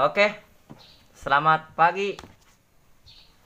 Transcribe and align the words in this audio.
Oke. 0.00 0.32
Selamat 1.12 1.76
pagi. 1.76 2.16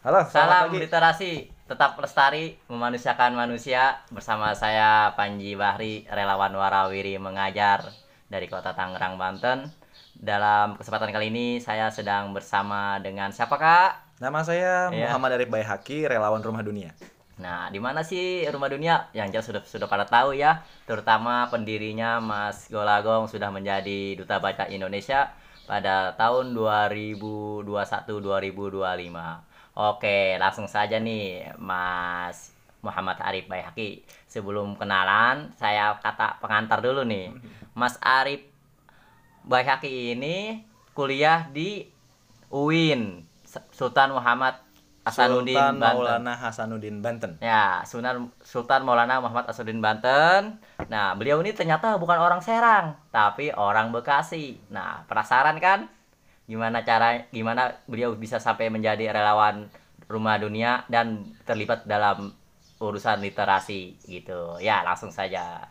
Halo, 0.07 0.23
selamat 0.23 0.31
Salam 0.31 0.65
pagi. 0.71 0.79
literasi. 0.87 1.33
Tetap 1.67 1.99
lestari 1.99 2.55
memanusiakan 2.71 3.34
manusia 3.34 3.99
bersama 4.15 4.55
saya 4.55 5.10
Panji 5.19 5.58
Bahri, 5.58 6.07
relawan 6.07 6.55
warawiri 6.55 7.19
mengajar 7.19 7.82
dari 8.30 8.46
Kota 8.46 8.71
Tangerang, 8.71 9.19
Banten. 9.19 9.67
Dalam 10.14 10.79
kesempatan 10.79 11.11
kali 11.11 11.35
ini 11.35 11.59
saya 11.59 11.91
sedang 11.91 12.30
bersama 12.30 13.02
dengan 13.02 13.34
siapa 13.34 13.59
Kak? 13.59 14.23
Nama 14.23 14.41
saya 14.46 14.95
Iya. 14.95 15.11
Muhammad 15.11 15.34
Arif 15.34 15.50
Bayhaki, 15.50 16.07
relawan 16.07 16.39
Rumah 16.39 16.62
Dunia. 16.62 16.95
Nah, 17.43 17.66
di 17.66 17.82
mana 17.82 18.07
sih 18.07 18.46
Rumah 18.46 18.71
Dunia? 18.71 19.11
Yang 19.11 19.27
jelas 19.34 19.46
sudah 19.50 19.62
sudah 19.66 19.89
pada 19.91 20.07
tahu 20.07 20.39
ya, 20.39 20.62
terutama 20.86 21.50
pendirinya 21.50 22.23
Mas 22.23 22.71
Golagong 22.71 23.27
sudah 23.27 23.50
menjadi 23.50 24.14
duta 24.14 24.39
baca 24.39 24.71
Indonesia 24.71 25.34
pada 25.64 26.12
tahun 26.16 26.54
2021-2025. 26.54 29.42
Oke, 29.74 30.38
langsung 30.38 30.70
saja 30.70 31.02
nih 31.02 31.50
Mas 31.59 32.54
Muhammad 32.84 33.18
Arif 33.20 33.48
Bayhaki. 33.50 34.04
Sebelum 34.28 34.77
kenalan, 34.77 35.50
saya 35.56 35.98
kata 35.98 36.38
pengantar 36.38 36.84
dulu 36.84 37.02
nih. 37.02 37.32
Mas 37.74 37.98
Arif 38.00 38.45
Bayhaki 39.45 40.16
ini 40.16 40.64
kuliah 40.96 41.45
di 41.50 41.84
UIN 42.48 43.26
Sultan 43.74 44.16
Muhammad 44.16 44.63
Hasanuddin 45.05 45.53
Sultan 45.53 45.77
Banten. 45.77 45.97
Maulana 46.01 46.33
Hasanuddin 46.33 46.97
Banten. 47.05 47.33
Ya, 47.45 47.85
Sunan 47.85 48.33
Sultan 48.41 48.89
Maulana 48.89 49.21
Muhammad 49.21 49.45
Asudin 49.53 49.85
Banten. 49.85 50.57
Nah, 50.89 51.13
beliau 51.13 51.45
ini 51.45 51.53
ternyata 51.53 52.01
bukan 52.01 52.17
orang 52.17 52.41
Serang, 52.41 52.97
tapi 53.13 53.53
orang 53.53 53.93
Bekasi. 53.93 54.57
Nah, 54.73 55.05
penasaran 55.05 55.61
kan? 55.61 55.93
Gimana 56.49 56.80
cara 56.85 57.29
gimana 57.29 57.77
beliau 57.85 58.16
bisa 58.16 58.41
sampai 58.41 58.73
menjadi 58.73 59.13
relawan 59.13 59.69
Rumah 60.09 60.37
Dunia 60.41 60.85
dan 60.88 61.37
terlibat 61.45 61.85
dalam 61.85 62.33
urusan 62.80 63.21
literasi 63.21 64.00
gitu. 64.08 64.56
Ya, 64.61 64.80
langsung 64.84 65.12
saja. 65.12 65.68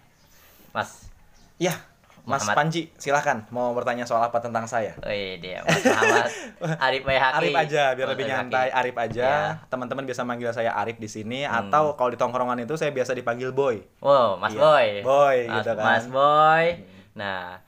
Mas 0.73 1.13
Ya, 1.61 1.77
Mas 2.23 2.39
Muhammad. 2.41 2.55
Panji, 2.57 2.81
silakan 2.95 3.43
mau 3.49 3.71
bertanya 3.71 4.03
soal 4.03 4.23
apa 4.23 4.39
tentang 4.39 4.63
saya? 4.63 4.95
Wih, 5.01 5.37
dia 5.37 5.59
Mas 5.61 5.83
Muhammad 5.83 6.31
Arif 6.87 7.03
Bayhaki. 7.03 7.35
Arif 7.37 7.55
aja, 7.57 7.83
biar 7.91 8.05
Mas 8.05 8.13
lebih 8.13 8.25
Bayhaki. 8.25 8.39
nyantai. 8.41 8.67
Arif 8.71 8.95
aja. 8.97 9.27
Ya. 9.27 9.37
Teman-teman 9.67 10.03
bisa 10.03 10.21
manggil 10.21 10.47
saya 10.49 10.71
Arif 10.73 10.95
di 10.95 11.05
sini 11.05 11.43
Hmm. 11.43 11.67
atau 11.67 11.93
kalau 11.93 12.09
di 12.09 12.17
tongkrongan 12.17 12.59
itu 12.59 12.73
saya 12.73 12.89
biasa 12.89 13.11
dipanggil 13.11 13.51
Boy. 13.51 13.83
Wow, 13.99 14.35
Mas 14.37 14.51
Iya, 14.51 14.61
Boy. 14.61 14.87
Boy, 15.01 15.37
Mas, 15.45 15.55
gitu 15.57 15.71
kan. 15.73 15.83
Mas 15.83 16.05
Boy. 16.07 16.65
Nah, 17.13 17.59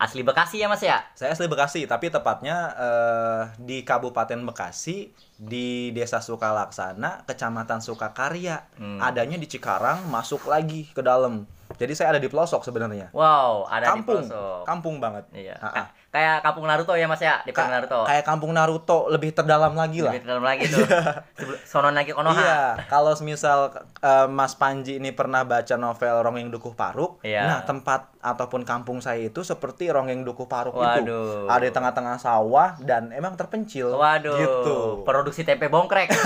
asli 0.00 0.24
Bekasi 0.24 0.64
ya, 0.64 0.66
Mas 0.72 0.80
ya? 0.80 1.04
Saya 1.12 1.36
asli 1.36 1.44
Bekasi, 1.44 1.84
tapi 1.84 2.08
tepatnya 2.08 2.72
eh, 2.72 3.42
di 3.60 3.84
Kabupaten 3.84 4.40
Bekasi, 4.48 5.12
di 5.36 5.92
Desa 5.92 6.24
Sukalaksana, 6.24 7.28
Kecamatan 7.28 7.84
Sukakarya. 7.84 8.64
Hmm. 8.80 8.96
Adanya 8.96 9.36
di 9.36 9.44
Cikarang, 9.44 10.08
masuk 10.08 10.48
lagi 10.48 10.88
ke 10.88 11.04
dalam. 11.04 11.44
Jadi 11.76 11.92
saya 11.94 12.16
ada 12.16 12.20
di 12.20 12.26
pelosok 12.26 12.64
sebenarnya. 12.64 13.12
Wow, 13.12 13.68
ada 13.68 13.92
kampung, 13.94 14.24
di 14.24 14.32
pelosok. 14.32 14.62
kampung 14.64 14.96
banget. 14.98 15.24
Iya. 15.36 15.54
Ha-ha. 15.60 15.72
Ka- 15.84 15.92
Kayak 16.10 16.42
kampung 16.42 16.66
Naruto 16.66 16.90
ya 16.92 17.06
Mas 17.06 17.18
ya, 17.18 17.38
di 17.40 17.54
Ka- 17.54 17.66
Naruto. 17.66 18.02
Kayak 18.02 18.26
kampung 18.26 18.50
Naruto, 18.50 19.06
lebih 19.06 19.30
terdalam 19.30 19.70
lagi 19.72 20.02
lah. 20.02 20.10
Lebih 20.10 20.26
dalam 20.26 20.42
lagi 20.42 20.66
tuh. 20.66 20.82
Sebelum- 20.82 21.62
Sono 21.62 21.88
lagi 21.88 22.10
Konoha. 22.10 22.34
Iya, 22.34 22.62
kalau 22.86 23.14
misal 23.20 23.70
eh, 23.96 24.26
Mas 24.26 24.52
Panji 24.52 24.98
ini 24.98 25.10
pernah 25.10 25.42
baca 25.42 25.70
novel 25.72 26.14
Rongeng 26.20 26.50
Dukuh 26.50 26.74
Paruk, 26.74 27.22
Iya. 27.22 27.46
nah 27.46 27.60
tempat 27.62 28.10
ataupun 28.18 28.62
kampung 28.62 28.98
saya 28.98 29.22
itu 29.22 29.40
seperti 29.40 29.86
Rongeng 29.86 30.22
Dukuh 30.22 30.44
Paruk 30.44 30.74
itu. 30.74 30.82
Waduh. 30.82 31.46
Ada 31.46 31.62
di 31.62 31.72
tengah-tengah 31.72 32.16
sawah 32.16 32.74
dan 32.80 33.10
emang 33.10 33.34
terpencil. 33.34 33.94
Waduh. 33.94 34.34
Gitu. 34.36 34.76
Produksi 35.02 35.42
tempe 35.42 35.66
bongkrek. 35.66 36.10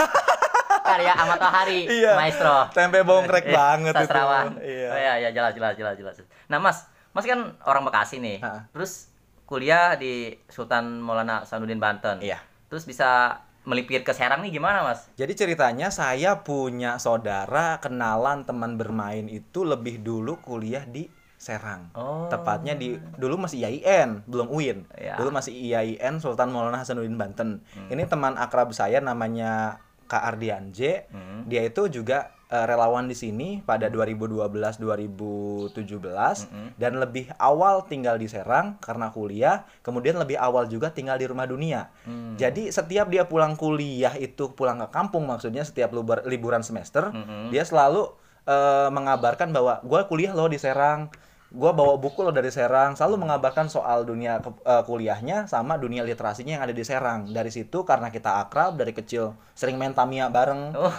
Karya 0.85 1.13
Ahmad 1.13 1.37
Tohari, 1.39 1.85
Iya. 1.87 2.13
maestro. 2.15 2.69
Tempe 2.71 3.01
bongkrek 3.03 3.45
Iya, 3.49 3.53
banget 3.55 3.93
itu. 3.95 4.01
sastrawan. 4.01 4.47
Iya. 4.59 4.89
Oh, 4.89 4.99
iya, 4.99 5.13
iya, 5.19 5.29
jelas, 5.31 5.53
jelas, 5.53 5.75
jelas, 5.75 5.95
jelas. 5.95 6.17
Nah, 6.47 6.57
Mas, 6.57 6.85
Mas 7.11 7.25
kan 7.25 7.37
orang 7.63 7.85
Bekasi 7.85 8.17
nih. 8.19 8.41
Ha. 8.41 8.69
Terus 8.71 9.13
kuliah 9.45 9.97
di 9.97 10.33
Sultan 10.49 11.01
Maulana 11.01 11.45
Hasanuddin 11.45 11.81
Banten. 11.81 12.21
Iya. 12.25 12.41
Terus 12.69 12.89
bisa 12.89 13.41
melipir 13.65 14.05
ke 14.05 14.13
Serang 14.13 14.45
nih 14.45 14.53
gimana, 14.53 14.85
Mas? 14.85 15.09
Jadi 15.17 15.33
ceritanya 15.33 15.89
saya 15.89 16.45
punya 16.45 17.01
saudara 17.01 17.81
kenalan 17.81 18.45
teman 18.45 18.77
bermain 18.77 19.25
itu 19.29 19.65
lebih 19.65 20.05
dulu 20.05 20.37
kuliah 20.45 20.85
di 20.85 21.09
Serang. 21.41 21.93
Oh. 21.97 22.29
Tepatnya 22.33 22.73
di 22.77 22.97
dulu 23.21 23.45
masih 23.45 23.65
IAIN, 23.65 24.25
belum 24.25 24.49
UIN. 24.49 24.89
Ya. 24.97 25.17
Dulu 25.21 25.33
masih 25.33 25.53
IAIN 25.53 26.21
Sultan 26.21 26.53
Maulana 26.53 26.81
Hasanuddin 26.81 27.21
Banten. 27.21 27.61
Ini 27.93 28.05
teman 28.09 28.37
akrab 28.41 28.73
saya 28.73 29.01
namanya 29.01 29.81
Kak 30.09 30.25
Ardian 30.37 30.73
J. 30.73 31.09
Hmm. 31.09 31.49
Dia 31.49 31.65
itu 31.65 31.89
juga 31.89 32.33
eh, 32.55 32.67
relawan 32.71 33.11
di 33.11 33.19
sini 33.19 33.59
pada 33.67 33.91
2012 33.91 34.47
2017 34.79 35.75
dan 36.79 36.93
lebih 37.03 37.35
awal 37.43 37.83
tinggal 37.91 38.15
di 38.15 38.31
Serang 38.31 38.79
karena 38.79 39.11
kuliah, 39.11 39.67
kemudian 39.83 40.15
lebih 40.15 40.39
awal 40.39 40.71
juga 40.71 40.95
tinggal 40.95 41.19
di 41.19 41.27
rumah 41.27 41.51
dunia. 41.51 41.91
Hmm. 42.07 42.39
Jadi 42.39 42.71
setiap 42.71 43.11
dia 43.11 43.27
pulang 43.27 43.59
kuliah 43.59 44.15
itu 44.15 44.55
pulang 44.55 44.79
ke 44.87 44.89
kampung 44.95 45.27
maksudnya 45.27 45.67
setiap 45.67 45.91
liburan, 46.23 46.63
semester, 46.63 47.11
Mm-mm. 47.11 47.51
dia 47.51 47.67
selalu 47.67 48.07
eh, 48.47 48.89
mengabarkan 48.95 49.51
bahwa 49.51 49.83
gue 49.83 50.01
kuliah 50.07 50.31
loh 50.31 50.47
di 50.47 50.63
Serang, 50.63 51.11
gue 51.55 51.71
bawa 51.71 51.95
buku 51.95 52.19
loh 52.21 52.35
dari 52.35 52.51
Serang, 52.51 52.99
selalu 52.99 53.23
mengabarkan 53.23 53.71
soal 53.71 54.03
dunia 54.03 54.43
ke- 54.43 54.59
eh, 54.61 54.83
kuliahnya 54.83 55.47
sama 55.47 55.79
dunia 55.79 56.03
literasinya 56.03 56.59
yang 56.59 56.65
ada 56.67 56.75
di 56.75 56.83
Serang. 56.83 57.31
Dari 57.31 57.47
situ 57.49 57.87
karena 57.87 58.11
kita 58.11 58.43
akrab 58.43 58.75
dari 58.75 58.91
kecil 58.91 59.39
sering 59.55 59.79
main 59.79 59.95
Tamiya 59.95 60.27
bareng. 60.29 60.75
Oh, 60.75 60.91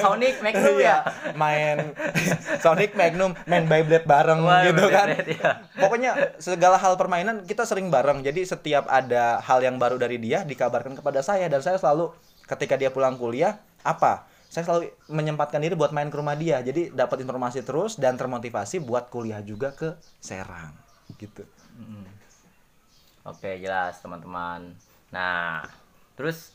Sonic 0.00 0.40
Magnum 0.44 0.80
Iya, 0.80 0.80
ya. 0.80 0.96
main 1.36 1.92
Sonic 2.64 2.96
Magnum, 2.96 3.36
main 3.44 3.68
Beyblade 3.68 4.08
bareng 4.08 4.40
Wah, 4.40 4.64
gitu 4.64 4.88
kan. 4.88 5.12
Beyblade, 5.12 5.28
iya. 5.28 5.50
Pokoknya 5.76 6.10
segala 6.40 6.80
hal 6.80 6.96
permainan 6.96 7.44
kita 7.44 7.68
sering 7.68 7.92
bareng. 7.92 8.24
Jadi 8.24 8.48
setiap 8.48 8.88
ada 8.88 9.44
hal 9.44 9.60
yang 9.60 9.76
baru 9.76 10.00
dari 10.00 10.16
dia 10.16 10.40
dikabarkan 10.42 10.96
kepada 10.96 11.20
saya 11.20 11.52
dan 11.52 11.60
saya 11.60 11.76
selalu 11.76 12.16
ketika 12.48 12.80
dia 12.80 12.88
pulang 12.88 13.20
kuliah 13.20 13.60
apa? 13.84 14.24
Saya 14.52 14.68
selalu 14.68 14.92
menyempatkan 15.08 15.64
diri 15.64 15.72
buat 15.72 15.96
main 15.96 16.12
ke 16.12 16.16
rumah 16.20 16.36
dia. 16.36 16.60
Jadi 16.60 16.92
dapat 16.92 17.24
informasi 17.24 17.64
terus 17.64 17.96
dan 17.96 18.20
termotivasi 18.20 18.84
buat 18.84 19.08
kuliah 19.08 19.40
juga 19.40 19.72
ke 19.72 19.96
Serang 20.20 20.76
gitu. 21.16 21.40
Oke, 23.24 23.56
jelas 23.64 23.96
teman-teman. 24.04 24.76
Nah, 25.08 25.64
terus 26.20 26.52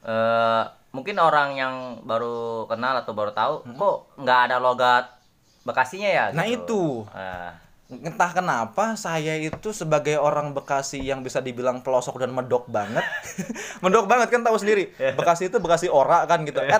eh 0.00 0.64
mungkin 0.96 1.20
orang 1.20 1.60
yang 1.60 1.74
baru 2.08 2.64
kenal 2.64 3.04
atau 3.04 3.12
baru 3.12 3.36
tahu 3.36 3.68
kok 3.76 3.96
nggak 4.16 4.40
ada 4.48 4.56
logat 4.56 5.20
Bekasinya 5.60 6.08
ya? 6.08 6.24
Nah, 6.32 6.48
gitu? 6.48 6.64
itu. 6.64 6.84
Eh, 7.12 7.50
Entah 7.90 8.30
kenapa 8.30 8.94
saya 8.94 9.34
itu 9.34 9.74
sebagai 9.74 10.14
orang 10.14 10.54
Bekasi 10.54 11.02
yang 11.02 11.26
bisa 11.26 11.42
dibilang 11.42 11.82
pelosok 11.82 12.22
dan 12.22 12.30
medok 12.30 12.70
banget. 12.70 13.02
medok 13.82 14.06
banget 14.06 14.30
kan 14.30 14.46
tahu 14.46 14.54
sendiri. 14.62 14.94
Bekasi 14.94 15.50
itu 15.50 15.58
Bekasi 15.58 15.90
ora 15.90 16.22
kan 16.30 16.46
gitu. 16.46 16.62
Eh, 16.62 16.70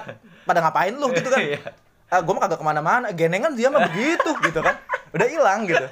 pada 0.47 0.59
ngapain 0.62 0.94
lu 0.94 1.10
gitu 1.10 1.26
kan? 1.26 1.43
Iya. 1.43 1.59
Ah, 2.10 2.22
gue 2.22 2.31
mah 2.31 2.43
kagak 2.47 2.62
ke 2.62 2.66
mana-mana. 2.66 3.06
Genengan 3.10 3.59
dia 3.59 3.75
mah 3.75 3.91
begitu 3.91 4.31
gitu 4.38 4.62
kan. 4.62 4.78
Udah 5.10 5.26
hilang 5.26 5.66
gitu. 5.66 5.87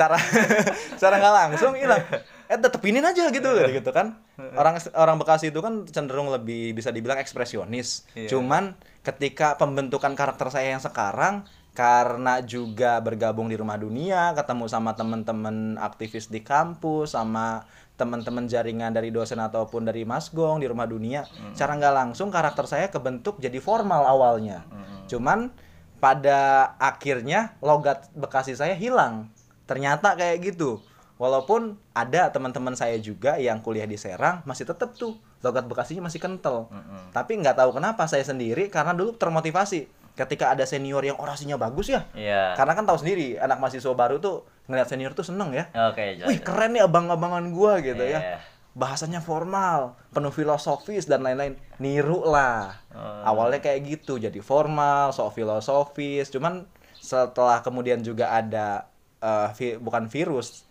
Cara 0.00 0.16
cara 1.00 1.14
nggak 1.20 1.34
langsung 1.44 1.76
hilang. 1.76 2.00
Eh 2.48 2.56
tetepinin 2.56 3.04
aja 3.04 3.28
gitu 3.28 3.48
gitu 3.68 3.90
kan. 3.92 4.16
Orang 4.56 4.80
orang 4.96 5.16
Bekasi 5.20 5.52
itu 5.52 5.60
kan 5.60 5.84
cenderung 5.92 6.32
lebih 6.32 6.72
bisa 6.72 6.88
dibilang 6.88 7.20
ekspresionis. 7.20 8.08
Iya. 8.16 8.32
Cuman 8.32 8.72
ketika 9.04 9.60
pembentukan 9.60 10.16
karakter 10.16 10.48
saya 10.48 10.72
yang 10.72 10.80
sekarang 10.80 11.44
karena 11.74 12.38
juga 12.38 13.02
bergabung 13.02 13.50
di 13.50 13.58
rumah 13.58 13.74
dunia, 13.74 14.30
ketemu 14.38 14.70
sama 14.70 14.94
teman-teman 14.94 15.74
aktivis 15.82 16.30
di 16.30 16.38
kampus, 16.38 17.18
sama 17.18 17.66
teman-teman 17.98 18.46
jaringan 18.46 18.94
dari 18.94 19.10
dosen 19.10 19.42
ataupun 19.42 19.86
dari 19.86 20.06
Mas 20.06 20.30
Gong 20.30 20.62
di 20.62 20.70
rumah 20.70 20.86
dunia, 20.86 21.26
cara 21.58 21.74
nggak 21.74 21.94
langsung 21.94 22.30
karakter 22.30 22.66
saya 22.70 22.86
kebentuk 22.94 23.42
jadi 23.42 23.58
formal 23.58 24.06
awalnya. 24.06 24.62
Cuman 25.10 25.50
pada 25.98 26.72
akhirnya 26.78 27.58
logat 27.58 28.06
Bekasi 28.14 28.54
saya 28.54 28.78
hilang. 28.78 29.30
Ternyata 29.66 30.14
kayak 30.14 30.54
gitu. 30.54 30.78
Walaupun 31.14 31.78
ada 31.94 32.30
teman-teman 32.34 32.74
saya 32.74 32.98
juga 32.98 33.38
yang 33.38 33.62
kuliah 33.62 33.86
di 33.86 33.94
Serang 33.94 34.42
masih 34.46 34.66
tetap 34.66 34.94
tuh 34.94 35.18
logat 35.42 35.66
Bekasinya 35.66 36.06
masih 36.06 36.22
kental. 36.22 36.70
Tapi 37.10 37.38
nggak 37.38 37.58
tahu 37.58 37.74
kenapa 37.78 38.06
saya 38.06 38.22
sendiri 38.22 38.70
karena 38.70 38.94
dulu 38.94 39.14
termotivasi 39.14 40.03
ketika 40.14 40.54
ada 40.54 40.62
senior 40.62 41.02
yang 41.02 41.18
orasinya 41.18 41.54
bagus 41.54 41.90
ya. 41.90 42.06
Iya. 42.14 42.54
Karena 42.54 42.72
kan 42.72 42.86
tahu 42.86 43.02
sendiri 43.02 43.34
anak 43.36 43.58
mahasiswa 43.58 43.90
baru 43.92 44.18
tuh 44.18 44.46
ngeliat 44.66 44.86
senior 44.86 45.12
tuh 45.12 45.26
seneng 45.26 45.50
ya. 45.50 45.66
Oke, 45.90 46.18
jelas. 46.18 46.30
Wih 46.30 46.38
keren 46.38 46.72
nih 46.72 46.82
abang-abangan 46.82 47.44
gua 47.50 47.82
gitu 47.82 47.98
Iya. 47.98 48.18
ya. 48.18 48.38
Bahasanya 48.74 49.22
formal, 49.22 49.94
penuh 50.10 50.30
filosofis 50.30 51.06
dan 51.06 51.22
lain-lain. 51.22 51.54
Niru 51.78 52.26
lah. 52.26 52.74
Oh. 52.90 53.22
Awalnya 53.34 53.62
kayak 53.62 53.86
gitu, 53.86 54.18
jadi 54.18 54.38
formal, 54.38 55.10
sok 55.10 55.34
filosofis. 55.34 56.30
Cuman 56.30 56.66
setelah 56.94 57.62
kemudian 57.62 58.00
juga 58.00 58.30
ada 58.30 58.86
eh, 59.18 59.48
vi- 59.54 59.78
bukan 59.78 60.06
virus, 60.06 60.66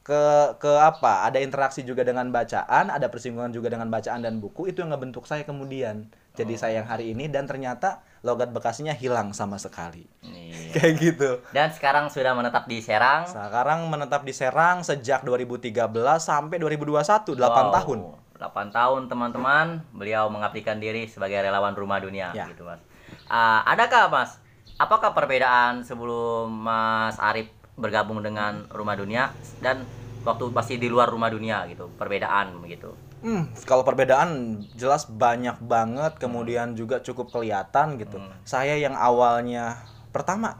ke 0.00 0.22
ke 0.56 0.72
apa 0.80 1.28
ada 1.28 1.36
interaksi 1.38 1.84
juga 1.84 2.00
dengan 2.00 2.32
bacaan 2.32 2.88
ada 2.88 3.12
persinggungan 3.12 3.52
juga 3.52 3.68
dengan 3.68 3.86
bacaan 3.86 4.24
dan 4.24 4.40
buku 4.40 4.66
itu 4.66 4.80
yang 4.80 4.90
ngebentuk 4.90 5.28
saya 5.28 5.44
kemudian 5.44 6.08
jadi 6.32 6.54
saya 6.56 6.80
yang 6.80 6.88
hari 6.88 7.12
ini 7.12 7.28
dan 7.28 7.44
ternyata 7.44 8.00
logat 8.20 8.50
bekasinya 8.50 8.92
hilang 8.92 9.32
sama 9.32 9.56
sekali 9.56 10.04
Iya. 10.20 10.70
kayak 10.76 10.94
gitu 10.96 11.30
Dan 11.50 11.68
sekarang 11.70 12.06
sudah 12.06 12.32
menetap 12.32 12.64
di 12.64 12.78
Serang. 12.78 13.24
sekarang 13.24 13.86
menetap 13.86 14.22
di 14.22 14.30
Serang 14.30 14.80
sejak 14.80 15.22
2013 15.22 15.72
sampai 16.16 16.56
2021 16.56 17.00
8 17.32 17.40
Wow, 17.40 17.72
tahun 17.72 17.98
8 18.36 18.70
tahun 18.70 19.02
teman-teman 19.06 19.66
beliau 19.90 20.28
mengabdikan 20.28 20.76
diri 20.76 21.04
sebagai 21.04 21.40
relawan 21.40 21.72
rumah 21.72 21.98
dunia 21.98 22.32
Ya. 22.32 22.46
gitu 22.46 22.64
mas. 22.64 22.80
Ah, 23.26 23.60
adakah 23.64 24.08
mas? 24.08 24.40
Apakah 24.76 25.12
perbedaan 25.12 25.84
sebelum 25.84 26.48
Mas 26.48 27.20
Arif 27.20 27.52
bergabung 27.76 28.20
dengan 28.20 28.64
rumah 28.72 28.96
dunia 28.96 29.28
dan 29.60 29.84
waktu 30.20 30.48
masih 30.48 30.76
di 30.76 30.88
luar 30.88 31.04
rumah 31.06 31.28
dunia 31.28 31.68
gitu 31.68 31.92
perbedaan 31.94 32.56
begitu? 32.58 32.96
Hmm, 33.20 33.52
kalau 33.68 33.84
perbedaan 33.84 34.60
jelas 34.74 35.04
banyak 35.04 35.60
banget, 35.60 36.16
kemudian 36.16 36.72
juga 36.72 37.04
cukup 37.04 37.28
kelihatan 37.28 38.00
gitu. 38.00 38.16
Hmm. 38.16 38.32
Saya 38.42 38.80
yang 38.80 38.96
awalnya 38.96 39.76
pertama 40.08 40.56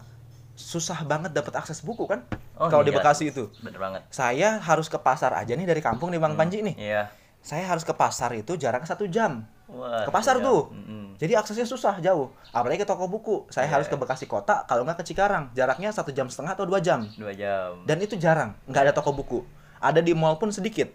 susah 0.55 1.03
banget 1.09 1.33
dapat 1.33 1.57
akses 1.57 1.81
buku 1.81 2.05
kan? 2.05 2.21
Oh, 2.61 2.69
kalau 2.69 2.85
di 2.85 2.93
iya. 2.93 3.01
Bekasi 3.01 3.33
itu, 3.33 3.49
Bener 3.65 3.81
banget. 3.81 4.05
saya 4.13 4.61
harus 4.61 4.93
ke 4.93 5.01
pasar 5.01 5.33
aja 5.33 5.57
nih 5.57 5.65
dari 5.65 5.81
kampung 5.81 6.13
di 6.13 6.21
Bang 6.21 6.37
Panji 6.37 6.61
nih. 6.61 6.77
Iya. 6.77 7.03
Saya 7.41 7.65
harus 7.65 7.89
ke 7.89 7.97
pasar 7.97 8.37
itu 8.37 8.53
jaraknya 8.61 8.85
satu 8.85 9.09
jam. 9.09 9.49
Wah, 9.65 10.05
Ke 10.05 10.13
pasar 10.13 10.37
iya. 10.37 10.45
tuh. 10.45 10.69
Mm-mm. 10.69 11.17
Jadi 11.17 11.33
aksesnya 11.41 11.65
susah 11.65 11.97
jauh. 12.05 12.29
Apalagi 12.53 12.85
ke 12.85 12.89
toko 12.89 13.09
buku. 13.09 13.49
Saya 13.49 13.65
Iya. 13.65 13.81
harus 13.81 13.89
ke 13.89 13.97
Bekasi 13.97 14.29
kota, 14.29 14.69
kalau 14.69 14.85
nggak 14.85 15.01
ke 15.01 15.09
Cikarang. 15.09 15.49
Jaraknya 15.57 15.89
satu 15.89 16.13
jam 16.13 16.29
setengah 16.29 16.53
atau 16.53 16.69
dua 16.69 16.85
jam. 16.85 17.09
Dua 17.17 17.33
jam. 17.33 17.81
Dan 17.89 17.97
itu 18.05 18.21
jarang, 18.21 18.53
nggak 18.69 18.83
ada 18.85 18.93
toko 18.93 19.17
buku. 19.17 19.41
Ada 19.81 20.05
di 20.05 20.13
mall 20.13 20.37
pun 20.37 20.53
sedikit. 20.53 20.93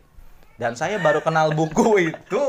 Dan 0.55 0.73
saya 0.73 0.95
baru 0.97 1.19
kenal 1.19 1.51
buku 1.51 1.99
itu. 2.09 2.43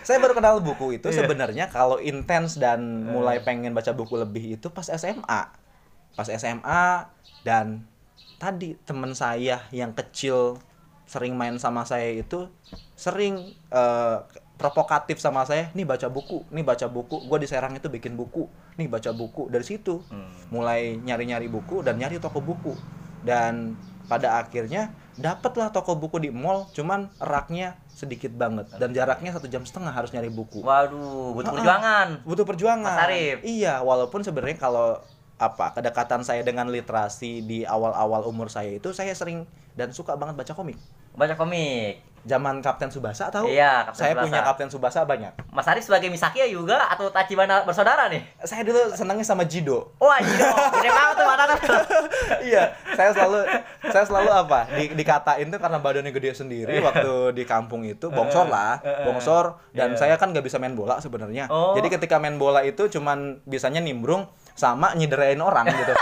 Saya 0.00 0.18
baru 0.18 0.32
kenal 0.32 0.56
buku 0.58 0.96
itu 0.96 1.06
Iya. 1.06 1.20
sebenarnya 1.20 1.64
kalau 1.68 2.00
intens 2.00 2.56
dan 2.56 2.80
mulai 3.04 3.38
pengen 3.38 3.70
baca 3.70 3.92
buku 3.92 4.16
lebih 4.16 4.56
itu 4.56 4.66
pas 4.68 4.88
SMA. 4.88 5.40
Pas 6.14 6.28
SMA 6.30 6.84
dan 7.42 7.84
tadi 8.36 8.78
teman 8.82 9.12
saya 9.12 9.60
yang 9.68 9.92
kecil 9.92 10.56
sering 11.04 11.34
main 11.34 11.56
sama 11.56 11.84
saya 11.84 12.08
itu 12.10 12.48
sering 12.94 13.52
eh, 13.68 14.18
provokatif 14.54 15.16
sama 15.16 15.44
saya 15.44 15.70
nih 15.70 15.84
baca 15.84 16.08
buku 16.08 16.42
nih 16.48 16.60
baca 16.62 16.86
buku 16.86 17.22
gue 17.22 17.38
di 17.38 17.46
Serang 17.46 17.72
itu 17.72 17.86
bikin 17.86 18.12
buku 18.12 18.44
nih 18.74 18.86
baca 18.86 19.12
buku 19.12 19.46
dari 19.46 19.62
situ 19.62 20.02
Hmm. 20.04 20.28
mulai 20.50 20.96
nyari-nyari 20.96 21.46
buku 21.46 21.80
dan 21.80 21.96
nyari 21.96 22.18
toko 22.18 22.40
buku 22.40 22.74
dan 23.22 23.78
pada 24.04 24.36
akhirnya 24.36 24.90
dapatlah 25.18 25.74
toko 25.74 25.98
buku 25.98 26.22
di 26.22 26.30
mall 26.30 26.70
cuman 26.70 27.10
raknya 27.18 27.74
sedikit 27.90 28.30
banget 28.30 28.70
dan 28.78 28.94
jaraknya 28.94 29.34
satu 29.34 29.50
jam 29.50 29.66
setengah 29.66 29.90
harus 29.90 30.14
nyari 30.14 30.30
buku 30.30 30.62
Waduh, 30.62 31.34
butuh 31.34 31.50
perjuangan. 31.52 32.08
butuh 32.22 32.46
perjuangan 32.46 32.94
Mas 32.94 33.04
Arif. 33.04 33.36
iya 33.42 33.82
walaupun 33.82 34.22
sebenarnya 34.22 34.56
kalau 34.56 35.02
apa 35.38 35.74
kedekatan 35.74 36.22
saya 36.22 36.42
dengan 36.42 36.66
literasi 36.66 37.42
di 37.42 37.62
awal-awal 37.62 38.26
umur 38.26 38.50
saya 38.50 38.74
itu 38.74 38.90
saya 38.94 39.10
sering 39.14 39.46
dan 39.74 39.90
suka 39.90 40.14
banget 40.14 40.34
baca 40.34 40.54
komik 40.54 40.78
Baca 41.18 41.34
komik. 41.34 42.07
Zaman 42.28 42.60
Kapten 42.60 42.86
Subasa 42.88 43.26
tahu 43.28 43.48
Iya, 43.48 43.82
Kapten 43.84 43.96
saya 43.96 44.12
Tsubasa. 44.12 44.24
punya 44.28 44.40
Kapten 44.44 44.68
Subasa 44.68 45.00
banyak 45.02 45.32
Mas 45.48 45.64
Arif 45.64 45.82
sebagai 45.82 46.06
Misaki 46.06 46.44
juga 46.46 46.84
atau 46.86 47.08
Tachibana 47.08 47.64
bersaudara 47.64 48.06
nih? 48.06 48.20
saya 48.40 48.62
dulu 48.62 48.92
senangnya 48.92 49.24
sama 49.24 49.42
Jido 49.42 49.96
Wah, 49.96 50.20
Jido. 50.20 50.44
Gede 50.76 50.90
banget 50.90 51.14
tuh 51.16 51.26
tuh. 51.58 51.80
iya, 52.50 52.76
saya 52.92 53.10
selalu 53.10 53.38
saya 53.88 54.04
selalu 54.04 54.30
apa? 54.30 54.60
Di, 54.70 54.84
dikatain 54.92 55.48
tuh 55.48 55.58
karena 55.58 55.78
badannya 55.78 56.12
gede 56.12 56.36
sendiri 56.36 56.78
waktu 56.78 57.32
di 57.32 57.44
kampung 57.44 57.82
itu, 57.82 58.08
bongsor 58.08 58.46
lah, 58.46 58.76
bongsor 59.04 59.56
dan 59.72 59.88
Iya. 59.88 59.98
saya 59.98 60.14
kan 60.18 60.30
nggak 60.30 60.44
bisa 60.44 60.60
main 60.60 60.74
bola 60.74 60.98
sebenarnya. 60.98 61.48
Oh. 61.48 61.72
Jadi 61.72 61.88
ketika 61.90 62.20
main 62.20 62.36
bola 62.36 62.60
itu 62.60 62.90
cuman 62.90 63.40
bisanya 63.44 63.80
nimbrung 63.80 64.28
sama 64.58 64.90
nyiderain 64.98 65.38
orang 65.38 65.70
gitu. 65.70 65.94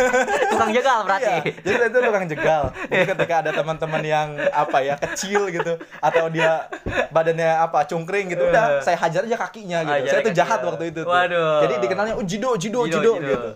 Tukang 0.52 0.68
jegal 0.76 1.08
berarti. 1.08 1.48
Iya, 1.48 1.64
jadi 1.64 1.88
itu 1.88 1.98
tukang 2.04 2.26
jegal. 2.28 2.62
Jadi 2.92 3.04
ketika 3.08 3.34
ada 3.40 3.50
teman-teman 3.56 4.02
yang 4.04 4.28
apa 4.52 4.78
ya 4.84 4.94
kecil 5.00 5.48
gitu 5.48 5.80
atau 6.04 6.28
dia 6.28 6.68
badannya 7.08 7.56
apa 7.56 7.88
cungkring 7.88 8.28
gitu, 8.36 8.52
udah 8.52 8.84
saya 8.84 9.00
hajar 9.00 9.24
aja 9.24 9.36
kakinya 9.48 9.80
gitu. 9.88 9.96
Hajar 10.04 10.12
saya 10.12 10.26
tuh 10.28 10.36
jahat 10.36 10.60
waktu 10.60 10.84
itu. 10.92 11.00
Tuh. 11.02 11.08
Waduh. 11.08 11.64
Jadi 11.64 11.74
dikenalnya 11.88 12.14
oh 12.20 12.24
jido 12.28 12.52
jido 12.60 12.84
Jido, 12.84 13.00
jido, 13.00 13.12
jido. 13.16 13.24
gitu. 13.24 13.50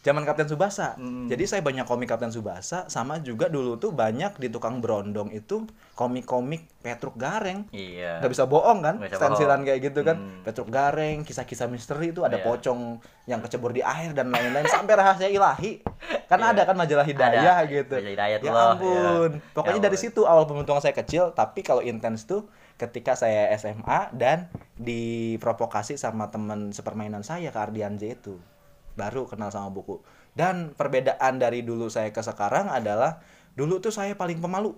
Zaman 0.00 0.24
Kapten 0.24 0.48
Subasa. 0.48 0.96
Hmm. 0.96 1.28
Jadi 1.28 1.44
saya 1.44 1.60
banyak 1.60 1.84
komik 1.84 2.08
Kapten 2.08 2.32
Subasa 2.32 2.88
sama 2.88 3.20
juga 3.20 3.52
dulu 3.52 3.76
tuh 3.76 3.92
banyak 3.92 4.40
di 4.40 4.48
tukang 4.48 4.80
berondong 4.80 5.28
itu 5.28 5.68
komik-komik 5.92 6.64
Petruk 6.80 7.20
Gareng. 7.20 7.68
Iya. 7.68 8.16
Nggak 8.24 8.32
bisa 8.32 8.48
bohong 8.48 8.80
kan, 8.80 8.96
bisa 8.96 9.20
stensilan 9.20 9.60
bohong. 9.60 9.68
kayak 9.68 9.80
gitu 9.84 10.00
kan. 10.00 10.16
Hmm. 10.16 10.40
Petruk 10.40 10.72
Gareng, 10.72 11.20
kisah-kisah 11.20 11.68
misteri 11.68 12.16
itu 12.16 12.24
ada 12.24 12.40
Iya. 12.40 12.48
pocong 12.48 12.96
yang 13.28 13.44
kecebur 13.44 13.76
di 13.76 13.84
air 13.84 14.16
dan 14.16 14.32
lain-lain 14.32 14.64
sampai 14.66 14.96
rahasia 14.96 15.28
ilahi. 15.28 15.84
Kan 16.32 16.40
Iya. 16.40 16.48
ada 16.48 16.62
kan 16.64 16.76
majalah 16.80 17.04
hidayah 17.04 17.56
Ada. 17.60 17.68
gitu. 17.68 17.94
Majalah 17.94 18.12
Hidayatullah, 18.16 18.56
ya 18.56 18.72
ampun. 18.72 19.30
iya. 19.36 19.52
Pokoknya 19.52 19.80
Ya 19.80 19.84
dari 19.84 19.98
situ 20.00 20.24
awal 20.24 20.48
pembentukan 20.48 20.80
saya 20.80 20.96
kecil, 20.96 21.36
tapi 21.36 21.60
kalau 21.60 21.84
intens 21.84 22.24
tuh 22.24 22.48
ketika 22.80 23.12
saya 23.12 23.52
SMA 23.52 24.08
dan 24.16 24.48
diprovokasi 24.80 26.00
sama 26.00 26.32
teman 26.32 26.72
sepermainan 26.72 27.20
saya 27.20 27.52
ke 27.52 27.60
Ardianje 27.60 28.08
itu. 28.08 28.40
Baru 29.00 29.24
kenal 29.24 29.48
sama 29.48 29.72
buku. 29.72 30.04
Dan 30.36 30.76
perbedaan 30.76 31.40
dari 31.40 31.64
dulu 31.64 31.88
saya 31.88 32.12
ke 32.12 32.20
sekarang 32.20 32.68
adalah 32.68 33.24
dulu 33.56 33.80
tuh 33.80 33.88
saya 33.88 34.12
paling 34.12 34.36
pemalu. 34.38 34.76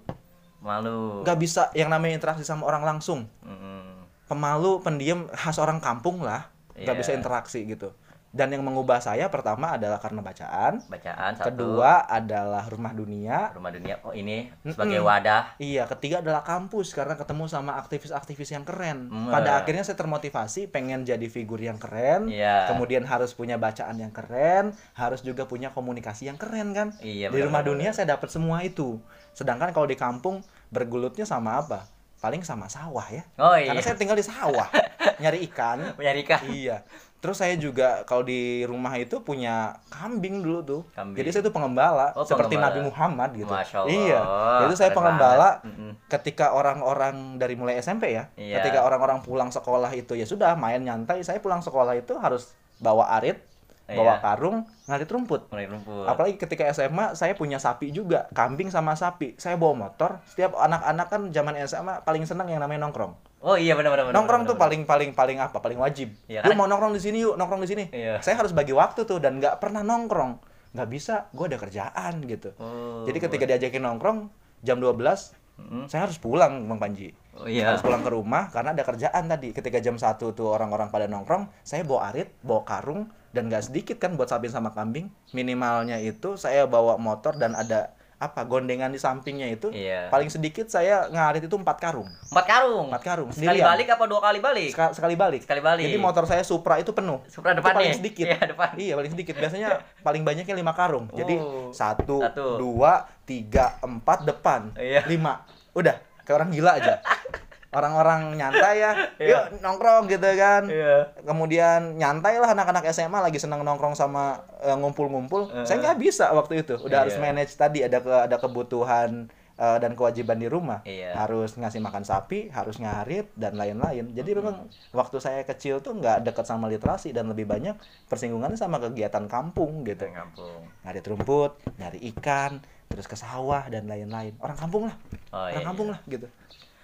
Malu. 0.63 1.27
Nggak 1.27 1.39
bisa 1.43 1.63
yang 1.75 1.91
namanya 1.91 2.15
interaksi 2.23 2.47
sama 2.47 2.71
orang 2.71 2.87
langsung. 2.87 3.27
Mm-mm. 3.43 4.07
Pemalu, 4.31 4.79
pendiam, 4.81 5.27
khas 5.35 5.59
orang 5.59 5.83
kampung 5.83 6.23
lah. 6.23 6.49
Nggak 6.79 6.95
Iya. 6.95 7.01
bisa 7.03 7.11
interaksi 7.13 7.67
gitu. 7.67 7.91
Dan 8.33 8.49
yang 8.49 8.65
mengubah 8.65 8.97
saya 8.97 9.29
pertama 9.29 9.77
adalah 9.77 10.01
karena 10.01 10.25
bacaan. 10.25 10.81
Bacaan 10.89 11.37
satu. 11.37 11.53
Kedua 11.53 12.09
adalah 12.09 12.65
rumah 12.65 12.97
dunia. 12.97 13.53
Rumah 13.53 13.69
dunia. 13.69 14.01
Oh 14.09 14.17
ini 14.17 14.49
sebagai 14.65 15.05
Mm-mm. 15.05 15.13
wadah. 15.13 15.43
Iya, 15.61 15.85
ketiga 15.85 16.25
adalah 16.25 16.41
kampus 16.41 16.97
karena 16.97 17.21
ketemu 17.21 17.45
sama 17.53 17.77
aktivis-aktivis 17.77 18.57
yang 18.57 18.65
keren. 18.65 19.13
Hmm. 19.13 19.29
Pada 19.29 19.61
akhirnya 19.61 19.85
saya 19.85 20.01
termotivasi 20.01 20.73
pengen 20.73 21.05
jadi 21.05 21.29
figur 21.29 21.61
yang 21.61 21.77
keren. 21.77 22.33
Iya. 22.33 22.73
Kemudian 22.73 23.05
harus 23.05 23.37
punya 23.37 23.61
bacaan 23.61 24.01
yang 24.01 24.17
keren, 24.17 24.73
harus 24.97 25.21
juga 25.21 25.45
punya 25.45 25.69
komunikasi 25.69 26.33
yang 26.33 26.41
keren 26.41 26.73
kan. 26.73 26.97
Iya, 27.05 27.29
di 27.29 27.41
rumah 27.45 27.61
dunia 27.61 27.93
saya 27.93 28.17
dapat 28.17 28.33
semua 28.33 28.65
itu. 28.65 28.97
Sedangkan 29.37 29.77
kalau 29.77 29.85
di 29.85 30.01
kampung 30.01 30.41
bergulutnya 30.73 31.29
sama 31.29 31.61
apa? 31.61 31.85
Paling 32.25 32.41
sama 32.49 32.65
sawah 32.73 33.05
ya. 33.13 33.29
Oh 33.37 33.53
iya. 33.61 33.77
Karena 33.77 33.83
saya 33.85 34.01
tinggal 34.01 34.17
di 34.17 34.25
sawah, 34.25 34.73
nyari 35.21 35.45
ikan. 35.53 35.93
Punya 36.01 36.17
Rika. 36.17 36.41
iya. 36.49 36.81
Terus 37.23 37.39
saya 37.39 37.55
juga 37.55 38.03
kalau 38.03 38.27
di 38.27 38.67
rumah 38.67 38.91
itu 38.99 39.23
punya 39.23 39.79
kambing 39.95 40.43
dulu 40.43 40.59
tuh. 40.67 40.83
Kambing. 40.91 41.23
Jadi 41.23 41.29
saya 41.31 41.43
tuh 41.47 41.55
pengembala 41.55 42.11
Oh, 42.19 42.27
seperti 42.27 42.59
pengembala. 42.59 42.75
Nabi 42.75 42.81
Muhammad 42.91 43.31
gitu. 43.39 43.53
Masya 43.55 43.77
Allah. 43.79 43.95
Iya. 43.95 44.21
Itu 44.67 44.75
saya 44.75 44.91
Keren 44.91 44.99
pengembala 44.99 45.49
banget. 45.63 45.95
Ketika 46.11 46.51
orang-orang 46.51 47.39
dari 47.39 47.55
mulai 47.55 47.79
SMP 47.79 48.19
ya. 48.19 48.27
Iya. 48.35 48.59
Ketika 48.59 48.83
orang-orang 48.83 49.23
pulang 49.23 49.55
sekolah 49.55 49.95
itu 49.95 50.19
ya 50.19 50.27
sudah 50.27 50.59
main 50.59 50.83
nyantai. 50.83 51.23
Saya 51.23 51.39
pulang 51.39 51.63
sekolah 51.63 51.95
itu 51.95 52.19
harus 52.19 52.51
bawa 52.83 53.15
arit, 53.15 53.39
bawa 53.85 54.15
Iya. 54.15 54.23
karung, 54.23 54.57
ngarit 54.87 55.09
rumput. 55.09 55.43
Rumput. 55.49 56.07
Apalagi 56.07 56.35
ketika 56.37 56.65
SMA 56.69 57.13
saya 57.13 57.33
punya 57.33 57.57
sapi 57.57 57.91
juga, 57.91 58.31
kambing 58.31 58.69
sama 58.69 58.95
sapi. 58.95 59.35
Saya 59.37 59.55
bawa 59.55 59.87
motor. 59.87 60.23
Setiap 60.25 60.55
anak-anak 60.55 61.07
kan 61.07 61.23
zaman 61.29 61.55
SMA 61.61 62.01
paling 62.01 62.23
senang 62.23 62.47
yang 62.47 62.59
namanya 62.59 62.87
nongkrong. 62.87 63.13
Oh 63.43 63.59
iya 63.59 63.75
benar 63.75 63.91
benar. 63.93 64.15
nongkrong 64.15 64.47
benar, 64.47 64.51
tuh 64.51 64.57
paling 64.57 64.83
paling 64.85 65.11
paling 65.13 65.39
apa? 65.39 65.59
Paling 65.59 65.77
wajib. 65.77 66.15
Yuk 66.27 66.41
karena- 66.41 66.55
mau 66.55 66.67
nongkrong 66.67 66.95
di 66.95 67.03
sini 67.03 67.19
yuk, 67.21 67.35
nongkrong 67.35 67.63
di 67.63 67.69
sini. 67.69 67.85
Iya. 67.91 68.23
Saya 68.23 68.39
harus 68.39 68.55
bagi 68.55 68.71
waktu 68.71 69.03
tuh 69.03 69.19
dan 69.19 69.43
nggak 69.43 69.59
pernah 69.59 69.83
nongkrong. 69.83 70.39
Nggak 70.73 70.89
bisa, 70.89 71.15
gue 71.29 71.47
ada 71.47 71.59
kerjaan 71.59 72.23
gitu. 72.25 72.55
Oh, 72.57 73.05
Jadi 73.05 73.19
ketika 73.19 73.45
diajakin 73.45 73.83
nongkrong 73.83 74.31
jam 74.63 74.79
12 74.79 75.37
Mm-mm. 75.53 75.85
saya 75.85 76.09
harus 76.09 76.17
pulang 76.17 76.65
Bang 76.65 76.81
Panji. 76.81 77.13
Oh 77.35 77.45
iya. 77.45 77.69
Harus 77.69 77.83
pulang 77.83 78.01
ke 78.01 78.09
rumah 78.09 78.49
karena 78.49 78.73
ada 78.73 78.81
kerjaan 78.81 79.27
tadi. 79.27 79.53
Ketika 79.53 79.81
jam 79.81 79.97
1 79.97 80.33
tuh 80.33 80.49
orang-orang 80.49 80.89
pada 80.89 81.05
nongkrong, 81.05 81.51
saya 81.61 81.83
bawa 81.83 82.09
arit, 82.09 82.33
bawa 82.41 82.63
karung 82.63 83.11
dan 83.33 83.49
nggak 83.49 83.65
sedikit 83.65 83.97
kan 83.97 84.13
buat 84.13 84.27
sapin 84.27 84.49
sama 84.49 84.71
kambing. 84.71 85.09
Minimalnya 85.33 85.97
itu 85.99 86.37
saya 86.37 86.65
bawa 86.65 86.97
motor 86.97 87.35
dan 87.35 87.53
ada 87.53 87.93
apa 88.17 88.47
gondengan 88.47 88.87
di 88.87 88.97
sampingnya 88.97 89.51
itu. 89.51 89.69
Iya. 89.69 90.07
Paling 90.07 90.31
sedikit 90.31 90.65
saya 90.67 91.11
ngarit 91.11 91.43
itu 91.43 91.57
empat 91.59 91.75
karung. 91.77 92.07
Empat 92.31 92.47
karung. 92.47 92.87
Empat 92.87 93.03
karung, 93.03 93.29
Sekali 93.29 93.59
sendirian. 93.59 93.67
balik 93.67 93.89
apa 93.91 94.05
dua 94.07 94.21
kali 94.23 94.39
balik? 94.39 94.71
Seka- 94.71 94.95
sekali 94.95 95.19
balik. 95.19 95.43
Sekali 95.43 95.59
balik. 95.59 95.83
Jadi 95.83 95.99
motor 95.99 96.23
saya 96.25 96.43
Supra 96.43 96.79
itu 96.79 96.95
penuh. 96.95 97.19
Supra 97.27 97.51
Itu 97.51 97.59
depan 97.59 97.75
paling 97.75 97.91
nih. 97.91 97.99
sedikit. 97.99 98.25
Iya, 98.25 98.39
depan. 98.47 98.69
Iya 98.77 98.93
paling 98.95 99.11
sedikit. 99.11 99.35
Biasanya 99.35 99.69
paling 100.07 100.23
banyaknya 100.23 100.55
lima 100.55 100.71
karung. 100.71 101.11
Jadi 101.11 101.35
Oh. 101.35 101.75
satu, 101.75 102.23
Satu. 102.23 102.47
dua, 102.57 103.11
tiga, 103.23 103.75
empat 103.81 104.23
depan, 104.23 104.71
Iya. 104.77 105.03
lima. 105.05 105.43
Udah 105.73 105.99
kayak 106.23 106.37
orang 106.39 106.51
gila 106.53 106.79
aja. 106.79 107.03
orang-orang 107.73 108.37
nyantai 108.37 108.77
ya 108.79 108.93
Iya. 109.19 109.49
yuk 109.51 109.61
nongkrong 109.61 110.05
gitu 110.07 110.29
kan 110.35 110.63
Iya. 110.65 111.09
kemudian 111.23 111.97
nyantai 111.97 112.37
lah 112.37 112.53
anak-anak 112.53 112.85
SMA 112.89 113.19
lagi 113.19 113.37
senang 113.37 113.61
nongkrong 113.61 113.93
sama 113.93 114.25
eh, 114.59 114.73
ngumpul-ngumpul 114.73 115.65
saya 115.65 115.81
nggak 115.81 115.99
bisa 115.99 116.31
waktu 116.31 116.63
itu 116.63 116.77
udah 116.79 117.03
harus 117.03 117.15
Iya. 117.15 117.23
manage 117.23 117.53
tadi 117.55 117.81
ada 117.81 117.99
ke 117.99 118.13
ada 118.23 118.37
kebutuhan 118.37 119.27
eh, 119.55 119.79
dan 119.79 119.93
kewajiban 119.93 120.37
di 120.37 120.47
rumah 120.47 120.81
Iya. 120.83 121.13
harus 121.15 121.55
ngasih 121.55 121.81
makan 121.81 122.03
sapi 122.03 122.49
harus 122.49 122.77
ngarit 122.77 123.33
dan 123.35 123.55
lain-lain 123.55 124.09
jadi 124.11 124.31
memang 124.35 124.65
waktu 124.91 125.17
saya 125.19 125.41
kecil 125.43 125.81
tuh 125.81 125.93
nggak 125.95 126.23
dekat 126.23 126.45
sama 126.45 126.67
literasi 126.67 127.11
dan 127.11 127.27
lebih 127.27 127.45
banyak 127.45 127.77
persinggungannya 128.07 128.57
sama 128.57 128.77
kegiatan 128.79 129.25
kampung 129.27 129.81
gitu 129.83 130.05
Dari 130.05 130.13
kampung. 130.15 130.61
ngarit 130.83 131.05
rumput 131.07 131.51
nyari 131.77 132.01
ikan 132.13 132.61
terus 132.85 133.05
ke 133.05 133.15
sawah 133.15 133.65
dan 133.67 133.87
lain-lain 133.87 134.37
orang 134.39 134.53
kampung 134.55 134.85
lah 134.85 134.97
Oh, 135.33 135.41
orang 135.43 135.53
iya. 135.55 135.65
kampung 135.65 135.89
lah 135.89 136.01
gitu 136.07 136.29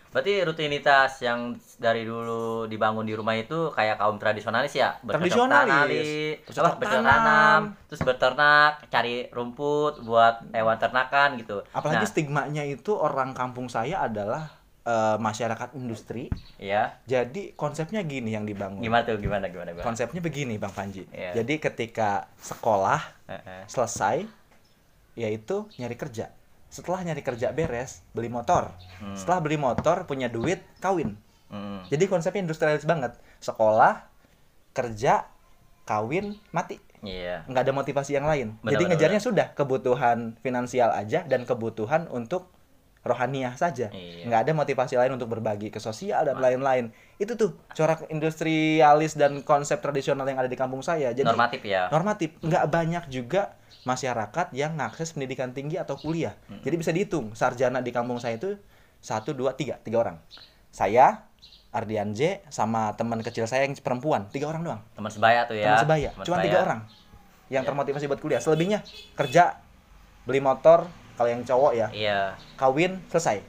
Berarti 0.09 0.41
rutinitas 0.41 1.21
yang 1.21 1.53
dari 1.77 2.03
dulu 2.03 2.65
dibangun 2.65 3.05
di 3.05 3.13
rumah 3.13 3.33
itu 3.33 3.69
kayak 3.71 3.97
kaum 3.97 4.17
tradisionalis 4.17 4.73
ya? 4.73 4.97
Tradisionalis. 4.99 5.69
tanali, 5.69 6.09
Bercocok 6.43 6.65
apa, 6.67 6.79
bercocok 6.79 7.05
tanam. 7.05 7.61
terus 7.87 8.01
berternak, 8.03 8.73
cari 8.89 9.15
rumput 9.29 10.01
buat 10.01 10.49
hewan 10.51 10.77
ternakan 10.77 11.29
gitu. 11.37 11.61
apalagi 11.71 12.03
Nah, 12.03 12.09
stigmanya 12.09 12.63
itu 12.63 12.91
orang 12.91 13.33
kampung 13.33 13.69
saya 13.69 14.01
adalah 14.03 14.49
eh, 14.83 15.17
masyarakat 15.19 15.77
industri 15.77 16.33
iya. 16.57 16.97
jadi 17.05 17.53
konsepnya 17.53 18.01
gini 18.01 18.33
yang 18.33 18.49
dibangun 18.49 18.81
Gimana 18.81 19.05
tuh? 19.05 19.21
Gimana 19.21 19.45
gimana 19.47 19.69
gimana? 19.71 19.85
konsepnya 19.85 20.19
begini 20.19 20.57
bang 20.57 20.73
Panji 20.73 21.05
Iya. 21.11 21.37
jadi 21.37 21.55
ketika 21.61 22.11
sekolah 22.35 22.97
Heeh. 23.27 23.69
selesai 23.69 24.25
yaitu 25.13 25.69
nyari 25.77 25.93
kerja 25.93 26.33
setelah 26.69 27.01
nyari 27.03 27.21
kerja 27.21 27.49
beres 27.51 28.05
beli 28.11 28.29
motor 28.29 28.73
Hmm. 28.99 29.15
setelah 29.15 29.41
beli 29.41 29.57
motor 29.57 30.05
punya 30.05 30.29
duit 30.29 30.61
kawin 30.79 31.17
Mm. 31.49 31.89
jadi 31.89 32.05
konsepnya 32.07 32.43
industrialis 32.43 32.85
banget 32.85 33.17
sekolah 33.39 34.05
kerja 34.73 35.25
kawin 35.83 36.37
mati 36.51 36.77
Iya. 36.99 37.47
nggak 37.47 37.63
ada 37.63 37.73
motivasi 37.73 38.11
yang 38.13 38.27
lain 38.27 38.59
Benar, 38.59 38.69
jadi 38.69 38.85
benar, 38.85 38.91
ngejarnya 38.93 39.21
sudah 39.23 39.47
kebutuhan 39.55 40.19
finansial 40.39 40.91
aja 40.91 41.23
dan 41.23 41.43
kebutuhan 41.43 42.05
untuk 42.07 42.51
rohaniah 43.01 43.55
saja 43.55 43.89
Iya. 43.89 44.27
nggak 44.27 44.41
ada 44.43 44.53
motivasi 44.53 44.99
lain 44.99 45.15
untuk 45.15 45.31
berbagi 45.31 45.71
ke 45.71 45.79
sosial 45.79 46.27
dan 46.27 46.37
lain-lain 46.37 46.91
itu 47.17 47.33
tuh 47.33 47.57
corak 47.71 48.05
industrialis 48.09 49.15
dan 49.15 49.41
konsep 49.41 49.79
tradisional 49.79 50.27
yang 50.27 50.37
ada 50.37 50.47
di 50.47 50.59
kampung 50.59 50.83
saya 50.83 51.11
jadi 51.11 51.25
Normatif 51.25 51.63
ya. 51.63 51.89
normatif 51.89 52.35
nggak 52.39 52.65
banyak 52.67 53.05
juga 53.09 53.57
masyarakat 53.83 54.51
yang 54.53 54.73
mengakses 54.73 55.11
pendidikan 55.11 55.51
tinggi 55.51 55.77
atau 55.77 55.95
kuliah 55.95 56.35
jadi 56.61 56.75
bisa 56.75 56.91
dihitung 56.91 57.33
sarjana 57.33 57.79
di 57.79 57.91
kampung 57.91 58.17
saya 58.17 58.37
itu 58.37 58.59
satu 58.99 59.31
dua 59.31 59.53
tiga 59.53 59.79
tiga 59.79 60.01
orang 60.01 60.17
saya 60.69 61.27
Ardian 61.69 62.11
J 62.11 62.41
sama 62.49 62.95
teman 62.95 63.21
kecil 63.21 63.45
saya 63.45 63.63
yang 63.63 63.77
perempuan 63.77 64.27
tiga 64.27 64.49
orang 64.49 64.63
doang 64.63 64.81
Teman 64.91 65.13
sebaya 65.13 65.45
tuh 65.45 65.55
ya. 65.55 65.69
teman 65.69 65.79
sebaya 65.79 66.09
Teman 66.11 66.25
cuma 66.25 66.37
sebaya. 66.37 66.45
tiga 66.45 66.59
orang 66.61 66.81
yang 67.49 67.63
Ya. 67.63 67.69
termotivasi 67.69 68.05
buat 68.07 68.19
kuliah 68.19 68.41
selebihnya 68.41 68.81
kerja 69.15 69.57
beli 70.25 70.39
motor 70.39 70.85
kalau 71.15 71.29
yang 71.29 71.43
cowok 71.43 71.73
ya 71.73 71.89
Iya. 71.91 72.21
kawin 72.55 73.01
selesai 73.09 73.41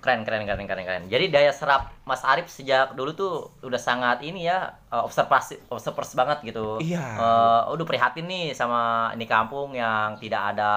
Keren 0.00 0.24
keren 0.24 0.48
keren 0.48 0.64
keren 0.64 0.84
keren. 0.84 1.04
Jadi 1.12 1.28
daya 1.28 1.52
serap 1.52 1.92
Mas 2.08 2.24
Arif 2.24 2.48
sejak 2.48 2.96
dulu 2.96 3.12
tuh 3.12 3.52
udah 3.60 3.76
sangat 3.76 4.24
ini 4.24 4.48
ya 4.48 4.72
eh, 4.88 5.02
observasi 5.04 5.68
observers 5.68 6.16
banget 6.16 6.40
gitu. 6.48 6.80
Iya. 6.80 7.04
Eh, 7.20 7.62
udah 7.72 7.84
prihatin 7.84 8.24
nih 8.24 8.56
sama 8.56 9.12
ini 9.12 9.28
kampung 9.28 9.76
yang 9.76 10.16
tidak 10.16 10.56
ada 10.56 10.72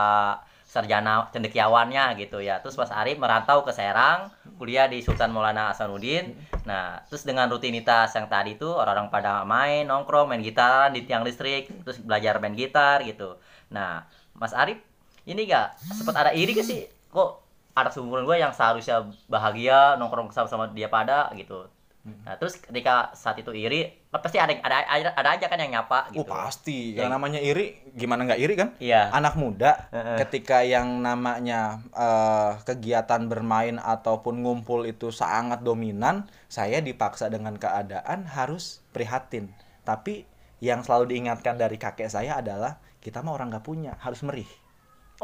sarjana 0.74 1.30
cendekiawannya 1.30 2.18
gitu 2.18 2.42
ya. 2.42 2.58
Terus 2.58 2.74
Mas 2.82 2.90
Arif 2.90 3.22
merantau 3.22 3.62
ke 3.62 3.70
Serang, 3.70 4.34
kuliah 4.58 4.90
di 4.90 5.06
Sultan 5.06 5.30
Maulana 5.30 5.70
Hasanuddin. 5.70 6.34
Nah, 6.66 6.98
terus 7.06 7.22
dengan 7.30 7.46
rutinitas 7.46 8.10
yang 8.18 8.26
tadi 8.26 8.58
tuh 8.58 8.74
orang-orang 8.74 9.14
pada 9.14 9.46
main, 9.46 9.86
nongkrong, 9.86 10.34
main 10.34 10.42
gitar 10.42 10.90
di 10.90 11.06
tiang 11.06 11.22
listrik, 11.22 11.70
terus 11.86 12.02
belajar 12.02 12.42
main 12.42 12.58
gitar 12.58 13.06
gitu. 13.06 13.38
Nah, 13.70 14.10
Mas 14.34 14.58
Arif 14.58 14.82
ini 15.30 15.46
gak 15.46 15.78
sempat 15.94 16.16
ada 16.18 16.32
iri 16.34 16.58
gak 16.58 16.66
sih? 16.66 16.90
Kok 17.14 17.43
anak 17.74 17.92
seumuran 17.92 18.24
gue 18.24 18.38
yang 18.38 18.54
seharusnya 18.54 19.02
bahagia 19.26 19.98
nongkrong 19.98 20.30
sama-sama 20.30 20.70
dia 20.70 20.88
pada 20.88 21.30
gitu. 21.34 21.66
Nah, 22.04 22.36
terus 22.36 22.60
ketika 22.60 23.16
saat 23.16 23.40
itu 23.40 23.56
iri, 23.56 23.88
pasti 24.12 24.36
ada 24.36 24.52
ada 24.60 24.84
ada, 25.16 25.30
aja 25.40 25.48
kan 25.48 25.56
yang 25.56 25.72
nyapa 25.72 26.12
gitu. 26.12 26.20
oh 26.20 26.28
pasti 26.28 26.92
Yang- 26.92 27.00
yang 27.00 27.10
namanya 27.16 27.40
iri 27.40 27.80
gimana 27.96 28.28
nggak 28.28 28.42
iri 28.44 28.54
kan 28.60 28.70
Iya. 28.76 29.08
anak 29.10 29.40
muda 29.40 29.88
Heeh. 29.88 30.20
ketika 30.20 30.68
yang 30.68 31.00
namanya 31.00 31.80
eh, 31.96 32.60
kegiatan 32.68 33.26
bermain 33.26 33.80
ataupun 33.80 34.44
ngumpul 34.44 34.84
itu 34.84 35.16
sangat 35.16 35.64
dominan 35.64 36.28
saya 36.52 36.84
dipaksa 36.84 37.32
dengan 37.32 37.56
keadaan 37.56 38.28
harus 38.28 38.84
prihatin 38.92 39.48
tapi 39.82 40.28
yang 40.60 40.84
selalu 40.84 41.16
diingatkan 41.16 41.56
dari 41.56 41.80
kakek 41.80 42.12
saya 42.12 42.38
adalah 42.38 42.84
kita 43.00 43.24
mah 43.24 43.32
orang 43.32 43.48
nggak 43.48 43.64
punya 43.64 43.96
harus 43.98 44.22
merih 44.22 44.48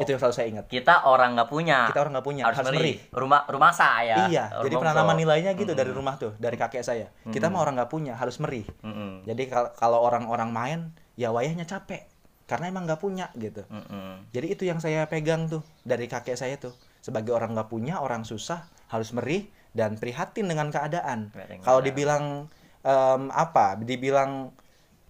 itu 0.00 0.10
yang 0.10 0.18
selalu 0.18 0.34
saya 0.34 0.46
ingat 0.48 0.64
Kita 0.66 0.94
orang 1.04 1.36
nggak 1.36 1.46
punya. 1.46 1.78
kita 1.86 2.00
orang 2.00 2.12
nggak 2.16 2.26
punya 2.26 2.42
harus, 2.44 2.58
harus, 2.58 2.72
merih 2.72 2.96
Rumah 3.10 3.40
rumah 3.46 3.72
saya. 3.72 4.26
iya 4.26 4.48
jadi 4.50 4.74
Rumah 4.74 4.82
penanaman 4.82 5.14
so. 5.14 5.20
nilainya 5.20 5.50
gitu 5.54 5.72
dari 5.72 5.88
Mm-mm. 5.88 5.98
rumah 5.98 6.14
tuh 6.16 6.32
dari 6.36 6.56
kakek 6.56 6.80
saya 6.80 7.06
kita 7.26 7.46
mah 7.46 7.60
orang 7.60 7.76
nggak 7.76 7.88
punya 7.88 8.14
harus 8.14 8.40
merih 8.40 8.64
Mm-mm. 8.80 9.24
jadi 9.24 9.42
kal- 9.46 9.72
kalau 9.74 10.00
orang-orang 10.00 10.50
main 10.50 10.80
ya 11.14 11.28
wayahnya 11.28 11.64
capek 11.64 12.08
karena 12.44 12.66
emang 12.66 12.82
nggak 12.82 12.98
punya 12.98 13.28
gitu 13.34 13.62
Mm-mm. 13.64 14.26
jadi 14.28 14.46
itu 14.48 14.64
yang 14.64 14.78
saya 14.78 15.04
pegang 15.06 15.46
tuh 15.46 15.60
dari 15.82 16.04
kakek 16.04 16.34
saya 16.34 16.56
tuh 16.56 16.72
sebagai 16.98 17.30
orang 17.30 17.52
nggak 17.52 17.68
punya 17.68 17.96
orang 17.96 18.24
susah 18.24 18.64
harus 18.88 19.12
merih 19.12 19.44
dan 19.70 19.94
prihatin 19.94 20.44
dengan 20.44 20.68
keadaan 20.68 21.30
kalau 21.60 21.78
dibilang 21.78 22.50
em, 22.82 23.22
apa 23.30 23.78
dibilang 23.78 24.50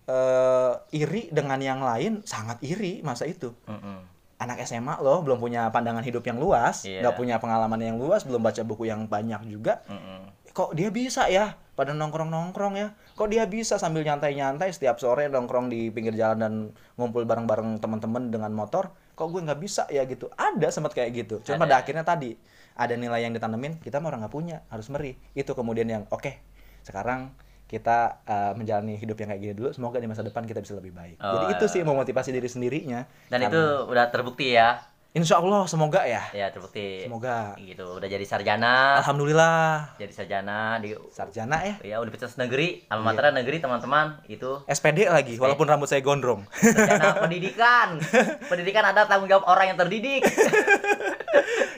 eh, 0.05 0.73
iri 0.93 1.31
dengan 1.31 1.57
yang 1.59 1.81
lain 1.81 2.21
sangat 2.23 2.61
iri 2.61 3.01
masa 3.01 3.25
itu 3.25 3.55
Mm-mm. 3.65 4.20
Anak 4.41 4.65
SMA 4.65 4.97
loh 4.99 5.21
belum 5.21 5.37
punya 5.37 5.69
pandangan 5.69 6.01
hidup 6.01 6.25
yang 6.25 6.41
luas 6.41 6.83
Iya. 6.83 7.05
nggak 7.05 7.15
punya 7.15 7.37
pengalaman 7.37 7.77
yang 7.79 7.97
luas 7.97 8.25
belum 8.25 8.41
baca 8.41 8.65
buku 8.65 8.89
yang 8.89 9.05
banyak 9.05 9.45
juga 9.47 9.85
Mm-mm. 9.87 10.33
kok 10.51 10.73
dia 10.73 10.89
bisa 10.89 11.29
ya 11.29 11.55
pada 11.77 11.93
nongkrong 11.93 12.29
nongkrong 12.29 12.75
ya 12.75 12.89
kok 13.15 13.29
dia 13.29 13.45
bisa 13.45 13.77
sambil 13.77 14.01
nyantai 14.01 14.33
nyantai 14.33 14.73
setiap 14.73 14.97
sore 14.97 15.29
nongkrong 15.29 15.69
di 15.69 15.89
pinggir 15.89 16.13
jalan 16.13 16.39
dan 16.39 16.55
ngumpul 16.97 17.23
bareng 17.23 17.45
bareng 17.45 17.77
teman-teman 17.79 18.29
dengan 18.29 18.51
motor 18.51 18.91
kok 19.13 19.29
gue 19.29 19.41
nggak 19.41 19.61
bisa 19.61 19.85
ya 19.89 20.05
gitu 20.05 20.33
ada 20.35 20.69
sempat 20.69 20.93
kayak 20.93 21.11
gitu 21.15 21.35
cuma 21.43 21.61
Ada. 21.61 21.63
pada 21.63 21.75
akhirnya 21.85 22.05
tadi 22.05 22.31
ada 22.75 22.97
nilai 22.97 23.21
yang 23.21 23.33
ditanemin 23.33 23.77
kita 23.79 24.01
mah 24.01 24.09
orang 24.09 24.25
nggak 24.25 24.33
punya 24.33 24.65
harus 24.69 24.89
merih 24.89 25.21
itu 25.33 25.53
kemudian 25.53 25.85
yang 25.85 26.03
oke 26.09 26.33
sekarang 26.81 27.37
kita 27.71 27.99
uh, 28.25 28.53
menjalani 28.53 28.95
hidup 28.95 29.15
yang 29.15 29.31
kayak 29.31 29.41
gini 29.41 29.55
dulu 29.55 29.71
semoga 29.71 29.97
di 29.97 30.05
masa 30.05 30.21
depan 30.21 30.43
kita 30.43 30.59
bisa 30.59 30.75
lebih 30.75 30.91
baik 30.91 31.17
Oh, 31.17 31.31
jadi 31.39 31.55
itu 31.55 31.65
iya. 31.65 31.73
sih 31.73 31.81
memotivasi 31.81 32.31
diri 32.31 32.45
sendirinya 32.45 33.07
Dan 33.29 33.39
Karena- 33.39 33.47
itu 33.49 33.62
udah 33.87 34.05
terbukti 34.09 34.50
ya. 34.50 34.83
insya 35.11 35.39
Allah 35.39 35.67
semoga 35.67 36.03
ya 36.03 36.23
Ya, 36.31 36.47
terbukti. 36.49 37.03
semoga 37.03 37.55
Gitu. 37.57 37.83
Udah 37.83 38.07
jadi 38.07 38.23
sarjana, 38.23 38.99
alhamdulillah 39.00 39.95
jadi 39.97 40.11
sarjana 40.12 40.79
di 40.79 40.95
sarjana 41.09 41.59
ya 41.61 41.75
ya 41.85 41.97
Universitas 41.99 42.35
Negeri, 42.37 42.83
Iya. 42.83 42.91
alma 42.91 43.11
mater 43.11 43.31
negeri 43.33 43.59
teman-teman 43.59 44.19
itu 44.27 44.62
SPD 44.67 45.07
lagi 45.07 45.35
walaupun 45.37 45.67
rambut 45.67 45.87
saya 45.87 45.99
gondrong 46.00 46.47
sarjana 46.53 47.19
pendidikan. 47.23 47.99
Pendidikan 48.47 48.83
ada 48.85 49.03
tanggung 49.05 49.27
jawab 49.27 49.47
orang 49.47 49.71
yang 49.71 49.79
terdidik. 49.81 50.23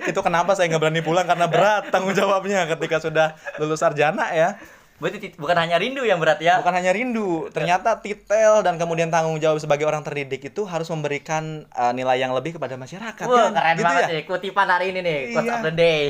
itu 0.02 0.20
kenapa 0.20 0.52
saya 0.52 0.66
nggak 0.66 0.82
berani 0.82 1.00
pulang 1.00 1.24
karena 1.24 1.46
berat 1.46 1.88
tanggung 1.88 2.12
jawabnya 2.12 2.66
ketika 2.66 2.98
sudah 2.98 3.28
lulus 3.56 3.78
sarjana 3.78 4.28
ya 4.30 4.58
Berarti 5.02 5.18
tit- 5.18 5.34
bukan 5.34 5.58
hanya 5.58 5.76
rindu 5.76 6.02
yang 6.02 6.16
berat 6.16 6.38
ya. 6.38 6.62
bukan 6.62 6.70
hanya 6.72 6.94
rindu 6.94 7.50
ternyata 7.50 7.98
titel 7.98 8.62
dan 8.62 8.78
kemudian 8.78 9.10
tanggung 9.10 9.36
jawab 9.36 9.58
sebagai 9.58 9.82
orang 9.82 10.00
terdidik 10.00 10.38
itu 10.40 10.62
harus 10.62 10.86
memberikan 10.86 11.66
uh, 11.72 11.90
nilai 11.90 12.16
yang 12.16 12.30
lebih 12.30 12.54
kepada 12.54 12.78
masyarakat 12.78 13.26
Wah, 13.26 13.50
kan? 13.50 13.52
keren 13.52 13.74
gitu 13.74 13.82
banget 13.84 14.02
ya 14.02 14.14
nih 14.14 14.22
kutipan 14.24 14.68
hari 14.68 14.86
ini 14.88 15.00
nih, 15.00 15.18
quotes 15.28 15.42
Iya. 15.42 15.52
of 15.52 15.64
the 15.64 15.74
day. 15.74 16.02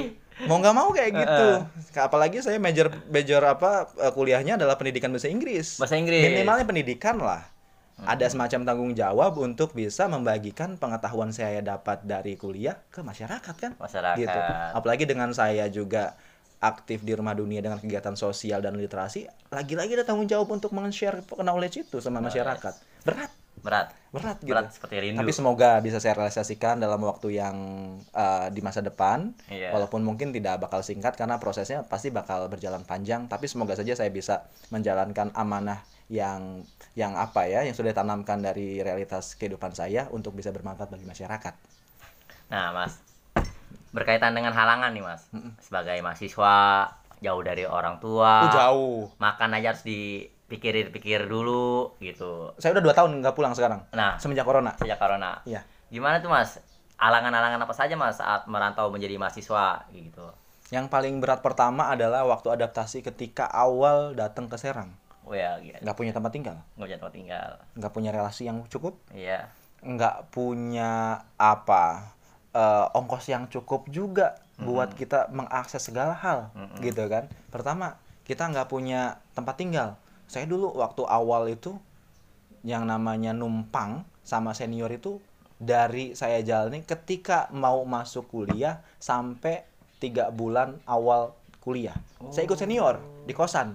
mau 0.42 0.58
nggak 0.58 0.74
mau 0.74 0.88
kayak 0.90 1.10
gitu 1.14 1.48
apalagi 1.94 2.40
saya 2.40 2.58
major 2.58 2.92
major 3.06 3.40
apa 3.42 3.70
uh, 3.96 4.10
kuliahnya 4.10 4.56
adalah 4.56 4.74
pendidikan 4.74 5.08
bahasa 5.08 5.26
Inggris 5.26 5.78
Bahasa 5.78 5.94
Inggris. 5.94 6.20
minimalnya 6.20 6.64
pendidikan 6.64 7.16
lah 7.16 7.48
ada 8.02 8.26
semacam 8.26 8.60
tanggung 8.62 8.92
jawab 8.92 9.38
untuk 9.38 9.72
bisa 9.72 10.04
membagikan 10.04 10.74
pengetahuan 10.74 11.30
saya 11.30 11.62
dapat 11.62 12.02
dari 12.02 12.34
kuliah 12.34 12.74
ke 12.88 12.98
masyarakat 13.00 13.54
kan 13.54 13.72
Masyarakat. 13.78 14.18
gitu. 14.18 14.38
Apalagi 14.74 15.04
dengan 15.06 15.30
saya 15.30 15.70
juga 15.70 16.18
aktif 16.62 17.02
di 17.02 17.12
rumah 17.18 17.34
dunia 17.34 17.58
dengan 17.58 17.82
kegiatan 17.82 18.14
sosial 18.14 18.62
dan 18.62 18.78
literasi, 18.78 19.26
lagi-lagi 19.50 19.98
ada 19.98 20.06
tanggung 20.06 20.30
jawab 20.30 20.54
untuk 20.54 20.70
men-share 20.70 21.18
knowledge 21.42 21.82
itu 21.82 21.98
sama 21.98 22.22
masyarakat. 22.22 22.74
Berat, 23.02 23.34
Berat. 23.62 23.90
berat 24.14 24.38
gitu. 24.42 24.54
Berat 24.54 24.70
seperti 24.70 24.94
rindu. 25.02 25.18
Tapi 25.18 25.32
semoga 25.34 25.82
bisa 25.82 25.98
saya 25.98 26.14
realisasikan 26.18 26.78
dalam 26.78 27.02
waktu 27.02 27.34
yang 27.38 27.56
uh, 28.14 28.46
di 28.50 28.62
masa 28.62 28.78
depan. 28.78 29.34
Iya. 29.50 29.74
Walaupun 29.74 30.06
mungkin 30.06 30.30
tidak 30.30 30.62
bakal 30.62 30.86
singkat 30.86 31.18
karena 31.18 31.42
prosesnya 31.42 31.82
pasti 31.82 32.14
bakal 32.14 32.46
berjalan 32.46 32.86
panjang, 32.86 33.26
tapi 33.26 33.50
semoga 33.50 33.74
saja 33.74 33.98
saya 33.98 34.10
bisa 34.14 34.46
menjalankan 34.70 35.34
amanah 35.34 35.82
yang 36.10 36.62
yang 36.94 37.18
apa 37.18 37.48
ya, 37.50 37.66
yang 37.66 37.74
sudah 37.74 37.90
ditanamkan 37.90 38.38
dari 38.38 38.78
realitas 38.82 39.34
kehidupan 39.34 39.74
saya 39.74 40.06
untuk 40.14 40.36
bisa 40.36 40.54
bermanfaat 40.54 40.90
bagi 40.92 41.06
masyarakat. 41.08 41.54
Nah, 42.52 42.68
Mas, 42.70 43.00
berkaitan 43.92 44.32
dengan 44.32 44.50
halangan 44.50 44.90
nih, 44.90 45.00
Mas. 45.00 45.28
Sebagai 45.58 46.00
mahasiswa, 46.00 46.88
jauh 47.18 47.40
dari 47.40 47.62
orang 47.62 47.96
tua 47.96 48.42
Uh, 48.42 48.50
jauh. 48.50 49.00
makan 49.16 49.54
aja 49.54 49.70
harus 49.70 49.86
dipikir-pikir 49.86 51.24
dulu 51.24 51.94
gitu 51.96 52.50
Saya 52.56 52.74
udah 52.74 52.82
dua 52.82 52.92
tahun 52.92 53.22
nggak 53.22 53.32
pulang 53.32 53.52
sekarang. 53.52 53.86
nah 53.90 54.18
Semenjak 54.18 54.42
corona. 54.42 54.74
sejak 54.74 54.96
corona 54.96 55.38
Iya. 55.44 55.62
gimana 55.86 56.18
tuh 56.18 56.26
mas 56.26 56.58
alangan-alangan 56.96 57.60
apa 57.60 57.70
saja 57.70 57.94
mas 57.94 58.16
saat 58.16 58.42
merantau 58.46 58.88
menjadi 58.88 59.14
mahasiswa 59.16 59.86
gitu 59.88 60.26
Yang 60.68 60.88
paling 60.88 61.20
berat 61.20 61.40
pertama 61.40 61.86
adalah 61.86 62.24
waktu 62.24 62.48
adaptasi 62.50 63.04
ketika 63.04 63.46
awal 63.46 64.12
datang 64.12 64.48
ke 64.48 64.56
Serang. 64.56 64.90
oh 65.22 65.32
ya 65.32 65.60
gitu 65.60 65.78
punya 65.94 66.10
tempat 66.10 66.32
tinggal. 66.32 66.56
nggak 66.74 66.82
punya 66.82 66.98
tempat 66.98 67.14
tinggal 67.14 67.48
Nggak 67.74 67.92
punya 67.92 68.10
relasi 68.10 68.42
yang 68.44 68.66
cukup. 68.66 68.98
iya 69.12 69.46
Nggak 69.78 70.30
punya 70.30 70.90
apa 71.36 72.10
eh, 72.52 72.86
ongkos 72.92 73.24
yang 73.26 73.46
cukup 73.46 73.88
juga 73.88 74.36
buat 74.56 74.94
kita 74.94 75.26
mengakses 75.28 75.82
segala 75.82 76.14
hal 76.14 76.52
Mm-mm. 76.54 76.78
gitu 76.80 77.02
kan. 77.06 77.26
Pertama 77.50 77.98
kita 78.22 78.46
nggak 78.46 78.68
punya 78.68 79.16
tempat 79.32 79.58
tinggal. 79.58 79.98
Saya 80.24 80.46
dulu 80.46 80.70
waktu 80.72 81.02
awal 81.02 81.50
itu 81.50 81.74
yang 82.62 82.86
namanya 82.86 83.34
numpang 83.34 84.06
sama 84.22 84.54
senior 84.54 84.86
itu 84.88 85.18
dari 85.58 86.14
saya 86.14 86.38
jalani 86.40 86.82
ketika 86.82 87.50
mau 87.50 87.82
masuk 87.82 88.26
kuliah 88.28 88.78
sampai 88.96 89.66
tiga 89.98 90.30
bulan 90.30 90.78
awal 90.84 91.34
kuliah. 91.58 91.94
Saya 92.30 92.46
ikut 92.46 92.56
senior 92.56 92.98
di 93.22 93.32
kosan. 93.32 93.74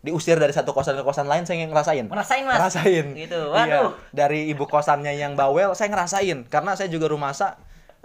Diusir 0.00 0.36
dari 0.36 0.52
satu 0.52 0.70
kosan 0.70 0.94
ke 0.94 1.02
kosan 1.02 1.26
lain 1.26 1.42
saya 1.42 1.64
ngerasain. 1.64 2.06
ngerasain 2.06 2.44
mas 2.44 2.60
Ngerasain. 2.60 3.06
gitu 3.16 3.40
Iya. 3.50 3.50
waduh 3.50 3.90
Dari 4.12 4.46
ibu 4.46 4.64
kosannya 4.64 5.12
yang 5.12 5.34
bawel 5.34 5.72
saya 5.72 5.88
ngerasain 5.88 6.44
karena 6.46 6.76
saya 6.76 6.86
juga 6.86 7.08
rumasa 7.08 7.56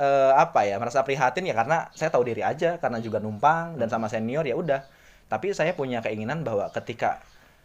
eh, 0.01 0.31
apa 0.33 0.65
ya 0.65 0.81
merasa 0.81 1.05
prihatin 1.05 1.45
ya 1.45 1.53
karena 1.53 1.87
saya 1.93 2.09
tahu 2.09 2.25
diri 2.25 2.41
aja 2.41 2.81
karena 2.81 2.97
juga 2.97 3.21
numpang 3.21 3.77
dan 3.77 3.87
sama 3.93 4.09
senior 4.09 4.43
ya 4.49 4.57
udah. 4.57 4.81
Tapi 5.29 5.53
saya 5.55 5.71
punya 5.77 6.03
keinginan 6.03 6.43
bahwa 6.43 6.67
ketika 6.75 7.21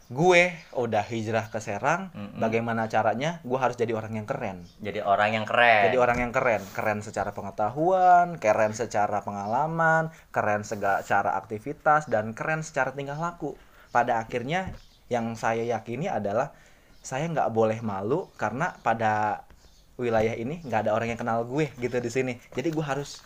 gue 0.06 0.54
udah 0.78 1.02
hijrah 1.02 1.50
ke 1.50 1.58
Serang, 1.58 2.14
Mm-mm. 2.14 2.38
bagaimana 2.38 2.86
caranya 2.86 3.42
gue 3.42 3.58
harus 3.58 3.74
jadi 3.74 3.90
orang 3.90 4.14
yang 4.22 4.26
keren. 4.30 4.62
jadi 4.78 5.02
orang 5.02 5.34
yang 5.34 5.46
keren 5.50 5.90
Jadi 5.90 5.98
orang 5.98 6.18
yang 6.22 6.30
keren, 6.30 6.62
keren 6.70 7.02
secara 7.02 7.34
pengetahuan, 7.34 8.38
keren 8.38 8.70
secara 8.70 9.26
pengalaman, 9.26 10.14
keren 10.30 10.62
secara 10.62 11.34
aktivitas 11.34 12.06
dan 12.06 12.38
keren 12.38 12.62
secara 12.62 12.94
tingkah 12.94 13.18
laku. 13.18 13.58
Pada 13.90 14.22
akhirnya 14.22 14.70
yang 15.10 15.34
saya 15.34 15.66
yakini 15.66 16.06
adalah 16.06 16.54
saya 17.02 17.26
nggak 17.26 17.50
boleh 17.50 17.78
malu 17.82 18.30
karena 18.38 18.78
pada 18.86 19.45
wilayah 19.96 20.32
ini 20.32 20.60
nggak 20.60 20.80
ada 20.82 20.92
orang 20.92 21.08
yang 21.08 21.18
kenal 21.18 21.42
gue 21.42 21.72
gitu 21.74 21.96
di 21.96 22.08
sini. 22.08 22.32
Jadi 22.50 22.68
gue 22.68 22.80
harus 22.80 23.20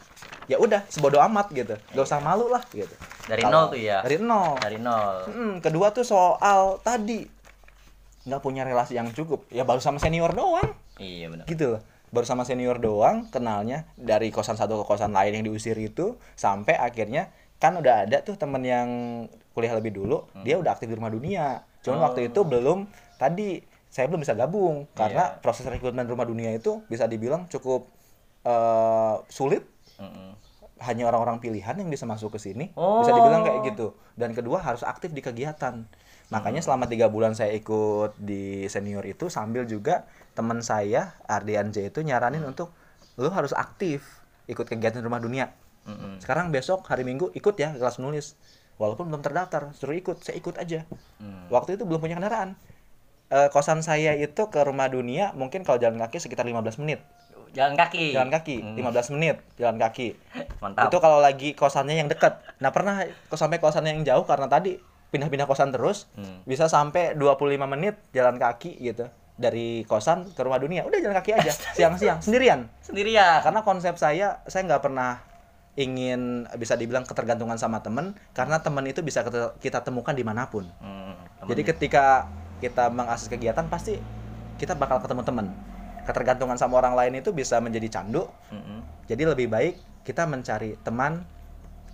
ya 0.46 0.56
udah 0.56 0.82
sebodoh 0.86 1.22
amat 1.22 1.50
gitu, 1.52 1.74
gak 1.74 2.04
usah 2.04 2.18
malu 2.18 2.46
lah 2.46 2.62
gitu. 2.68 2.90
dari 3.22 3.40
Kalau- 3.40 3.66
nol 3.66 3.70
tuh 3.70 3.80
ya 3.80 3.98
Dari 4.00 4.16
nol. 4.18 4.54
dari 4.56 4.76
nol 4.76 5.14
Mm, 5.28 5.54
kedua 5.60 5.90
tuh 5.90 6.02
soal 6.02 6.78
tadi 6.80 7.22
nggak 8.20 8.40
punya 8.40 8.62
relasi 8.62 8.94
yang 8.94 9.08
cukup, 9.08 9.46
ya 9.48 9.62
baru 9.62 9.78
sama 9.78 9.96
senior 9.96 10.30
doang 10.30 10.74
iya 10.96 11.26
benar 11.26 11.46
gitu 11.46 11.72
loh 11.72 11.80
baru 12.08 12.26
sama 12.26 12.42
senior 12.42 12.76
doang 12.76 13.24
kenalnya 13.28 13.86
dari 13.94 14.28
kosan 14.28 14.54
satu 14.54 14.76
ke 14.76 14.84
kosan 14.84 15.10
lain 15.10 15.30
yang 15.32 15.44
diusir 15.44 15.72
itu 15.74 16.18
sampai 16.34 16.74
akhirnya 16.74 17.30
kan 17.56 17.78
udah 17.78 18.04
ada 18.04 18.18
tuh 18.20 18.34
temen 18.34 18.60
yang 18.60 18.88
kuliah 19.50 19.72
lebih 19.72 19.94
dulu 19.94 20.26
dia 20.40 20.58
udah 20.58 20.74
aktif 20.74 20.84
di 20.84 20.94
rumah 20.94 21.08
dunia 21.08 21.62
cuman 21.80 21.86
Hmm. 21.92 22.02
Oh. 22.02 22.04
waktu 22.04 22.20
itu 22.28 22.40
belum 22.42 22.78
tadi 23.14 23.62
saya 23.90 24.06
belum 24.06 24.22
bisa 24.22 24.38
gabung. 24.38 24.86
Karena 24.94 25.34
Iya. 25.36 25.42
proses 25.42 25.66
rekrutmen 25.66 26.06
rumah 26.06 26.24
dunia 26.24 26.54
itu 26.54 26.80
bisa 26.86 27.04
dibilang 27.04 27.50
cukup 27.50 27.90
eh, 28.40 29.16
sulit. 29.28 29.66
Mm-mm. 30.00 30.32
hanya 30.80 31.12
orang-orang 31.12 31.44
pilihan 31.44 31.76
yang 31.76 31.92
bisa 31.92 32.08
masuk 32.08 32.32
ke 32.32 32.40
sini. 32.40 32.72
Oh. 32.72 33.04
bisa 33.04 33.12
dibilang 33.12 33.44
kayak 33.44 33.68
gitu. 33.68 33.92
Dan 34.16 34.32
kedua 34.32 34.64
harus 34.64 34.80
aktif 34.80 35.12
di 35.12 35.20
kegiatan. 35.20 35.84
Makanya 36.32 36.64
selama 36.64 36.88
tiga 36.88 37.12
bulan 37.12 37.36
saya 37.36 37.52
ikut 37.52 38.16
di 38.16 38.64
senior 38.64 39.04
itu 39.04 39.28
sambil 39.28 39.68
juga 39.68 40.08
teman 40.32 40.64
saya 40.64 41.12
Ardian 41.28 41.68
J 41.68 41.92
itu 41.92 42.00
nyaranin 42.00 42.40
untuk 42.48 42.72
lu 43.20 43.28
harus 43.28 43.52
aktif 43.52 44.24
ikut 44.48 44.64
kegiatan 44.64 45.04
rumah 45.04 45.20
dunia. 45.20 45.52
Mm-mm. 45.84 46.16
sekarang 46.20 46.48
besok 46.48 46.84
hari 46.88 47.04
minggu 47.04 47.28
ikut 47.32 47.56
ya 47.56 47.72
kelas 47.76 48.00
menulis 48.00 48.36
walaupun 48.76 49.08
belum 49.08 49.20
terdaftar 49.20 49.72
suruh 49.76 49.96
ikut 49.96 50.20
saya 50.24 50.36
ikut 50.40 50.56
aja. 50.56 50.88
Mm. 51.20 51.52
waktu 51.52 51.76
itu 51.76 51.84
belum 51.84 52.00
punya 52.00 52.16
kendaraan 52.16 52.56
Eh, 53.30 53.46
kosan 53.48 53.78
saya 53.78 54.10
itu 54.12 54.50
ke 54.50 54.58
rumah 54.60 54.90
dunia 54.90 55.30
mungkin 55.32 55.62
kalau 55.62 55.78
jalan 55.78 55.96
kaki 55.96 56.18
sekitar 56.18 56.42
15 56.42 56.82
menit 56.82 56.98
jalan 57.50 57.74
kaki 57.74 58.10
jalan 58.10 58.26
kaki 58.26 58.58
Mm. 58.58 58.74
15 58.82 59.10
menit 59.10 59.36
jalan 59.54 59.78
kaki 59.78 60.18
mantap 60.58 60.90
itu 60.90 60.96
kalau 60.98 61.18
lagi 61.18 61.54
kosannya 61.54 61.94
yang 61.94 62.06
dekat. 62.06 62.42
Nah, 62.58 62.70
pernah 62.70 63.06
sampai 63.28 63.58
kosannya 63.58 63.94
yang 63.94 64.02
jauh 64.04 64.22
karena 64.22 64.46
tadi 64.46 64.82
pindah-pindah 65.10 65.46
kosan 65.46 65.70
terus 65.70 66.10
Hmm. 66.14 66.42
bisa 66.42 66.66
sampai 66.66 67.14
25 67.14 67.66
menit 67.66 67.98
jalan 68.10 68.34
kaki 68.34 68.78
gitu. 68.78 69.06
Dari 69.34 69.82
kosan 69.84 70.30
ke 70.30 70.40
rumah 70.42 70.58
dunia. 70.58 70.82
Udah 70.82 70.98
jalan 70.98 71.14
kaki 71.16 71.30
aja 71.32 71.50
siang-siang 71.78 72.18
sendirian. 72.18 72.66
sendirian 72.80 73.42
Karena 73.42 73.62
konsep 73.62 73.94
saya 73.94 74.42
saya 74.44 74.62
nggak 74.66 74.82
pernah 74.84 75.22
ingin 75.74 76.50
bisa 76.54 76.74
dibilang 76.74 77.02
ketergantungan 77.02 77.54
sama 77.56 77.78
temen 77.78 78.18
karena 78.30 78.58
temen 78.58 78.82
itu 78.84 79.00
bisa 79.00 79.22
kita 79.56 79.80
temukan 79.80 80.12
di 80.12 80.22
mana 80.22 80.46
pun. 80.46 80.66
Hmm, 80.78 81.14
Jadi 81.46 81.62
ketika 81.64 82.26
kita 82.60 82.92
mengakses 82.92 83.26
kegiatan 83.26 83.66
pasti 83.66 83.96
kita 84.60 84.76
bakal 84.76 85.00
ketemu 85.00 85.24
temen. 85.24 85.46
Ketergantungan 86.04 86.60
sama 86.60 86.80
orang 86.80 86.92
lain 86.96 87.24
itu 87.24 87.32
bisa 87.32 87.56
menjadi 87.58 88.00
candu. 88.00 88.28
Mm-mm. 88.52 88.84
Jadi 89.08 89.22
lebih 89.24 89.48
baik 89.48 89.74
kita 90.04 90.28
mencari 90.28 90.76
teman 90.84 91.24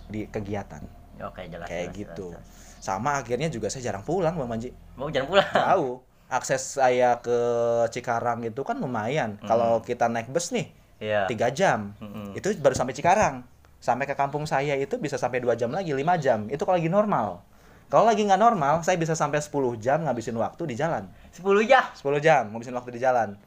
di 0.07 0.27
kegiatan. 0.27 0.83
oke 1.17 1.41
jelas 1.49 1.65
Kayak 1.65 1.87
jelas, 1.91 1.97
gitu. 1.97 2.27
jelas, 2.35 2.45
jelas. 2.45 2.77
Sama 2.77 3.17
akhirnya 3.19 3.49
juga 3.49 3.67
saya 3.73 3.89
jarang 3.89 4.05
pulang, 4.05 4.37
Bang 4.37 4.47
Manji. 4.47 4.69
mau 4.93 5.09
jangan 5.09 5.27
pulang 5.27 5.49
Jauh. 5.49 5.95
Akses 6.27 6.75
saya 6.75 7.23
ke 7.23 7.39
Cikarang 7.87 8.43
itu 8.43 8.59
kan 8.67 8.75
lumayan. 8.77 9.39
Kalau 9.47 9.79
kita 9.79 10.11
naik 10.11 10.27
bus 10.27 10.51
nih, 10.51 10.67
iya 10.99 11.23
tiga 11.31 11.47
jam. 11.47 11.95
Mm-mm. 12.03 12.35
Itu 12.35 12.51
baru 12.59 12.75
sampai 12.75 12.91
Cikarang. 12.91 13.47
Sampai 13.79 14.09
ke 14.09 14.15
kampung 14.17 14.43
saya 14.43 14.75
itu 14.75 14.99
bisa 14.99 15.15
sampai 15.15 15.39
dua 15.39 15.55
jam 15.55 15.71
lagi, 15.71 15.95
lima 15.95 16.19
jam. 16.19 16.51
Itu 16.51 16.67
kalau 16.67 16.75
lagi 16.75 16.91
normal. 16.91 17.46
Kalau 17.87 18.03
lagi 18.03 18.19
nggak 18.21 18.35
normal, 18.37 18.83
saya 18.83 18.95
bisa 18.95 19.15
sampai 19.15 19.39
10 19.39 19.47
jam 19.77 20.03
ngabisin 20.03 20.35
waktu 20.35 20.63
di 20.67 20.75
jalan. 20.75 21.07
10 21.31 21.43
ya 21.63 21.87
10 21.95 22.19
jam 22.19 22.51
ngabisin 22.51 22.75
waktu 22.75 22.91
di 22.91 22.99
jalan. 22.99 23.39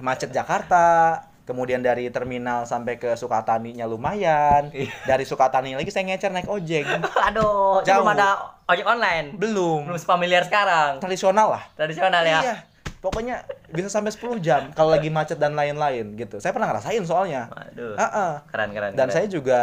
Macet 0.00 0.32
Jakarta, 0.32 1.20
kemudian 1.44 1.84
dari 1.84 2.08
terminal 2.08 2.64
sampai 2.64 2.96
ke 2.96 3.12
Sukataninya 3.12 3.84
lumayan. 3.84 4.72
Iya. 4.72 4.88
Dari 5.04 5.28
Sukatani 5.28 5.76
lagi 5.76 5.92
saya 5.92 6.08
ngecer 6.08 6.32
naik 6.32 6.48
ojek. 6.48 6.88
aduh 7.28 7.84
Jauh. 7.84 8.00
belum 8.00 8.16
ada 8.16 8.28
ojek 8.64 8.86
online 8.86 9.34
Belum. 9.36 9.82
belum 9.84 9.98
familiar 9.98 10.46
sekarang 10.46 11.02
Tradisional 11.02 11.50
lah. 11.50 11.62
tradisional 11.74 12.22
ya 12.22 12.40
Iya. 12.40 12.54
Pokoknya 13.00 13.42
bisa 13.66 13.88
sampai 13.88 14.12
10 14.12 14.38
jam 14.38 14.68
kalau 14.70 14.92
lagi 14.92 15.08
macet 15.08 15.36
dan 15.36 15.52
lain-lain 15.52 16.12
gitu. 16.14 16.36
Saya 16.36 16.52
pernah 16.52 16.68
ngerasain 16.68 17.00
soalnya. 17.02 17.48
waduh 17.48 17.96
Heeh. 17.96 18.32
keren 18.46 18.70
keren 18.70 18.92
Dan 18.92 19.08
keren. 19.08 19.10
saya 19.10 19.26
juga 19.26 19.60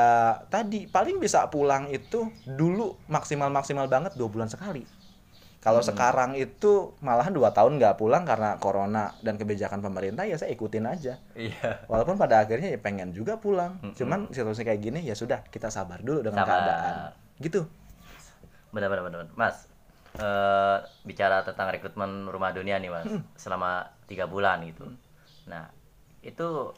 tadi 0.47 0.85
paling 0.85 1.17
bisa 1.17 1.45
pulang 1.45 1.85
itu 1.87 2.25
dulu 2.43 2.97
maksimal 3.05 3.47
maksimal 3.47 3.85
banget 3.85 4.13
dua 4.13 4.25
bulan 4.25 4.47
sekali. 4.47 4.81
Kalau 5.57 5.79
Hmm. 5.79 5.89
sekarang 5.89 6.31
itu 6.33 6.95
malahan 6.97 7.29
dua 7.29 7.51
tahun 7.51 7.77
nggak 7.77 7.95
pulang 7.95 8.23
karena 8.23 8.55
corona 8.55 9.13
dan 9.19 9.35
kebijakan 9.35 9.81
pemerintah 9.81 10.23
ya 10.23 10.33
saya 10.33 10.49
ikutin 10.49 10.85
aja. 10.85 11.21
iya 11.33 11.85
Walaupun 11.85 12.15
pada 12.15 12.39
akhirnya 12.39 12.69
ya 12.69 12.79
pengen 12.79 13.11
juga 13.11 13.35
pulang. 13.35 13.77
Mm-mm. 13.79 13.93
Cuman 13.93 14.19
situasi 14.29 14.63
kayak 14.63 14.79
gini 14.79 14.99
ya 15.01 15.13
sudah 15.13 15.45
kita 15.45 15.67
sabar 15.67 15.99
dulu 15.99 16.21
dengan 16.21 16.41
Sabar. 16.41 16.57
keadaan. 16.57 16.95
Gitu. 17.37 17.61
benar 18.67 18.89
benar 18.89 19.03
benar 19.05 19.25
mas 19.33 19.65
eh, 20.15 20.77
bicara 21.03 21.43
tentang 21.43 21.67
rekrutmen 21.73 22.31
rumah 22.31 22.55
dunia 22.55 22.79
nih 22.79 22.91
mas 22.91 23.07
selama 23.35 23.91
tiga 24.07 24.25
bulan 24.29 24.63
gitu. 24.63 24.87
Nah 25.51 25.67
itu 26.23 26.71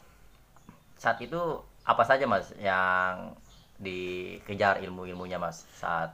saat 0.98 1.22
itu 1.22 1.38
apa 1.86 2.02
saja 2.04 2.26
mas 2.26 2.52
yang 2.58 3.34
dikejar 3.80 4.84
ilmu 4.84 5.08
ilmunya 5.08 5.40
mas 5.40 5.64
saat 5.78 6.12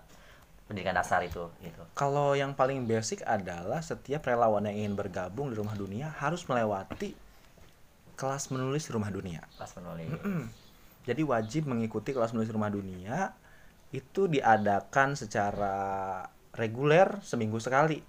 pendidikan 0.67 0.95
dasar 0.99 1.23
itu 1.23 1.47
gitu? 1.63 1.83
Kalau 1.95 2.35
yang 2.35 2.55
paling 2.55 2.87
basic 2.87 3.23
adalah 3.23 3.83
setiap 3.83 4.27
relawan 4.27 4.67
yang 4.67 4.87
ingin 4.87 4.95
bergabung 4.99 5.51
di 5.51 5.57
Rumah 5.59 5.79
Dunia 5.79 6.11
harus 6.19 6.43
melewati 6.47 7.15
kelas 8.19 8.51
menulis 8.51 8.91
Rumah 8.91 9.11
Dunia. 9.15 9.43
pas 9.55 9.71
menulis. 9.79 10.11
Jadi 11.07 11.23
wajib 11.23 11.71
mengikuti 11.71 12.11
kelas 12.11 12.35
menulis 12.35 12.51
Rumah 12.51 12.71
Dunia 12.75 13.31
itu 13.95 14.27
diadakan 14.27 15.15
secara 15.15 15.79
reguler 16.57 17.21
seminggu 17.23 17.61
sekali. 17.61 18.01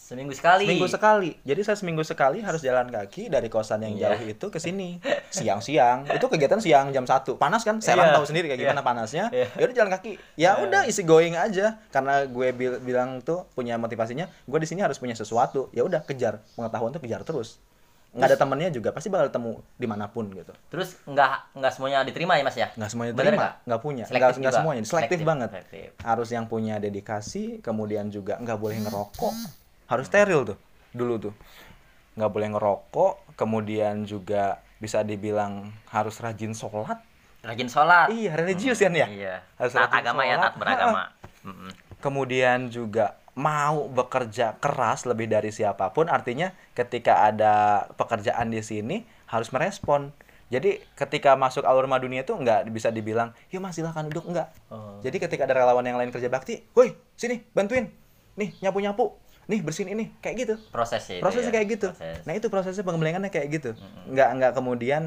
seminggu 0.00 0.34
sekali 0.34 0.66
Seminggu 0.66 0.90
sekali. 0.90 1.30
Jadi 1.40 1.60
saya 1.62 1.78
seminggu 1.78 2.02
sekali 2.02 2.42
harus 2.42 2.58
jalan 2.58 2.90
kaki 2.90 3.30
dari 3.30 3.46
kosan 3.46 3.78
yang 3.80 3.94
Iya. 3.94 4.10
jauh 4.10 4.26
itu 4.26 4.46
ke 4.50 4.58
sini. 4.58 4.98
Siang-siang. 5.30 6.02
Itu 6.10 6.26
kegiatan 6.26 6.58
siang 6.58 6.90
jam 6.90 7.06
1. 7.06 7.38
Panas 7.38 7.62
kan? 7.62 7.78
Serang 7.78 8.10
Iya. 8.10 8.18
tahu 8.18 8.26
sendiri 8.26 8.50
kayak 8.50 8.58
gimana 8.58 8.82
panasnya. 8.82 9.30
Iya. 9.30 9.46
Ya 9.54 9.62
udah 9.62 9.76
jalan 9.76 9.90
kaki. 9.92 10.12
Ya 10.34 10.50
udah 10.58 10.82
isi 10.84 11.06
going 11.06 11.38
aja. 11.38 11.78
Karena 11.88 12.26
gue 12.26 12.48
bil- 12.50 12.82
bilang 12.82 13.22
tuh 13.22 13.46
punya 13.54 13.78
motivasinya, 13.78 14.26
gue 14.26 14.58
di 14.58 14.66
sini 14.66 14.82
harus 14.82 14.98
punya 14.98 15.14
sesuatu. 15.14 15.70
Ya 15.70 15.86
udah 15.86 16.02
kejar. 16.02 16.42
Pengetahuan 16.58 16.90
tuh 16.90 16.98
kejar 16.98 17.22
terus. 17.22 17.62
Nggak 18.10 18.26
ada 18.26 18.36
temennya 18.36 18.70
juga 18.70 18.90
pasti 18.90 19.06
bakal 19.06 19.30
ketemu 19.30 19.52
di 19.74 19.86
mana 19.86 20.06
pun 20.06 20.26
gitu 20.28 20.50
Terus 20.66 20.98
nggak 21.04 21.54
nggak 21.54 21.72
semuanya 21.72 22.02
diterima 22.02 22.34
ya 22.34 22.42
mas 22.42 22.54
ya? 22.54 22.68
nggak 22.72 22.90
semuanya 22.90 23.12
Bener 23.14 23.32
terima 23.32 23.48
nggak? 23.62 23.80
punya 23.80 24.04
Selektif 24.04 24.18
nggak 24.26 24.40
nggak 24.40 24.54
semuanya 24.56 24.80
selektif, 24.82 25.18
banget 25.22 25.48
selektif. 25.52 25.88
harus 26.00 26.28
yang 26.28 26.44
punya 26.44 26.74
dedikasi 26.76 27.44
kemudian 27.60 28.08
juga 28.08 28.34
nggak 28.36 28.58
boleh 28.58 28.76
ngerokok 28.80 29.34
harus 29.86 30.06
steril 30.06 30.42
tuh 30.44 30.58
dulu 30.90 31.14
tuh 31.20 31.34
nggak 32.12 32.30
boleh 32.30 32.48
ngerokok 32.50 33.14
kemudian 33.34 34.02
juga 34.02 34.58
bisa 34.76 35.00
dibilang 35.00 35.70
harus 35.86 36.18
rajin 36.18 36.50
sholat 36.50 36.98
Rajin 37.40 37.68
sholat. 37.68 38.10
iya 38.10 38.34
religius 38.34 38.76
kan 38.76 38.92
ya 38.92 39.06
Iya. 39.08 39.40
Harus 39.56 39.72
Taat 39.72 39.88
rajin 39.88 40.02
agama 40.02 40.22
ya, 40.22 40.34
sholat. 40.34 40.42
taat 40.42 40.54
beragama. 40.58 41.02
Kemudian 41.96 42.58
juga 42.68 43.16
mau 43.40 43.88
bekerja 43.88 44.60
keras 44.60 45.08
lebih 45.08 45.32
dari 45.32 45.48
siapa 45.48 45.88
pun 45.96 46.12
artinya 46.12 46.52
ketika 46.76 47.24
ada 47.24 47.88
pekerjaan 47.96 48.52
di 48.52 48.60
sini 48.60 48.96
harus 49.32 49.48
merespon. 49.48 50.12
Jadi 50.50 50.82
ketika 50.98 51.38
masuk 51.38 51.62
alur 51.62 51.86
rumah 51.86 52.02
dunia 52.02 52.26
itu 52.26 52.34
nggak 52.34 52.68
bisa 52.74 52.90
dibilang 52.90 53.32
yuk 53.48 53.62
mas 53.64 53.78
silahkan 53.78 54.04
duduk. 54.04 54.28
Enggak 54.28 54.52
Oh. 54.70 55.02
jadi 55.02 55.16
ketika 55.18 55.46
ada 55.48 55.54
relawan 55.56 55.82
yang 55.82 55.98
lain 55.98 56.14
kerja 56.14 56.28
bakti 56.30 56.62
woi 56.76 56.92
sini 57.16 57.40
bantuin. 57.56 57.88
Nih 58.36 58.54
nyapu 58.60 58.78
nyapu 58.84 59.16
nih 59.48 59.64
bersihin 59.64 59.94
ini. 59.96 60.04
Kayak 60.20 60.36
gitu. 60.44 60.54
Proses 60.70 61.02
ya. 61.08 61.18
itu 61.18 61.22
prosesnya 61.24 61.50
ya. 61.50 61.54
kayak 61.56 61.68
gitu. 61.74 61.88
Proses. 61.90 62.22
nah 62.22 62.32
itu 62.36 62.46
prosesnya 62.52 62.84
pengembelengannya 62.84 63.30
kayak 63.32 63.48
gitu. 63.50 63.70
Nggak 64.10 64.28
nggak 64.36 64.52
kemudian 64.58 65.02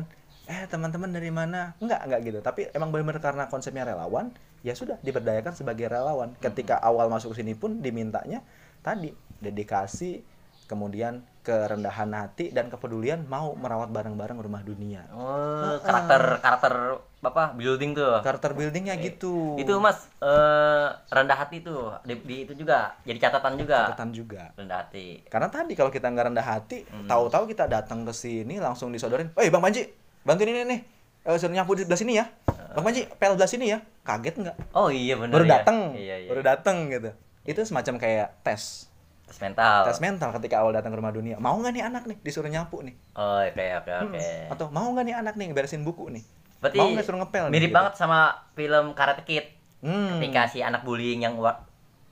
eh 0.48 0.67
teman-teman 0.67 1.12
dari 1.12 1.32
mana? 1.32 1.76
Nggak 1.80 2.02
nggak 2.08 2.19
gitu. 2.28 2.39
Tapi 2.43 2.62
emang 2.76 2.91
benar-benar 2.91 3.22
karena 3.24 3.43
konsepnya 3.48 3.88
relawan 3.88 4.36
ya 4.63 4.73
sudah 4.73 4.95
diberdayakan 4.99 5.52
sebagai 5.52 5.86
relawan 5.86 6.34
ketika 6.39 6.80
awal 6.80 7.12
masuk 7.12 7.36
ke 7.36 7.43
sini 7.43 7.54
pun 7.54 7.84
dimintanya 7.84 8.39
tadi 8.80 9.12
dedikasi 9.38 10.23
kemudian 10.65 11.19
kerendahan 11.43 12.08
hati 12.15 12.49
dan 12.49 12.71
kepedulian 12.71 13.28
mau 13.28 13.52
merawat 13.54 13.91
bareng-bareng 13.91 14.39
rumah 14.39 14.63
dunia 14.63 15.04
Oh, 15.12 15.76
karakter 15.84 16.39
karakter 16.39 16.73
apa 17.19 17.56
building 17.56 17.91
tuh. 17.93 18.19
karakter 18.19 18.52
buildingnya 18.52 18.95
gitu 18.99 19.56
Itu 19.56 19.76
Mas 19.80 20.08
eh, 20.19 20.88
rendah 21.08 21.38
hati 21.39 21.60
tuh. 21.60 21.95
Di, 22.04 22.19
di 22.19 22.36
itu 22.43 22.52
juga 22.54 22.95
jadi 23.04 23.15
catatan 23.28 23.56
juga. 23.56 23.88
catatan 23.88 24.10
juga 24.12 24.43
Rendah 24.56 24.84
hati. 24.84 25.23
Karena 25.28 25.47
tadi 25.47 25.71
kalau 25.76 25.88
kita 25.88 26.08
nggak 26.08 26.26
rendah 26.32 26.43
hati, 26.43 26.84
Hmm. 26.84 27.08
tahu-tahu 27.08 27.47
kita 27.47 27.67
datang 27.67 28.04
ke 28.04 28.12
sini 28.12 28.60
langsung 28.60 28.91
disodorin, 28.91 29.32
"Eh, 29.36 29.47
Bang 29.47 29.63
Panji, 29.63 29.88
bantuin 30.23 30.52
ini 30.52 30.63
nih. 30.67 30.80
Eh, 31.23 31.39
suruh 31.39 31.55
nyapu 31.55 31.71
di 31.79 31.88
sebelah 31.88 31.99
sini 31.99 32.13
ya. 32.19 32.25
Bang 32.73 32.83
Panji, 32.83 33.07
pel 33.07 33.36
sebelah 33.39 33.51
sini 33.51 33.65
ya." 33.71 33.79
Kaget 34.03 34.36
nggak? 34.43 34.55
Oh 34.75 34.91
iya 34.91 35.15
benar 35.15 35.39
Baru 35.39 35.45
ya. 35.47 35.51
datang. 35.59 35.77
Iya 35.95 36.15
iya. 36.27 36.29
Baru 36.29 36.41
datang 36.43 36.91
gitu. 36.91 37.09
Itu 37.47 37.63
semacam 37.63 37.95
kayak 37.95 38.43
tes. 38.43 38.91
Tes 39.23 39.39
mental. 39.39 39.88
Tes 39.88 39.99
mental 40.03 40.29
ketika 40.36 40.59
awal 40.59 40.75
datang 40.75 40.91
ke 40.91 40.99
rumah 40.99 41.15
dunia. 41.15 41.39
Mau 41.39 41.55
nggak 41.55 41.73
nih 41.79 41.83
anak 41.88 42.03
nih 42.03 42.17
disuruh 42.19 42.51
nyapu 42.51 42.83
nih? 42.83 42.95
Oh, 43.15 43.39
oke 43.39 43.65
oke 43.79 43.91
oke. 44.03 44.19
Hmm. 44.19 44.51
Atau 44.51 44.67
mau 44.75 44.91
nggak 44.91 45.05
nih 45.07 45.15
anak 45.15 45.33
nih 45.39 45.47
beresin 45.55 45.88
buku 45.88 46.12
nih? 46.12 46.23
Berarti 46.59 46.77
mau 46.79 46.91
nggak 46.91 47.05
suruh 47.07 47.19
ngepel 47.23 47.43
nih, 47.47 47.53
mirip 47.55 47.69
gitu? 47.71 47.77
banget 47.79 47.93
sama 47.95 48.19
film 48.55 48.86
Karate 48.91 49.23
Kid. 49.23 49.45
Hmm. 49.83 50.19
Ketika 50.19 50.47
si 50.51 50.59
anak 50.59 50.83
bullying 50.83 51.23
yang 51.23 51.39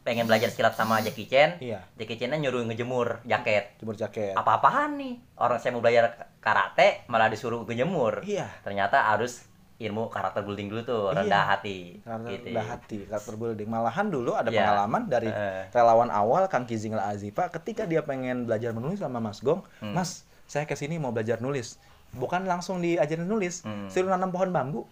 pengen 0.01 0.25
belajar 0.25 0.49
silat 0.49 0.73
sama 0.73 0.97
Jackie 0.99 1.25
Chan, 1.25 1.61
Iya. 1.61 1.85
Jackie 1.93 2.17
Chan 2.17 2.33
nyuruh 2.33 2.65
ngejemur 2.65 3.21
jaket. 3.23 3.77
Jemur 3.77 3.93
jaket. 3.93 4.33
Apa-apaan 4.33 4.97
nih? 4.97 5.21
Orang 5.35 5.61
saya 5.61 5.71
mau 5.71 5.81
belajar 5.81 6.33
karate 6.41 7.05
malah 7.05 7.29
disuruh 7.29 7.61
ngejemur. 7.63 8.25
Iya. 8.25 8.49
Ternyata 8.61 9.05
harus 9.07 9.45
ilmu 9.77 10.09
karakter 10.09 10.41
building 10.41 10.69
dulu 10.69 10.81
tuh, 10.83 11.03
Iya. 11.07 11.17
rendah 11.17 11.43
hati. 11.47 11.77
Karena 12.01 12.27
gitu. 12.29 12.45
rendah 12.47 12.65
hati, 12.67 12.97
karakter 13.03 13.35
building. 13.35 13.67
Malahan 13.67 14.07
dulu 14.09 14.31
ada 14.33 14.49
Iya. 14.49 14.61
pengalaman 14.63 15.01
dari 15.05 15.29
Eh. 15.29 15.69
relawan 15.69 16.09
awal 16.09 16.45
Kang 16.47 16.65
Kizing 16.65 16.93
Azifa 16.93 17.49
ketika 17.51 17.85
dia 17.85 18.01
pengen 18.01 18.45
belajar 18.45 18.73
menulis 18.73 19.01
sama 19.01 19.17
Mas 19.17 19.41
Gong, 19.41 19.61
Hmm. 19.79 19.93
Mas, 19.93 20.25
saya 20.45 20.65
ke 20.65 20.73
sini 20.73 20.97
mau 20.97 21.09
belajar 21.09 21.37
nulis. 21.39 21.77
Bukan 22.11 22.43
langsung 22.43 22.77
diajarin 22.77 23.23
nulis, 23.23 23.63
Hmm. 23.63 23.87
suruh 23.87 24.09
nanam 24.09 24.29
pohon 24.29 24.49
bambu 24.49 24.83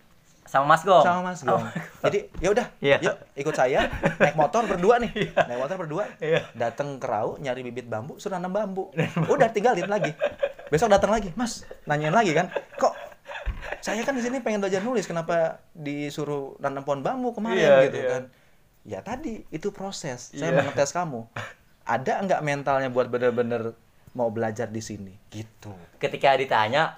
Sama 0.49 0.65
Mas 0.65 0.81
Gong. 0.81 1.05
sama 1.05 1.21
Mas 1.21 1.45
Gong. 1.45 1.61
Jadi 2.01 2.25
ya 2.41 2.49
udah, 2.49 2.65
Iya. 2.81 2.97
yuk 2.99 3.15
ikut 3.37 3.53
saya 3.53 3.85
naik 4.17 4.33
motor 4.33 4.65
berdua 4.65 4.97
nih. 4.97 5.13
Naik 5.37 5.59
motor 5.59 5.77
berdua. 5.77 6.09
Iya. 6.17 6.41
Datang 6.57 6.97
ke 6.97 7.05
Rau 7.05 7.37
nyari 7.37 7.61
bibit 7.61 7.85
bambu, 7.85 8.17
suruh 8.17 8.33
nanam 8.33 8.49
bambu. 8.49 8.89
Udah 9.29 9.47
tinggalin 9.47 9.85
lagi. 9.85 10.09
Besok 10.67 10.89
datang 10.89 11.09
lagi, 11.09 11.29
Mas, 11.33 11.65
nanyain 11.83 12.09
lagi 12.09 12.29
kan, 12.29 12.49
kok 12.75 12.93
saya 13.79 14.01
kan 14.01 14.13
di 14.13 14.21
sini 14.21 14.37
pengen 14.39 14.57
belajar 14.59 14.81
nulis, 14.81 15.05
kenapa 15.05 15.61
disuruh 15.71 16.57
nanam 16.57 16.81
pohon 16.81 17.01
bambu 17.01 17.29
kemarin 17.31 17.57
Iya, 17.59 17.75
gitu 17.85 17.97
iya. 17.97 18.09
kan? 18.09 18.23
Ya 18.85 18.99
tadi 19.01 19.45
itu 19.49 19.69
proses. 19.69 20.29
Saya 20.31 20.49
Iya. 20.49 20.55
mau 20.55 20.65
ngetes 20.67 20.91
kamu. 20.91 21.19
Ada 21.85 22.21
nggak 22.21 22.41
mentalnya 22.41 22.89
buat 22.89 23.05
bener-bener 23.05 23.73
mau 24.11 24.29
belajar 24.29 24.65
di 24.65 24.79
sini? 24.79 25.13
Gitu. 25.27 25.69
Ketika 25.97 26.33
ditanya 26.33 26.97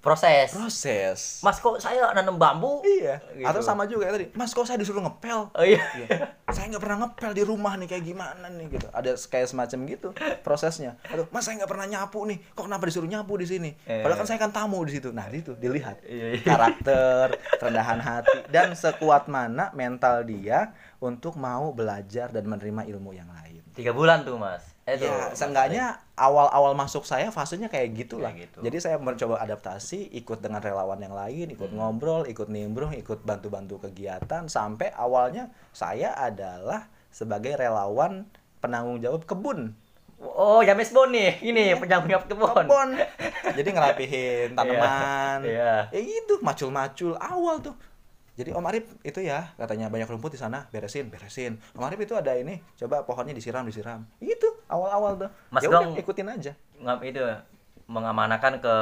proses. 0.00 0.50
Proses. 0.50 1.18
Mas 1.40 1.56
kok 1.56 1.76
saya 1.76 2.08
nanam 2.10 2.36
bambu? 2.36 2.80
Iya. 2.82 3.20
Gitu. 3.30 3.44
Atau 3.44 3.60
sama 3.60 3.84
juga 3.84 4.04
kayak 4.04 4.14
tadi, 4.16 4.26
Mas 4.32 4.50
kok 4.50 4.64
saya 4.64 4.76
disuruh 4.76 5.00
ngepel? 5.00 5.52
Oh 5.52 5.64
iya. 5.64 5.80
Iya. 5.94 6.08
saya 6.50 6.66
nggak 6.66 6.82
pernah 6.82 6.98
ngepel 7.06 7.30
di 7.30 7.42
rumah 7.46 7.78
nih 7.78 7.86
kayak 7.86 8.04
gimana 8.04 8.50
nih 8.50 8.66
gitu 8.74 8.90
ada 8.90 9.14
kayak 9.14 9.46
semacam 9.46 9.78
gitu 9.86 10.08
prosesnya 10.42 10.98
aduh 11.06 11.30
mas 11.30 11.46
saya 11.46 11.62
nggak 11.62 11.70
pernah 11.70 11.86
nyapu 11.86 12.26
nih 12.26 12.42
kok 12.50 12.66
kenapa 12.66 12.90
disuruh 12.90 13.06
nyapu 13.06 13.38
di 13.38 13.46
sini 13.46 13.70
Eh. 13.86 14.02
padahal 14.02 14.18
kan 14.18 14.26
saya 14.26 14.42
kan 14.42 14.50
tamu 14.50 14.82
di 14.82 14.98
situ 14.98 15.14
nah 15.14 15.30
itu 15.30 15.54
dilihat 15.54 16.02
Iya, 16.02 16.26
iya. 16.34 16.42
karakter 16.42 17.38
rendahan 17.54 18.02
hati 18.02 18.38
dan 18.50 18.74
sekuat 18.74 19.30
mana 19.30 19.70
mental 19.72 20.26
dia 20.26 20.74
untuk 20.98 21.38
mau 21.38 21.70
belajar 21.70 22.34
dan 22.34 22.44
menerima 22.44 22.82
ilmu 22.90 23.14
yang 23.14 23.30
lain 23.30 23.62
Tiga 23.70 23.94
bulan 23.94 24.26
tuh 24.26 24.34
Mas. 24.34 24.66
Eh, 24.82 24.98
tuh, 24.98 25.06
ya 25.06 25.30
seenggaknya 25.30 26.02
awal-awal 26.20 26.72
masuk 26.72 27.02
saya 27.02 27.28
fasenya 27.28 27.66
kayak 27.66 27.96
gitulah 27.96 28.28
Kayak 28.28 28.46
gitu. 28.46 28.58
jadi 28.60 28.76
saya 28.78 28.96
mencoba 28.96 29.40
adaptasi 29.40 30.12
ikut 30.14 30.38
dengan 30.38 30.60
relawan 30.60 31.00
yang 31.00 31.12
lain 31.12 31.48
Hmm. 31.48 31.56
ikut 31.56 31.70
ngobrol 31.72 32.22
ikut 32.24 32.46
nimbrung 32.46 32.92
ikut 32.92 33.22
bantu-bantu 33.22 33.80
kegiatan 33.80 34.44
sampai 34.46 34.92
awalnya 34.92 35.48
saya 35.70 36.12
adalah 36.12 36.84
sebagai 37.08 37.56
relawan 37.56 38.28
penanggung 38.58 39.00
jawab 39.00 39.24
kebun 39.24 39.72
Oh, 40.20 40.60
James 40.60 40.92
Bond 40.92 41.16
nih. 41.16 41.40
Ini 41.40 41.80
penjaga 41.80 42.20
kebun. 42.22 42.52
kebun 42.68 42.88
jadi 43.50 43.68
ngerapihin 43.72 44.52
tanaman 44.56 45.40
Iya. 45.42 45.88
ya 45.88 45.96
gitu 45.98 46.36
macul-macul 46.40 47.16
awal 47.16 47.56
tuh 47.58 47.72
jadi 48.40 48.50
Om 48.50 48.64
Arif 48.64 48.96
itu 49.00 49.20
ya 49.20 49.52
katanya 49.54 49.86
banyak 49.86 50.06
rumput 50.06 50.32
di 50.32 50.40
sana 50.40 50.64
beresin 50.66 51.06
beresin 51.06 51.60
Om 51.72 51.84
Arif 51.84 52.00
itu 52.00 52.14
ada 52.14 52.32
ini 52.32 52.56
coba 52.74 53.04
pohonnya 53.04 53.30
disiram 53.30 53.62
disiram 53.62 54.08
itu 54.18 54.48
awal-awal 54.66 55.16
tuh 55.18 55.30
Mas 55.48 55.60
ya 55.60 55.68
udah 55.68 55.80
Gong- 55.84 55.96
ikutin 55.96 56.26
aja 56.26 56.52
Ngap 56.76 57.00
itu 57.02 57.20
mengamanahkan 57.86 58.56
ke 58.58 58.76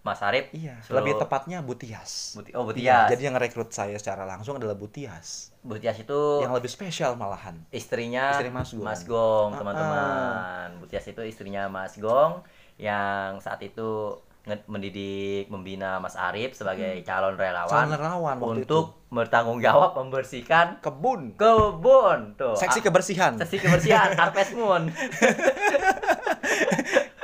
Mas 0.00 0.16
Arif. 0.22 0.48
Iya, 0.50 0.80
Suruh- 0.80 0.96
lebih 0.96 1.12
tepatnya 1.14 1.60
Butias. 1.60 2.32
Buti- 2.32 2.56
oh, 2.56 2.64
Iya, 2.64 3.04
Butias. 3.04 3.08
jadi 3.10 3.22
yang 3.22 3.36
rekrut 3.36 3.68
saya 3.68 3.92
secara 3.94 4.24
langsung 4.24 4.56
adalah 4.56 4.72
Butias. 4.72 5.52
Butias 5.60 5.92
itu 5.98 6.40
Yang 6.40 6.54
lebih 6.56 6.70
spesial 6.70 7.12
malahan. 7.14 7.60
istrinya 7.68 8.32
Istri 8.32 8.48
Mas 8.48 8.72
Gong. 8.72 8.88
Gong, 9.04 9.48
Ah, 9.50 9.58
teman-teman. 9.58 10.68
Butias 10.80 11.04
itu 11.04 11.20
istrinya 11.20 11.68
Mas 11.68 11.96
Gong 11.96 12.40
yang 12.76 13.36
saat 13.38 13.60
itu 13.60 14.16
mendidik, 14.42 15.46
membina 15.46 15.98
Mas 15.98 16.14
Arif 16.14 16.52
sebagai 16.52 17.02
calon 17.02 17.34
relawan, 17.34 17.68
Hmm. 17.68 17.92
Calon 17.92 18.00
relawan 18.00 18.36
untuk 18.40 19.04
bertanggung 19.06 19.58
jawab 19.58 19.94
membersihkan 19.94 20.80
Kebun. 20.80 21.34
kebun 21.34 22.34
tuh. 22.34 22.54
Seksi 22.54 22.80
kebersihan. 22.80 23.36
Seksi 23.36 23.58
kebersihan 23.58 24.14
Harvest 24.14 24.54
Moon. 24.54 24.88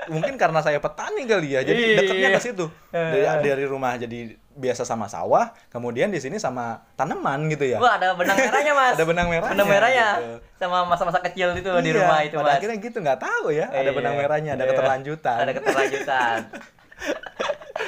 Mungkin 0.07 0.39
karena 0.39 0.63
saya 0.63 0.79
petani 0.79 1.27
kali 1.27 1.51
ya, 1.51 1.67
jadi 1.67 1.83
Iya. 1.85 1.99
dekatnya 1.99 2.29
ke 2.31 2.41
situ. 2.41 2.65
Dari, 2.89 3.27
Eh. 3.27 3.43
dari 3.43 3.65
rumah 3.67 3.99
jadi 3.99 4.39
biasa 4.55 4.87
sama 4.87 5.05
sawah, 5.05 5.51
kemudian 5.67 6.09
di 6.09 6.17
sini 6.17 6.39
sama 6.39 6.79
tanaman 6.95 7.51
gitu 7.51 7.67
ya. 7.67 7.77
Wah, 7.77 7.99
ada 7.99 8.15
benang 8.15 8.39
merahnya, 8.39 8.73
Mas. 8.73 8.95
Ada 8.95 9.05
benang 9.05 9.27
merahnya, 9.27 9.53
Benang 9.53 9.67
merahnya. 9.69 10.07
gitu. 10.15 10.35
Sama 10.57 10.79
masa-masa 10.87 11.19
kecil 11.21 11.53
itu 11.55 11.69
di 11.83 11.91
Iya, 11.91 11.99
rumah 11.99 12.19
itu, 12.23 12.37
pada 12.39 12.47
Mas. 12.47 12.57
akhirnya 12.57 12.77
gitu 12.79 12.99
nggak 13.03 13.19
tahu 13.19 13.47
ya, 13.51 13.67
ada 13.67 13.83
Iya. 13.83 13.93
benang 13.93 14.15
merahnya, 14.15 14.51
ada 14.55 14.63
Iya. 14.63 14.71
keterlanjutan. 14.71 15.37
Ada 15.43 15.53
keterlanjutan. 15.53 16.39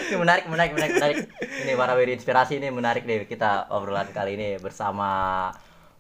ini 0.09 0.17
menarik, 0.17 0.45
menarik, 0.49 0.73
menarik, 0.77 0.95
menarik. 0.97 1.17
Ini 1.65 1.73
para 1.75 1.93
wiri 1.97 2.13
inspirasi 2.17 2.61
ini 2.61 2.69
menarik 2.69 3.05
deh 3.05 3.25
kita 3.25 3.69
obrolan 3.73 4.09
kali 4.13 4.37
ini 4.37 4.49
bersama 4.61 5.49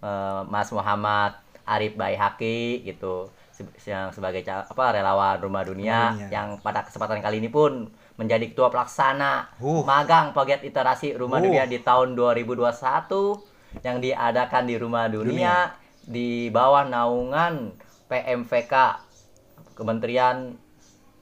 eh, 0.00 0.40
Mas 0.48 0.68
Muhammad 0.72 1.36
Arif 1.68 1.96
Baihaki 1.96 2.84
gitu 2.84 3.28
yang 3.84 4.14
sebagai 4.14 4.46
apa 4.46 4.94
relawan 4.94 5.42
Rumah 5.42 5.66
Dunia 5.66 5.98
Rumah 5.98 6.14
Dunia. 6.14 6.30
yang 6.30 6.48
pada 6.62 6.86
kesempatan 6.86 7.18
kali 7.18 7.42
ini 7.42 7.50
pun 7.50 7.90
menjadi 8.14 8.46
ketua 8.54 8.70
pelaksana 8.70 9.50
Uh. 9.58 9.82
magang 9.82 10.30
pegiat 10.30 10.62
literasi 10.62 11.18
Rumah 11.18 11.42
Uh. 11.42 11.44
Dunia 11.50 11.64
di 11.66 11.82
tahun 11.82 12.14
2021 12.14 12.70
yang 13.82 13.98
diadakan 14.00 14.64
di 14.64 14.74
Rumah 14.80 15.04
Dunia, 15.12 15.74
di 16.00 16.48
bawah 16.48 16.88
naungan 16.88 17.74
PMVK 18.08 18.74
Kementerian 19.76 20.56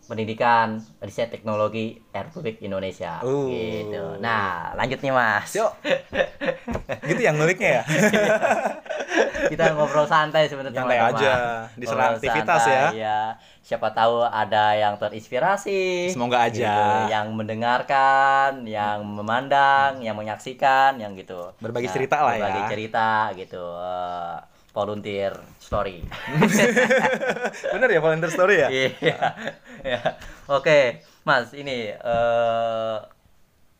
Pendidikan, 0.07 0.79
Riset 1.03 1.35
Teknologi 1.35 1.99
Republik 2.15 2.63
Indonesia. 2.63 3.19
Uh. 3.27 3.51
Gitu. 3.51 4.23
Nah, 4.23 4.71
lanjut 4.79 5.03
nih 5.03 5.11
Mas. 5.11 5.51
Yuk. 5.59 5.71
gitu 7.11 7.21
yang 7.21 7.35
nguliknya 7.35 7.83
ya. 7.83 7.85
kita 9.53 9.75
ngobrol 9.75 10.07
santai 10.07 10.47
sebenarnya 10.47 10.83
teman-teman. 10.87 11.15
aja, 11.19 11.33
di 11.75 11.87
aktivitas 11.87 12.63
santai, 12.63 13.03
ya. 13.03 13.35
Siapa 13.67 13.91
tahu 13.91 14.23
ada 14.23 14.79
yang 14.79 14.95
terinspirasi. 14.95 16.15
Semoga 16.15 16.47
aja. 16.47 16.55
gitu. 16.55 16.83
Yang 17.11 17.27
mendengarkan, 17.35 18.63
yang 18.63 19.03
memandang, 19.03 19.99
yang 19.99 20.15
menyaksikan, 20.15 21.03
yang 21.03 21.19
gitu. 21.19 21.51
Berbagi 21.59 21.91
cerita 21.91 22.23
lah 22.23 22.39
ya. 22.39 22.47
Berbagi 22.47 22.63
cerita 22.71 23.09
gitu. 23.35 23.67
Volunteer 24.77 25.33
story. 25.57 26.05
Bener 27.73 27.89
ya 27.89 28.01
volunteer 28.05 28.29
story 28.29 28.61
ya? 28.61 28.69
Iya. 28.69 29.17
Iya. 29.81 30.01
Oke, 30.53 31.01
Mas, 31.25 31.57
ini 31.57 31.97
eh 31.97 32.97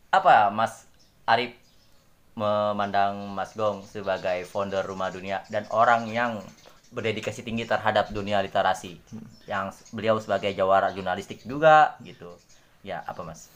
apa 0.09 0.49
Mas 0.49 0.89
Arif 1.29 1.53
memandang 2.33 3.29
Mas 3.29 3.53
Gong 3.53 3.85
sebagai 3.85 4.41
founder 4.49 4.81
Rumah 4.81 5.13
Dunia 5.13 5.45
dan 5.53 5.69
orang 5.69 6.09
yang 6.09 6.41
berdedikasi 6.89 7.45
tinggi 7.45 7.69
terhadap 7.69 8.09
dunia 8.09 8.41
literasi. 8.41 8.97
Yang 9.45 9.85
beliau 9.93 10.17
sebagai 10.17 10.49
jawara 10.57 10.89
jurnalistik 10.97 11.45
juga 11.45 11.93
gitu. 12.01 12.33
Ya, 12.81 13.05
apa 13.05 13.21
Mas? 13.21 13.53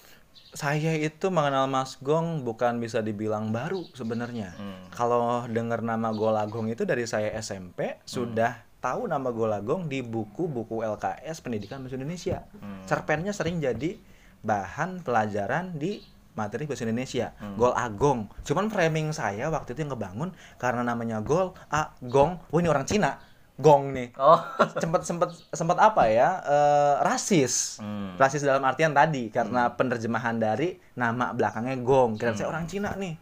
Saya 0.51 0.99
itu 0.99 1.31
mengenal 1.31 1.63
Mas 1.71 1.95
Gong 2.03 2.43
bukan 2.43 2.83
bisa 2.83 2.99
dibilang 2.99 3.55
baru 3.55 3.87
sebenarnya. 3.95 4.51
Hmm. 4.59 4.83
Kalau 4.91 5.47
dengar 5.47 5.79
nama 5.79 6.11
Golagong 6.11 6.67
itu 6.67 6.83
dari 6.83 7.07
saya 7.07 7.31
SMP 7.39 7.95
sudah 8.03 8.59
tahu 8.83 9.07
nama 9.07 9.31
Golagong 9.31 9.87
di 9.87 10.03
buku-buku 10.03 10.83
LKS 10.83 11.39
Pendidikan 11.39 11.79
Bahasa 11.79 11.95
Indonesia. 11.95 12.43
Hmm. 12.59 12.83
Cerpennya 12.83 13.31
sering 13.31 13.63
jadi 13.63 13.95
bahan 14.43 15.07
pelajaran 15.07 15.79
di 15.79 16.03
materi 16.35 16.67
bahasa 16.67 16.83
Indonesia. 16.87 17.31
Gol 17.59 17.73
Agong. 17.75 18.27
Cuman 18.43 18.71
framing 18.71 19.11
saya 19.11 19.51
waktu 19.51 19.75
itu 19.75 19.87
yang 19.87 19.93
kebangun 19.95 20.29
karena 20.59 20.81
namanya 20.83 21.19
Gol 21.23 21.55
Agong. 21.71 22.39
Wah 22.51 22.59
ini 22.59 22.67
orang 22.67 22.87
Cina. 22.87 23.19
Gong 23.61 23.93
nih. 23.93 24.09
Oh. 24.17 24.41
Sempat 24.81 25.05
sempat 25.05 25.29
sempat 25.53 25.77
apa 25.77 26.09
ya? 26.09 26.41
eh, 26.41 26.95
rasis. 27.05 27.77
Hmm. 27.79 28.17
Rasis 28.17 28.41
dalam 28.41 28.65
artian 28.65 28.91
tadi 28.91 29.29
karena 29.29 29.71
penerjemahan 29.77 30.41
dari 30.41 30.81
nama 30.97 31.31
belakangnya 31.31 31.77
Gong. 31.85 32.17
Kira 32.17 32.33
saya 32.33 32.49
orang 32.49 32.65
Cina 32.65 32.97
nih. 32.97 33.15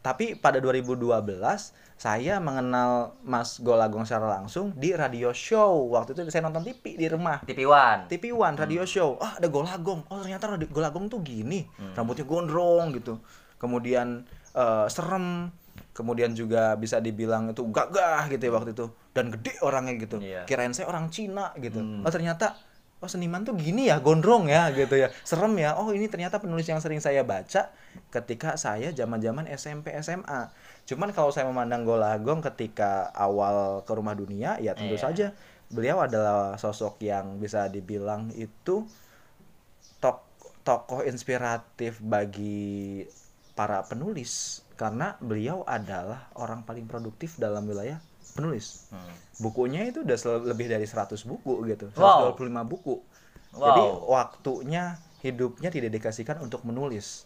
Tapi 0.00 0.38
pada 0.38 0.62
2012 0.62 1.02
saya 1.96 2.38
mengenal 2.38 3.16
Mas 3.24 3.58
Golagong 3.58 4.06
secara 4.06 4.38
langsung 4.38 4.70
di 4.76 4.94
radio 4.94 5.34
show. 5.34 5.90
Waktu 5.90 6.14
itu 6.14 6.30
saya 6.30 6.46
nonton 6.46 6.62
TV 6.62 6.94
di 6.94 7.10
rumah. 7.10 7.42
TV 7.42 7.66
One. 7.66 8.06
TV 8.06 8.30
One 8.30 8.54
radio 8.54 8.86
show. 8.86 9.18
Ah, 9.18 9.40
ada 9.40 9.50
Golagong. 9.50 10.06
Oh, 10.06 10.22
ternyata 10.22 10.46
Golagong 10.70 11.10
tuh 11.10 11.24
gini. 11.26 11.66
Rambutnya 11.98 12.22
gondrong 12.22 12.94
gitu. 12.94 13.18
Kemudian 13.58 14.22
eh, 14.54 14.86
serem. 14.86 15.50
Kemudian 15.96 16.36
juga 16.36 16.76
bisa 16.76 17.00
dibilang 17.00 17.56
itu 17.56 17.64
gagah 17.72 18.28
gitu 18.28 18.44
ya 18.44 18.52
waktu 18.52 18.76
itu. 18.76 18.86
Dan 19.16 19.32
gede 19.32 19.56
orangnya 19.64 19.96
gitu. 19.96 20.20
Iya. 20.20 20.44
Kirain 20.44 20.76
saya 20.76 20.92
orang 20.92 21.08
Cina 21.08 21.56
gitu. 21.56 21.80
Oh, 22.04 22.12
ternyata 22.12 22.52
oh 23.00 23.08
seniman 23.08 23.44
tuh 23.44 23.56
gini 23.56 23.88
ya, 23.88 23.96
gondrong 24.04 24.44
ya 24.44 24.68
gitu 24.76 24.92
ya. 24.92 25.08
Serem 25.24 25.56
ya. 25.56 25.72
Oh, 25.80 25.88
ini 25.96 26.04
ternyata 26.12 26.36
penulis 26.36 26.68
yang 26.68 26.84
sering 26.84 27.00
saya 27.00 27.24
baca 27.24 27.72
ketika 28.12 28.60
saya 28.60 28.92
zaman-zaman 28.92 29.48
SMP 29.48 29.96
SMA. 30.04 30.52
Cuman 30.84 31.16
kalau 31.16 31.32
saya 31.32 31.48
memandang 31.48 31.88
Golagong 31.88 32.44
ketika 32.44 33.08
awal 33.16 33.80
ke 33.88 33.92
rumah 33.96 34.12
dunia 34.12 34.60
ya 34.60 34.76
tentu 34.76 35.00
Iya. 35.00 35.04
saja 35.08 35.26
beliau 35.66 35.98
adalah 35.98 36.54
sosok 36.60 37.02
yang 37.02 37.42
bisa 37.42 37.66
dibilang 37.66 38.30
itu 38.38 38.86
tok 39.98 40.22
tokoh 40.62 41.02
inspiratif 41.02 41.98
bagi 41.98 43.02
para 43.58 43.82
penulis 43.82 44.62
karena 44.76 45.16
beliau 45.24 45.64
adalah 45.64 46.28
orang 46.36 46.62
paling 46.62 46.84
produktif 46.84 47.40
dalam 47.40 47.64
wilayah 47.64 47.96
penulis. 48.36 48.92
Hmm. 48.92 49.16
Bukunya 49.40 49.88
itu 49.88 50.04
udah 50.04 50.16
lebih 50.44 50.68
dari 50.68 50.84
100 50.84 51.16
buku 51.24 51.64
gitu, 51.72 51.88
Wow. 51.96 52.36
125 52.36 52.64
buku. 52.68 53.00
Wow. 53.56 53.64
Jadi 53.64 53.84
waktunya 54.04 54.84
hidupnya 55.24 55.72
didedikasikan 55.72 56.44
untuk 56.44 56.60
menulis. 56.68 57.24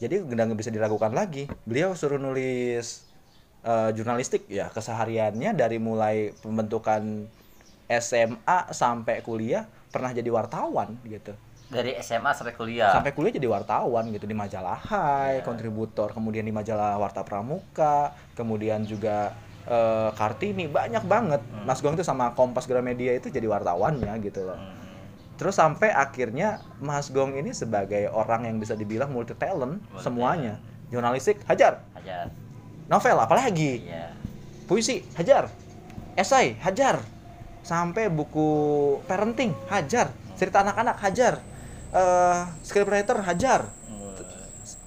Jadi 0.00 0.20
nggak 0.20 0.56
bisa 0.56 0.68
diragukan 0.68 1.12
lagi. 1.12 1.48
Beliau 1.64 1.96
suruh 1.96 2.20
nulis 2.20 3.08
eh, 3.64 3.90
jurnalistik 3.96 4.44
ya 4.48 4.68
kesehariannya 4.68 5.56
dari 5.56 5.80
mulai 5.80 6.36
pembentukan 6.44 7.28
SMA 7.90 8.58
sampai 8.70 9.24
kuliah 9.24 9.64
pernah 9.90 10.12
jadi 10.12 10.28
wartawan 10.28 10.94
gitu. 11.08 11.32
Dari 11.70 11.94
SMA 12.02 12.34
sampai 12.34 12.52
kuliah. 12.52 12.90
Sampai 12.90 13.14
kuliah 13.14 13.30
jadi 13.30 13.46
wartawan 13.46 14.10
gitu 14.10 14.26
di 14.26 14.34
majalah 14.34 14.82
Hai, 14.82 15.38
Iya. 15.38 15.46
kontributor, 15.46 16.10
kemudian 16.10 16.42
di 16.42 16.50
majalah 16.50 16.98
Warta 16.98 17.22
Pramuka, 17.22 18.10
kemudian 18.34 18.82
juga 18.82 19.30
eh, 19.60 20.10
Kartini 20.16 20.66
banyak 20.66 21.04
banget. 21.06 21.38
Hmm. 21.46 21.62
Mas 21.68 21.78
Gong 21.78 21.94
itu 21.94 22.02
sama 22.02 22.34
Kompas 22.34 22.66
Gramedia 22.66 23.14
itu 23.14 23.30
jadi 23.30 23.44
wartawannya 23.46 24.08
gitu 24.18 24.42
loh. 24.42 24.56
Hmm. 24.58 24.74
Terus 25.36 25.54
sampai 25.54 25.94
akhirnya 25.94 26.58
Mas 26.80 27.12
Gong 27.12 27.36
ini 27.38 27.54
sebagai 27.54 28.08
orang 28.10 28.50
yang 28.50 28.56
bisa 28.58 28.74
dibilang 28.74 29.12
multi 29.12 29.36
talent 29.36 29.78
Multi 29.78 30.00
semuanya. 30.02 30.58
Jurnalistik 30.90 31.38
hajar, 31.46 31.86
Ajar. 31.94 32.32
novel 32.88 33.14
apalagi, 33.14 33.84
Iya. 33.86 34.10
puisi 34.66 35.06
hajar, 35.14 35.46
esai 36.18 36.58
hajar, 36.66 36.98
sampai 37.62 38.10
buku 38.10 38.48
parenting 39.06 39.54
hajar, 39.70 40.10
cerita 40.34 40.66
anak-anak 40.66 40.98
hajar, 40.98 41.38
eh 41.90 42.40
scriptwriter 42.62 43.18
hajar. 43.20 43.66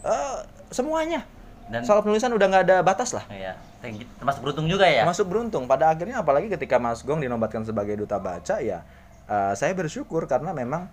Eh, 0.03 0.37
semuanya. 0.69 1.23
Dan 1.63 1.87
Soal 1.87 2.03
penulisan 2.03 2.29
udah 2.29 2.45
nggak 2.45 2.63
ada 2.67 2.77
batas 2.83 3.15
lah. 3.15 3.23
Iya, 3.31 3.55
Thank 3.79 4.03
you. 4.03 4.07
termasuk 4.19 4.43
beruntung 4.43 4.67
juga 4.67 4.83
ya. 4.83 5.07
Masuk 5.07 5.31
beruntung. 5.31 5.63
Pada 5.63 5.89
akhirnya 5.89 6.19
apalagi 6.19 6.51
ketika 6.51 6.75
Mas 6.75 6.99
Gong 7.01 7.23
dinobatkan 7.23 7.63
sebagai 7.63 7.95
duta 7.95 8.19
baca 8.19 8.59
ya 8.59 8.83
eh, 9.23 9.53
saya 9.55 9.71
bersyukur 9.71 10.27
karena 10.27 10.51
memang 10.51 10.91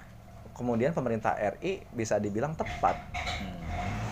kemudian 0.54 0.92
pemerintah 0.92 1.34
RI 1.58 1.82
bisa 1.90 2.16
dibilang 2.16 2.54
tepat 2.54 2.94
Hmm. 3.40 3.56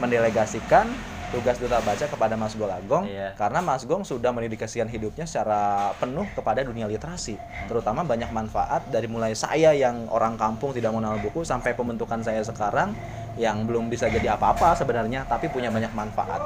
mendelegasikan 0.01 0.89
tugas 1.29 1.61
duta 1.61 1.79
baca 1.85 2.07
kepada 2.09 2.35
Mas 2.41 2.57
Golagong 2.57 3.05
Iya. 3.09 3.37
karena 3.37 3.61
Mas 3.61 3.85
Gong 3.85 4.03
sudah 4.03 4.33
mendedikasikan 4.33 4.89
hidupnya 4.89 5.29
secara 5.29 5.93
penuh 6.01 6.27
kepada 6.33 6.65
dunia 6.65 6.89
literasi 6.89 7.37
terutama 7.69 8.01
banyak 8.03 8.33
manfaat 8.33 8.89
dari 8.89 9.05
mulai 9.13 9.37
saya 9.37 9.77
yang 9.77 10.09
orang 10.09 10.41
kampung 10.41 10.73
tidak 10.73 10.89
mengenal 10.97 11.21
buku 11.21 11.45
sampai 11.45 11.77
pembentukan 11.77 12.25
saya 12.25 12.41
sekarang 12.41 12.97
yang 13.37 13.69
belum 13.69 13.93
bisa 13.93 14.09
jadi 14.09 14.41
apa-apa 14.41 14.73
sebenarnya 14.73 15.29
tapi 15.29 15.53
punya 15.53 15.69
banyak 15.69 15.93
manfaat 15.93 16.41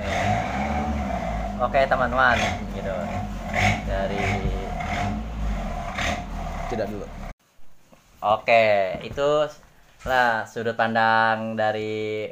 Iya. 0.00 0.24
Oke 1.60 1.84
teman-teman, 1.84 2.38
gitu. 2.72 2.94
Dari 3.84 4.24
tidak 6.70 6.86
dulu 6.88 7.06
Oke, 8.20 8.52
itu 9.08 9.20
lah 10.08 10.44
sudut 10.44 10.76
pandang 10.80 11.56
dari 11.60 12.28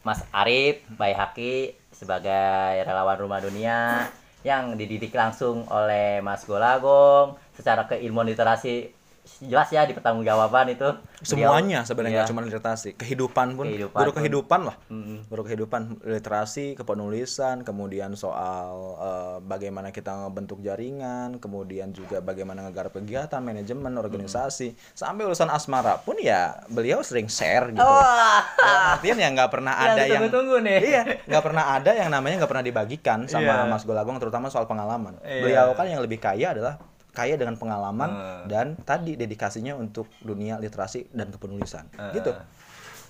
Mas 0.00 0.24
Arif 0.32 0.80
Baihaki 0.96 1.76
sebagai 1.92 2.80
relawan 2.84 3.20
Rumah 3.20 3.40
Dunia 3.44 4.08
yang 4.40 4.72
dididik 4.76 5.12
langsung 5.12 5.68
oleh 5.68 6.24
Mas 6.24 6.48
Golagong 6.48 7.36
secara 7.52 7.84
keilmuan 7.84 8.24
literasi 8.24 8.99
jelas 9.40 9.68
ya 9.68 9.82
di 9.82 9.92
pertanggungjawaban 9.92 10.66
itu 10.68 10.88
semuanya 11.20 11.80
sebenarnya 11.82 12.22
Iya. 12.22 12.28
cuma 12.28 12.40
literasi 12.40 12.92
kehidupan 12.92 13.54
pun 13.54 13.64
Kehidupan 13.66 13.96
guru 13.96 14.10
pun. 14.10 14.16
kehidupan 14.16 14.60
lah 14.62 14.76
Mm-mm. 14.86 15.18
guru 15.26 15.42
kehidupan 15.42 15.80
literasi 16.02 16.74
kepenulisan 16.74 17.60
kemudian 17.60 18.12
soal 18.14 18.68
eh, 18.96 19.36
bagaimana 19.40 19.88
kita 19.88 20.12
membentuk 20.22 20.60
jaringan 20.60 21.38
kemudian 21.38 21.90
juga 21.90 22.18
bagaimana 22.18 22.64
ngegarap 22.64 22.92
kegiatan 22.94 23.38
manajemen 23.38 23.94
organisasi 23.94 24.74
sampai 24.92 25.24
urusan 25.24 25.48
asmara 25.48 25.96
pun 25.98 26.16
ya 26.16 26.40
beliau 26.66 27.00
sering 27.00 27.26
share 27.26 27.70
gitu 27.70 27.80
Dalam 27.80 28.82
artian 28.92 29.16
ya 29.16 29.28
nggak 29.30 29.50
pernah 29.50 29.72
ada 29.74 30.02
yang 30.02 30.20
ditunggu-tunggu 30.22 30.56
nih. 30.62 30.78
iya 30.82 31.02
nggak 31.22 31.42
pernah 31.42 31.64
ada 31.72 31.90
yang 31.92 32.08
namanya 32.08 32.34
nggak 32.38 32.50
pernah 32.50 32.64
dibagikan 32.64 33.18
sama 33.24 33.42
Iya. 33.42 33.64
Mas 33.66 33.82
Golagong 33.82 34.16
terutama 34.16 34.46
soal 34.46 34.64
pengalaman 34.64 35.16
Iya. 35.20 35.40
beliau 35.40 35.66
kan 35.72 35.86
yang 35.86 36.00
lebih 36.00 36.18
kaya 36.18 36.52
adalah 36.52 36.76
kaya 37.20 37.36
dengan 37.36 37.52
pengalaman 37.54 38.08
Hmm. 38.08 38.44
dan 38.48 38.66
tadi 38.80 39.12
dedikasinya 39.12 39.76
untuk 39.76 40.08
dunia 40.20 40.56
literasi 40.56 41.12
dan 41.12 41.28
kepenulisan 41.28 41.84
Eh. 41.92 42.16
gitu 42.16 42.32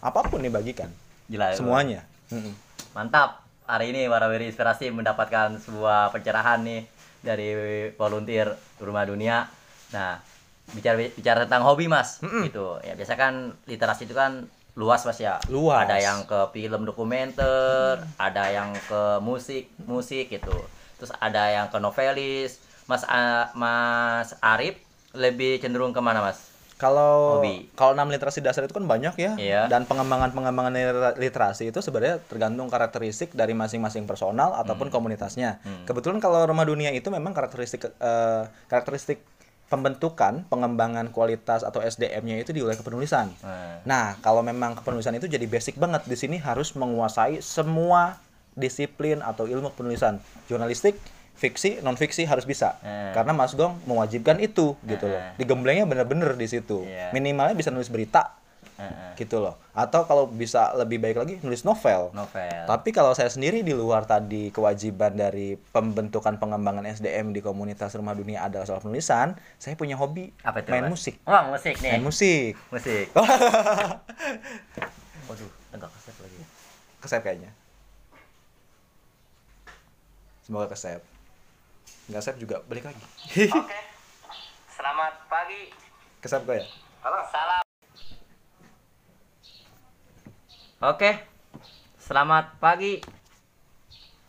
apa 0.00 0.20
pun 0.26 0.42
dibagikan 0.42 0.90
Jelas. 1.26 1.54
semuanya. 1.54 2.02
Mantap. 2.90 3.46
Hari 3.62 3.94
ini 3.94 4.10
Warawiri 4.10 4.50
Inspirasi 4.50 4.90
mendapatkan 4.90 5.54
sebuah 5.56 6.10
pencerahan 6.10 6.58
nih 6.60 6.90
dari 7.22 7.48
volunteer 7.94 8.50
Rumah 8.76 9.06
Dunia. 9.06 9.46
Nah, 9.92 10.18
bicara 10.72 10.98
bicara 10.98 11.46
tentang 11.46 11.62
hobi, 11.62 11.86
Mas. 11.86 12.18
Mm-mm. 12.18 12.50
Gitu. 12.50 12.66
Ya, 12.82 12.98
biasa 12.98 13.14
kan 13.14 13.54
literasi 13.64 14.10
itu 14.10 14.14
kan 14.16 14.50
luas, 14.74 15.06
Mas 15.06 15.22
ya. 15.22 15.38
Luas. 15.46 15.86
Ada 15.86 16.02
yang 16.02 16.18
ke 16.24 16.50
film 16.50 16.82
dokumenter, 16.82 18.02
ada 18.18 18.44
yang 18.48 18.74
ke 18.74 19.22
musik, 19.22 19.70
musik 19.80 20.32
gitu. 20.32 20.56
Terus 20.98 21.14
ada 21.14 21.46
yang 21.46 21.70
ke 21.70 21.78
novelis. 21.78 22.58
Mas 22.90 23.06
A- 23.06 23.54
Mas 23.54 24.34
Arif 24.42 24.82
lebih 25.12 25.56
cenderung 25.56 25.94
ke 25.94 26.02
mana, 26.02 26.18
Mas? 26.20 26.50
Kalau 26.74 27.36
Hobi. 27.36 27.68
kalau 27.72 27.92
enam 27.92 28.08
literasi 28.08 28.40
dasar 28.40 28.64
itu 28.64 28.72
kan 28.72 28.82
banyak 28.82 29.12
ya. 29.14 29.32
Iya. 29.36 29.62
Dan 29.68 29.84
pengembangan-pengembangan 29.84 30.72
liter- 30.72 31.16
literasi 31.20 31.68
itu 31.68 31.78
sebenarnya 31.78 32.18
tergantung 32.24 32.66
karakteristik 32.66 33.30
dari 33.30 33.52
masing-masing 33.52 34.04
personal 34.04 34.56
ataupun 34.56 34.88
Hmm. 34.88 34.94
komunitasnya. 34.94 35.60
Kebetulan 35.84 36.18
kalau 36.18 36.40
rumah 36.42 36.64
dunia 36.64 36.88
itu 36.90 37.06
memang 37.08 37.30
karakteristik 37.30 37.84
eh, 37.84 38.42
karakteristik 38.66 39.20
pembentukan, 39.68 40.42
pengembangan 40.48 41.06
kualitas 41.08 41.62
atau 41.62 41.78
SDM-nya 41.78 42.40
itu 42.40 42.50
di 42.50 42.58
wilayah 42.58 42.74
kepenulisan. 42.76 43.30
Nah, 43.38 43.84
Nah, 43.84 44.06
kalau 44.18 44.40
memang 44.40 44.74
kepenulisan 44.74 45.14
itu 45.14 45.28
jadi 45.28 45.46
basic 45.46 45.76
banget 45.76 46.02
di 46.04 46.16
sini 46.16 46.36
harus 46.38 46.74
menguasai 46.74 47.38
semua 47.38 48.18
disiplin 48.52 49.20
atau 49.20 49.44
ilmu 49.44 49.70
penulisan. 49.70 50.18
Jurnalistik, 50.44 50.98
fiksi, 51.40 51.80
non 51.80 51.96
fiksi 51.96 52.28
harus 52.28 52.44
bisa. 52.44 52.76
Eh. 52.84 53.16
Karena 53.16 53.32
Mas 53.32 53.56
Gong 53.56 53.80
mewajibkan 53.88 54.36
itu 54.38 54.76
gitu 54.84 55.08
loh. 55.08 55.16
Eh. 55.16 55.32
Digemblengnya 55.40 55.88
bener-bener 55.88 56.36
di 56.36 56.44
situ. 56.44 56.84
Iya. 56.84 57.08
Minimalnya 57.16 57.56
bisa 57.56 57.72
nulis 57.72 57.88
berita 57.88 58.36
eh, 58.76 59.16
gitu 59.16 59.40
loh. 59.40 59.56
Atau 59.72 60.04
kalau 60.04 60.28
bisa 60.28 60.76
lebih 60.76 61.00
baik 61.00 61.16
lagi 61.16 61.34
nulis 61.40 61.64
novel. 61.64 62.12
novel. 62.12 62.60
Tapi 62.68 62.92
kalau 62.92 63.16
saya 63.16 63.32
sendiri 63.32 63.64
di 63.64 63.72
luar 63.72 64.04
tadi 64.04 64.52
kewajiban 64.52 65.16
dari 65.16 65.56
pembentukan 65.56 66.36
pengembangan 66.36 66.84
SDM 66.84 67.32
di 67.32 67.40
komunitas 67.40 67.96
rumah 67.96 68.12
dunia 68.12 68.44
adalah 68.44 68.68
soal 68.68 68.84
penulisan, 68.84 69.32
saya 69.56 69.72
punya 69.80 69.96
hobi 69.96 70.28
Apa 70.44 70.60
itu? 70.60 70.68
main 70.68 70.84
Mas? 70.88 70.92
musik. 70.92 71.14
Wah, 71.24 71.48
musik 71.48 71.80
nih. 71.80 71.96
Main 71.96 72.04
musik. 72.04 72.52
Musik. 72.68 73.06
Waduh, 75.28 75.50
enggak 75.72 75.90
keset 75.96 76.16
lagi. 76.20 76.40
Kesep 77.00 77.20
kayaknya. 77.24 77.50
Semoga 80.44 80.68
kesep. 80.68 81.00
Nggak 82.10 82.22
sep 82.22 82.36
juga 82.36 82.58
balik 82.66 82.84
lagi. 82.84 83.02
Oke. 83.46 83.78
Selamat 84.66 85.14
pagi. 85.30 85.70
Kesep 86.18 86.42
kok 86.42 86.52
ya? 86.52 86.64
Halo. 87.00 87.20
Salam. 87.30 87.62
Oke. 90.82 91.10
Selamat 92.00 92.58
pagi. 92.58 92.98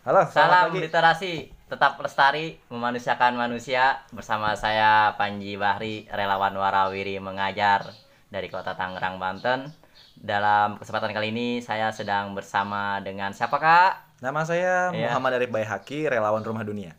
Halo, 0.01 0.21
selamat 0.23 0.31
Salam 0.31 0.63
pagi. 0.69 0.79
literasi. 0.79 1.33
Tetap 1.65 1.95
lestari 1.97 2.59
memanusiakan 2.67 3.33
manusia 3.33 4.03
bersama 4.11 4.51
saya 4.53 5.15
Panji 5.15 5.55
Bahri, 5.55 6.03
relawan 6.11 6.51
warawiri 6.51 7.15
mengajar 7.17 7.87
dari 8.27 8.45
Kota 8.45 8.75
Tangerang, 8.75 9.17
Banten. 9.17 9.71
Dalam 10.13 10.75
kesempatan 10.77 11.15
kali 11.15 11.31
ini 11.31 11.63
saya 11.63 11.89
sedang 11.89 12.35
bersama 12.35 12.99
dengan 12.99 13.31
siapa 13.31 13.55
Kak? 13.55 14.19
Nama 14.19 14.41
saya 14.43 14.91
Iya. 14.91 15.09
Muhammad 15.09 15.39
Arif 15.39 15.49
Bayhaki, 15.49 16.05
relawan 16.05 16.43
Rumah 16.43 16.61
Dunia. 16.61 16.91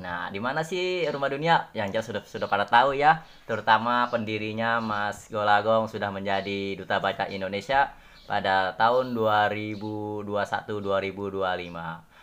Nah, 0.00 0.32
di 0.32 0.40
mana 0.40 0.64
sih 0.64 1.04
Rumah 1.04 1.28
Dunia? 1.28 1.68
Yang 1.76 1.88
jelas 1.92 2.06
sudah 2.08 2.22
sudah 2.24 2.48
pada 2.48 2.64
tahu 2.64 2.96
ya, 2.96 3.20
terutama 3.44 4.08
pendirinya 4.08 4.80
Mas 4.80 5.28
Golagong 5.28 5.92
sudah 5.92 6.08
menjadi 6.08 6.80
duta 6.80 6.96
baca 7.04 7.28
Indonesia 7.28 7.92
pada 8.24 8.72
tahun 8.80 9.12
2021-2025. 9.12 10.24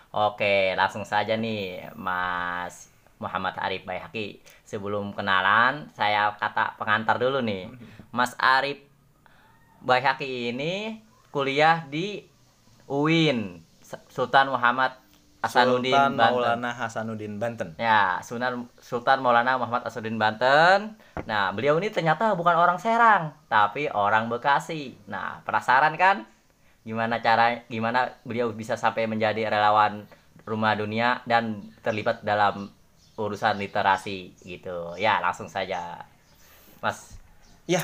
Oke, 0.09 0.73
langsung 0.73 1.05
saja 1.05 1.37
nih 1.37 1.93
Mas 1.93 2.89
Muhammad 3.21 3.53
Arif 3.61 3.85
Bayhaki. 3.85 4.41
Sebelum 4.65 5.13
kenalan, 5.13 5.93
saya 5.93 6.33
kata 6.33 6.73
pengantar 6.81 7.21
dulu 7.21 7.45
nih. 7.45 7.69
Mas 8.09 8.33
Arif 8.41 8.81
Bayhaki 9.85 10.49
ini 10.49 10.97
kuliah 11.29 11.85
di 11.85 12.25
UIN 12.89 13.61
Sultan 14.09 14.49
Muhammad 14.49 14.97
Hasanuddin 15.41 15.93
Sultan 15.93 16.13
Banten. 16.17 16.33
Maulana 16.33 16.71
Hasanuddin 16.73 17.35
Banten. 17.37 17.69
Ya, 17.77 18.17
Sunan 18.25 18.65
Sultan 18.81 19.21
Maulana 19.21 19.61
Muhammad 19.61 19.85
Asudin 19.85 20.17
Banten. 20.17 20.97
Nah, 21.29 21.53
beliau 21.53 21.77
ini 21.77 21.93
ternyata 21.93 22.33
bukan 22.33 22.57
orang 22.57 22.81
Serang, 22.81 23.33
tapi 23.45 23.85
orang 23.93 24.27
Bekasi. 24.27 24.97
Nah, 25.05 25.45
penasaran 25.45 25.93
kan? 25.95 26.25
Gimana 26.81 27.21
cara 27.21 27.67
gimana 27.69 28.17
beliau 28.25 28.49
bisa 28.49 28.73
sampai 28.79 29.05
menjadi 29.05 29.51
relawan 29.51 30.07
Rumah 30.47 30.73
Dunia 30.79 31.21
dan 31.27 31.59
terlibat 31.83 32.23
dalam 32.23 32.71
urusan 33.19 33.59
literasi 33.59 34.33
gitu. 34.41 34.95
Ya, 34.97 35.19
langsung 35.19 35.51
saja. 35.51 36.07
Mas 36.81 37.17
Ya, 37.67 37.83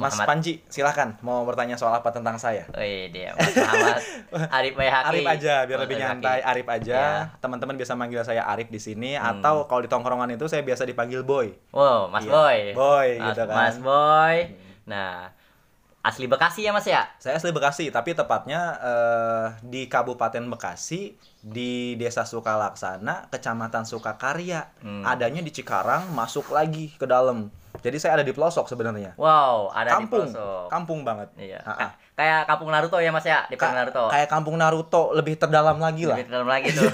Mas 0.00 0.16
Muhammad. 0.16 0.26
Panji, 0.26 0.52
silakan 0.66 1.20
mau 1.20 1.44
bertanya 1.44 1.76
soal 1.76 1.92
apa 1.92 2.08
tentang 2.08 2.34
saya? 2.34 2.64
Wih, 2.72 3.12
dia 3.12 3.36
Mas 3.36 3.52
Muhammad 3.52 4.00
Arif 4.56 4.72
Bayhaki. 4.74 5.08
Arif 5.12 5.26
aja, 5.28 5.54
biar 5.62 5.76
Mas 5.76 5.84
lebih 5.84 5.94
Bayhaki. 5.94 6.12
nyantai. 6.16 6.38
Arif 6.40 6.66
aja. 6.66 6.96
Ya. 6.96 7.08
Teman-teman 7.36 7.76
biasa 7.76 7.92
manggil 7.92 8.20
saya 8.22 8.42
Arif 8.44 8.66
di 8.66 8.78
sini 8.78 9.12
Hmm. 9.12 9.38
atau 9.38 9.66
kalau 9.66 9.80
di 9.80 9.88
tongkrongan 9.88 10.32
itu 10.32 10.46
saya 10.46 10.60
biasa 10.60 10.82
dipanggil 10.82 11.20
Boy. 11.20 11.52
Wow, 11.70 12.08
Mas 12.08 12.24
Iya, 12.24 12.32
Boy. 12.32 12.58
Boy, 12.72 13.08
Mas, 13.14 13.26
gitu 13.28 13.42
kan. 13.44 13.54
Mas 13.54 13.76
Boy. 13.78 14.36
Nah, 14.86 15.30
asli 16.00 16.24
Bekasi 16.24 16.64
ya 16.64 16.72
Mas 16.72 16.88
ya? 16.88 17.04
Saya 17.16 17.36
asli 17.36 17.50
Bekasi, 17.50 17.88
tapi 17.88 18.16
tepatnya 18.16 18.60
eh, 18.80 19.46
di 19.62 19.84
Kabupaten 19.84 20.48
Bekasi, 20.48 21.12
di 21.38 21.92
Desa 21.94 22.24
Sukalaksana, 22.24 23.28
Kecamatan 23.28 23.84
Sukakarya. 23.84 24.72
Hmm. 24.80 25.04
Adanya 25.04 25.40
di 25.40 25.50
Cikarang, 25.50 26.08
masuk 26.10 26.48
lagi 26.50 26.92
ke 26.92 27.04
dalam. 27.04 27.52
Jadi 27.76 27.96
saya 27.96 28.12
ada 28.14 28.22
di 28.22 28.30
pelosok 28.30 28.66
sebenarnya. 28.66 29.14
Wow, 29.14 29.70
ada 29.70 29.94
Kampung, 29.94 30.26
di 30.26 30.34
pelosok. 30.34 30.66
kampung 30.68 31.00
banget. 31.00 31.28
Iya. 31.34 31.60
Ah. 31.62 31.76
Ka- 31.78 31.94
Kayak 32.12 32.44
kampung 32.44 32.68
Naruto 32.68 33.00
ya 33.00 33.08
Mas 33.08 33.24
ya, 33.24 33.48
di 33.48 33.56
Ka- 33.56 33.72
Naruto. 33.72 34.12
Kayak 34.12 34.28
kampung 34.28 34.52
Naruto, 34.54 35.08
lebih 35.10 35.34
terdalam 35.34 35.80
lagi 35.80 36.04
lah. 36.04 36.20
Lebih 36.20 36.28
dalam 36.28 36.44
lagi 36.46 36.68
tuh. 36.68 36.84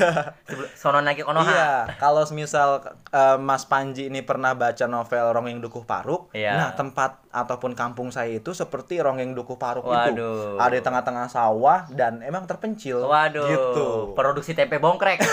Sebelum- 0.47 0.71
Sono 0.73 1.01
lagi 1.01 1.19
Konoha. 1.21 1.43
Iya, 1.45 1.71
kalau 1.97 2.23
misal 2.31 2.79
eh, 3.09 3.35
Mas 3.37 3.65
Panji 3.65 4.07
ini 4.07 4.23
pernah 4.23 4.53
baca 4.53 4.87
novel 4.87 5.27
Rongeng 5.29 5.59
Dukuh 5.59 5.83
Paruk, 5.83 6.31
Iya. 6.31 6.55
nah 6.55 6.71
tempat 6.73 7.27
ataupun 7.29 7.75
kampung 7.75 8.09
saya 8.09 8.31
itu 8.33 8.53
seperti 8.53 8.99
Rongeng 8.99 9.35
Dukuh 9.35 9.57
Paruk 9.57 9.83
Waduh. 9.85 10.07
itu. 10.09 10.31
Ada 10.57 10.73
di 10.73 10.83
tengah-tengah 10.85 11.27
sawah 11.27 11.91
dan 11.91 12.23
emang 12.23 12.45
terpencil. 12.45 13.03
Waduh. 13.03 13.49
Gitu. 13.49 13.87
Produksi 14.15 14.55
tempe 14.55 14.79
bongkrek. 14.79 15.19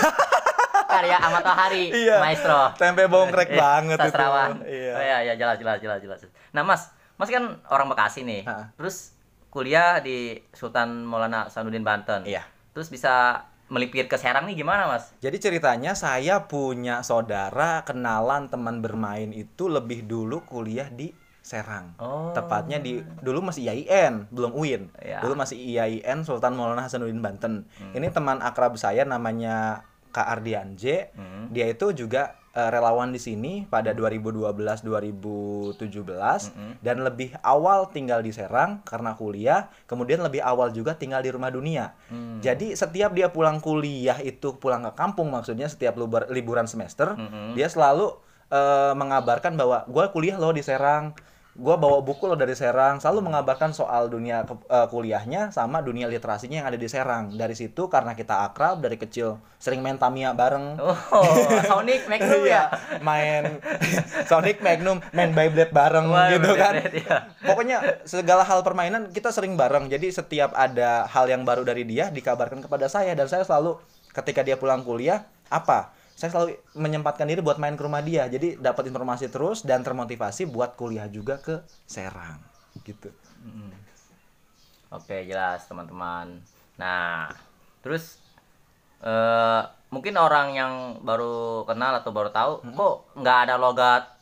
Karya 0.84 1.18
Ahmad 1.18 1.42
Tohari, 1.42 1.90
Iya. 1.90 2.18
maestro. 2.18 2.70
Tempe 2.74 3.06
bongkrek 3.06 3.50
Eh, 3.50 3.56
banget 3.56 3.94
itu. 3.96 4.04
sastrawan. 4.04 4.62
Oh, 4.94 5.02
iya, 5.02 5.18
iya, 5.26 5.34
jelas, 5.34 5.58
jelas, 5.58 5.78
jelas, 5.82 5.98
jelas. 6.00 6.20
Nah, 6.54 6.62
Mas, 6.62 6.94
Mas 7.18 7.30
kan 7.30 7.58
orang 7.70 7.90
Bekasi 7.90 8.22
nih. 8.22 8.42
Ha. 8.46 8.74
Terus 8.78 9.14
kuliah 9.50 10.02
di 10.02 10.42
Sultan 10.50 11.06
Maulana 11.06 11.46
Hasanuddin 11.46 11.86
Banten. 11.86 12.26
Iya. 12.26 12.42
Terus 12.74 12.90
bisa 12.90 13.46
melipir 13.70 14.10
ke 14.10 14.18
Serang 14.18 14.44
nih 14.50 14.60
gimana, 14.60 14.90
Mas? 14.90 15.14
Jadi 15.22 15.40
ceritanya 15.40 15.94
saya 15.94 16.44
punya 16.50 17.00
saudara 17.06 17.86
kenalan 17.86 18.50
teman 18.50 18.82
bermain 18.84 19.30
itu 19.30 19.70
lebih 19.70 20.04
dulu 20.04 20.42
kuliah 20.44 20.90
di 20.90 21.14
Serang. 21.44 21.92
Oh. 22.00 22.32
Tepatnya 22.32 22.80
di 22.80 23.04
dulu 23.20 23.44
masih 23.44 23.68
IAIN, 23.68 24.32
belum 24.32 24.56
UIN. 24.56 24.88
Iya. 24.96 25.20
Dulu 25.20 25.36
masih 25.36 25.60
IAIN 25.60 26.24
Sultan 26.24 26.56
Maulana 26.56 26.88
Hasanuddin 26.88 27.20
Banten. 27.20 27.68
Hmm. 27.78 27.92
Ini 27.92 28.08
teman 28.10 28.40
akrab 28.40 28.74
saya 28.80 29.04
namanya 29.04 29.84
Kak 30.08 30.24
Ardian 30.40 30.74
J. 30.74 31.12
Hmm. 31.12 31.52
Dia 31.52 31.68
itu 31.68 31.92
juga 31.92 32.40
eh, 32.54 32.68
relawan 32.70 33.10
di 33.10 33.18
sini 33.18 33.66
pada 33.66 33.90
2012 33.90 34.80
2017 34.80 36.50
Hmm. 36.50 36.74
dan 36.80 36.96
lebih 37.00 37.34
awal 37.40 37.88
tinggal 37.88 38.20
di 38.20 38.30
Serang 38.30 38.80
karena 38.82 39.12
kuliah, 39.12 39.66
kemudian 39.84 40.20
lebih 40.20 40.40
awal 40.40 40.70
juga 40.70 40.94
tinggal 40.94 41.20
di 41.20 41.30
rumah 41.30 41.50
dunia. 41.50 41.92
Hmm. 42.06 42.38
Jadi 42.38 42.72
setiap 42.72 43.10
dia 43.10 43.28
pulang 43.28 43.58
kuliah 43.58 44.18
itu 44.20 44.54
pulang 44.54 44.84
ke 44.84 44.92
kampung 44.94 45.28
maksudnya 45.28 45.66
setiap 45.66 45.94
libur- 45.94 46.28
liburan 46.28 46.64
semester, 46.64 47.12
Mhm. 47.12 47.54
dia 47.54 47.66
selalu 47.66 48.14
eh, 48.46 48.94
mengabarkan 48.94 49.56
bahwa 49.56 49.82
gue 49.84 50.04
kuliah 50.10 50.36
loh 50.36 50.52
di 50.52 50.60
Serang, 50.60 51.16
gue 51.54 51.76
bawa 51.76 52.02
buku 52.02 52.26
loh 52.26 52.34
dari 52.34 52.50
Serang, 52.52 52.98
selalu 52.98 53.30
mengabarkan 53.30 53.70
soal 53.70 54.06
dunia 54.06 54.42
ke- 54.42 54.58
eh, 54.66 54.86
kuliahnya 54.90 55.48
sama 55.48 55.78
dunia 55.80 56.10
literasinya 56.10 56.58
yang 56.58 56.66
ada 56.66 56.74
di 56.74 56.84
Serang. 56.84 57.30
Dari 57.30 57.54
situ 57.54 57.86
karena 57.86 58.12
kita 58.12 58.42
akrab 58.42 58.82
dari 58.82 58.98
kecil 58.98 59.38
sering 59.56 59.78
main 59.78 59.94
Tamiya 59.94 60.34
bareng. 60.34 60.76
Oh, 60.76 60.92
Sonic 61.62 62.04
Magnum 62.10 62.42
Iya, 62.42 62.66
ya. 62.68 62.98
main 62.98 63.62
Sonic 64.30 64.58
Magnum, 64.60 64.98
main 65.10 65.30
Beyblade 65.30 65.70
bareng 65.70 66.10
Wah, 66.10 66.26
gitu 66.28 66.50
kan. 66.52 66.74
Iya. 66.74 67.16
Pokoknya 67.40 67.78
segala 68.02 68.42
hal 68.42 68.60
permainan 68.60 69.08
kita 69.08 69.30
sering 69.30 69.54
bareng. 69.54 69.86
Jadi 69.86 70.10
setiap 70.10 70.50
ada 70.52 71.06
hal 71.06 71.30
yang 71.30 71.46
baru 71.46 71.62
dari 71.62 71.86
dia 71.86 72.10
dikabarkan 72.10 72.60
kepada 72.60 72.90
saya 72.90 73.14
dan 73.14 73.30
saya 73.30 73.46
selalu 73.46 73.78
ketika 74.10 74.42
dia 74.42 74.58
pulang 74.58 74.82
kuliah 74.82 75.22
apa? 75.48 75.94
Saya 76.24 76.40
selalu 76.40 76.56
menyempatkan 76.72 77.28
diri 77.28 77.44
buat 77.44 77.60
main 77.60 77.76
ke 77.76 77.84
rumah 77.84 78.00
dia. 78.00 78.24
Jadi 78.24 78.56
dapat 78.56 78.88
informasi 78.88 79.28
terus 79.28 79.60
dan 79.60 79.84
termotivasi 79.84 80.48
buat 80.48 80.72
kuliah 80.72 81.04
juga 81.04 81.36
ke 81.36 81.60
Serang 81.84 82.40
gitu. 82.80 83.12
Oke, 84.88 85.28
jelas 85.28 85.68
teman-teman. 85.68 86.40
Nah, 86.80 87.28
terus 87.84 88.24
eh 89.04 89.62
mungkin 89.92 90.16
orang 90.16 90.56
yang 90.56 90.72
baru 91.04 91.68
kenal 91.68 92.00
atau 92.00 92.08
baru 92.08 92.32
tahu 92.32 92.72
kok 92.72 93.20
nggak 93.20 93.38
ada 93.44 93.60
logat 93.60 94.14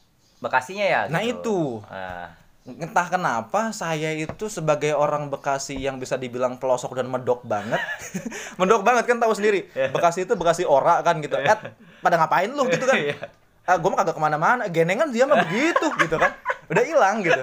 Bekasinya 0.43 0.83
ya? 0.83 1.01
Nah, 1.07 1.23
gitu. 1.23 1.38
itu. 1.38 1.59
Nah, 1.87 2.35
Entah 2.63 3.11
kenapa 3.11 3.75
saya 3.75 4.15
itu 4.15 4.47
sebagai 4.47 4.95
orang 4.95 5.27
Bekasi 5.27 5.75
yang 5.75 5.99
bisa 5.99 6.15
dibilang 6.15 6.63
pelosok 6.63 6.95
dan 6.95 7.11
medok 7.11 7.43
banget. 7.43 7.83
medok 8.63 8.87
banget 8.87 9.11
kan 9.11 9.19
tahu 9.19 9.35
sendiri. 9.35 9.67
Bekasi 9.91 10.23
itu 10.27 10.39
Bekasi 10.39 10.63
ora 10.63 11.03
kan 11.03 11.19
gitu. 11.19 11.35
Eh, 11.35 11.59
pada 11.99 12.15
ngapain 12.23 12.51
lu 12.55 12.63
gitu 12.71 12.87
kan? 12.87 12.95
Iya. 12.95 13.19
Ah, 13.63 13.79
gue 13.79 13.89
mah 13.91 13.99
kagak 13.99 14.15
ke 14.15 14.23
mana-mana. 14.23 14.63
Genengan 14.71 15.11
dia 15.11 15.27
mah 15.27 15.43
begitu 15.43 15.87
gitu 15.99 16.17
kan. 16.19 16.31
Udah 16.71 16.83
hilang 16.87 17.23
gitu. 17.27 17.43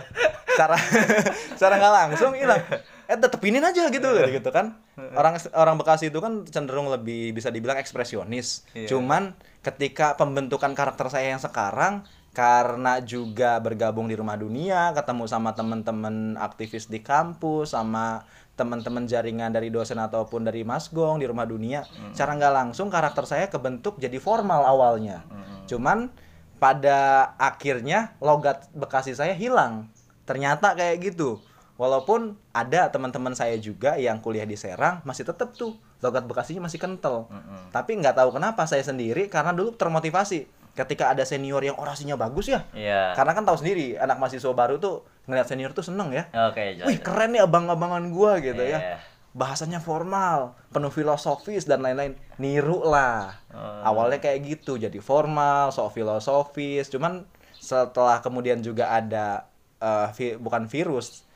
secara 0.49 0.75
secara 1.55 1.73
nggak 1.79 1.93
langsung 2.03 2.31
hilang 2.35 2.59
eh 3.07 3.15
tetepinin 3.15 3.63
aja 3.63 3.87
gitu 3.87 4.09
gitu 4.27 4.49
kan 4.51 4.75
orang 5.15 5.39
orang 5.55 5.79
Bekasi 5.79 6.11
itu 6.11 6.19
kan 6.19 6.43
cenderung 6.51 6.91
lebih 6.91 7.31
bisa 7.31 7.47
dibilang 7.47 7.79
ekspresionis 7.79 8.67
Iya. 8.75 8.91
cuman 8.91 9.39
ketika 9.63 10.19
pembentukan 10.19 10.75
karakter 10.75 11.07
saya 11.07 11.31
yang 11.31 11.39
sekarang 11.39 12.03
karena 12.29 13.01
juga 13.01 13.57
bergabung 13.57 14.05
di 14.05 14.13
rumah 14.13 14.37
dunia 14.37 14.93
ketemu 14.93 15.25
sama 15.25 15.57
teman-teman 15.57 16.37
aktivis 16.37 16.85
di 16.85 17.01
kampus 17.01 17.73
sama 17.73 18.21
teman-teman 18.53 19.07
jaringan 19.07 19.55
dari 19.55 19.71
dosen 19.71 19.97
ataupun 19.97 20.43
dari 20.43 20.67
Masgong 20.67 21.17
di 21.17 21.25
rumah 21.25 21.47
dunia 21.47 21.87
cara 22.11 22.35
nggak 22.35 22.53
langsung 22.53 22.91
karakter 22.91 23.23
saya 23.23 23.45
kebentuk 23.47 23.97
jadi 23.97 24.19
formal 24.19 24.67
awalnya. 24.67 25.23
Cuman 25.65 26.11
pada 26.59 27.31
akhirnya 27.39 28.13
logat 28.19 28.67
Bekasi 28.75 29.15
saya 29.15 29.31
hilang. 29.31 29.87
Ternyata 30.27 30.75
kayak 30.75 31.15
gitu. 31.15 31.39
Walaupun 31.79 32.35
ada 32.51 32.91
teman-teman 32.91 33.31
saya 33.31 33.55
juga 33.55 33.95
yang 33.95 34.19
kuliah 34.19 34.43
di 34.43 34.59
Serang 34.59 34.99
masih 35.07 35.23
tetap 35.23 35.55
tuh. 35.55 35.79
Logat 36.03 36.27
Bekasinya 36.27 36.67
masih 36.67 36.83
kental. 36.83 37.31
Mm-mm. 37.31 37.71
tapi 37.71 37.95
nggak 37.95 38.19
tahu 38.19 38.35
kenapa 38.35 38.67
saya 38.67 38.83
sendiri 38.83 39.31
karena 39.31 39.55
dulu 39.55 39.71
termotivasi 39.75 40.58
ketika 40.79 41.11
ada 41.11 41.21
senior 41.21 41.59
yang 41.59 41.75
orasinya 41.75 42.15
bagus 42.15 42.47
ya 42.47 42.63
Iya. 42.71 43.11
karena 43.13 43.31
kan 43.33 43.43
tahu 43.43 43.59
sendiri 43.59 43.95
anak 43.95 44.15
mahasiswa 44.15 44.47
baru 44.49 44.79
tuh 44.79 45.03
ngeliat 45.25 45.45
senior 45.45 45.71
tuh 45.71 45.83
seneng 45.83 46.09
ya 46.09 46.31
Oke, 46.47 46.73
jelas. 46.73 46.87
wih 46.87 46.97
keren 46.97 47.35
nih 47.35 47.43
abang-abangan 47.43 48.07
gua 48.09 48.39
gitu 48.39 48.59
Iya. 48.61 48.79
ya 48.95 48.97
bahasanya 49.29 49.77
formal 49.77 50.57
penuh 50.69 50.89
filosofis 50.89 51.63
dan 51.63 51.79
lain-lain 51.79 52.15
niru 52.35 52.81
lah 52.81 53.35
Oh. 53.49 53.81
awalnya 53.85 54.17
kayak 54.17 54.39
gitu 54.47 54.75
jadi 54.75 54.97
formal 54.99 55.69
so 55.69 55.85
filosofis 55.89 56.87
cuman 56.87 57.27
setelah 57.55 58.17
kemudian 58.19 58.59
juga 58.59 58.89
ada 58.89 59.45
eh, 59.77 60.07
vi- 60.13 60.35
bukan 60.35 60.65
virus 60.65 61.27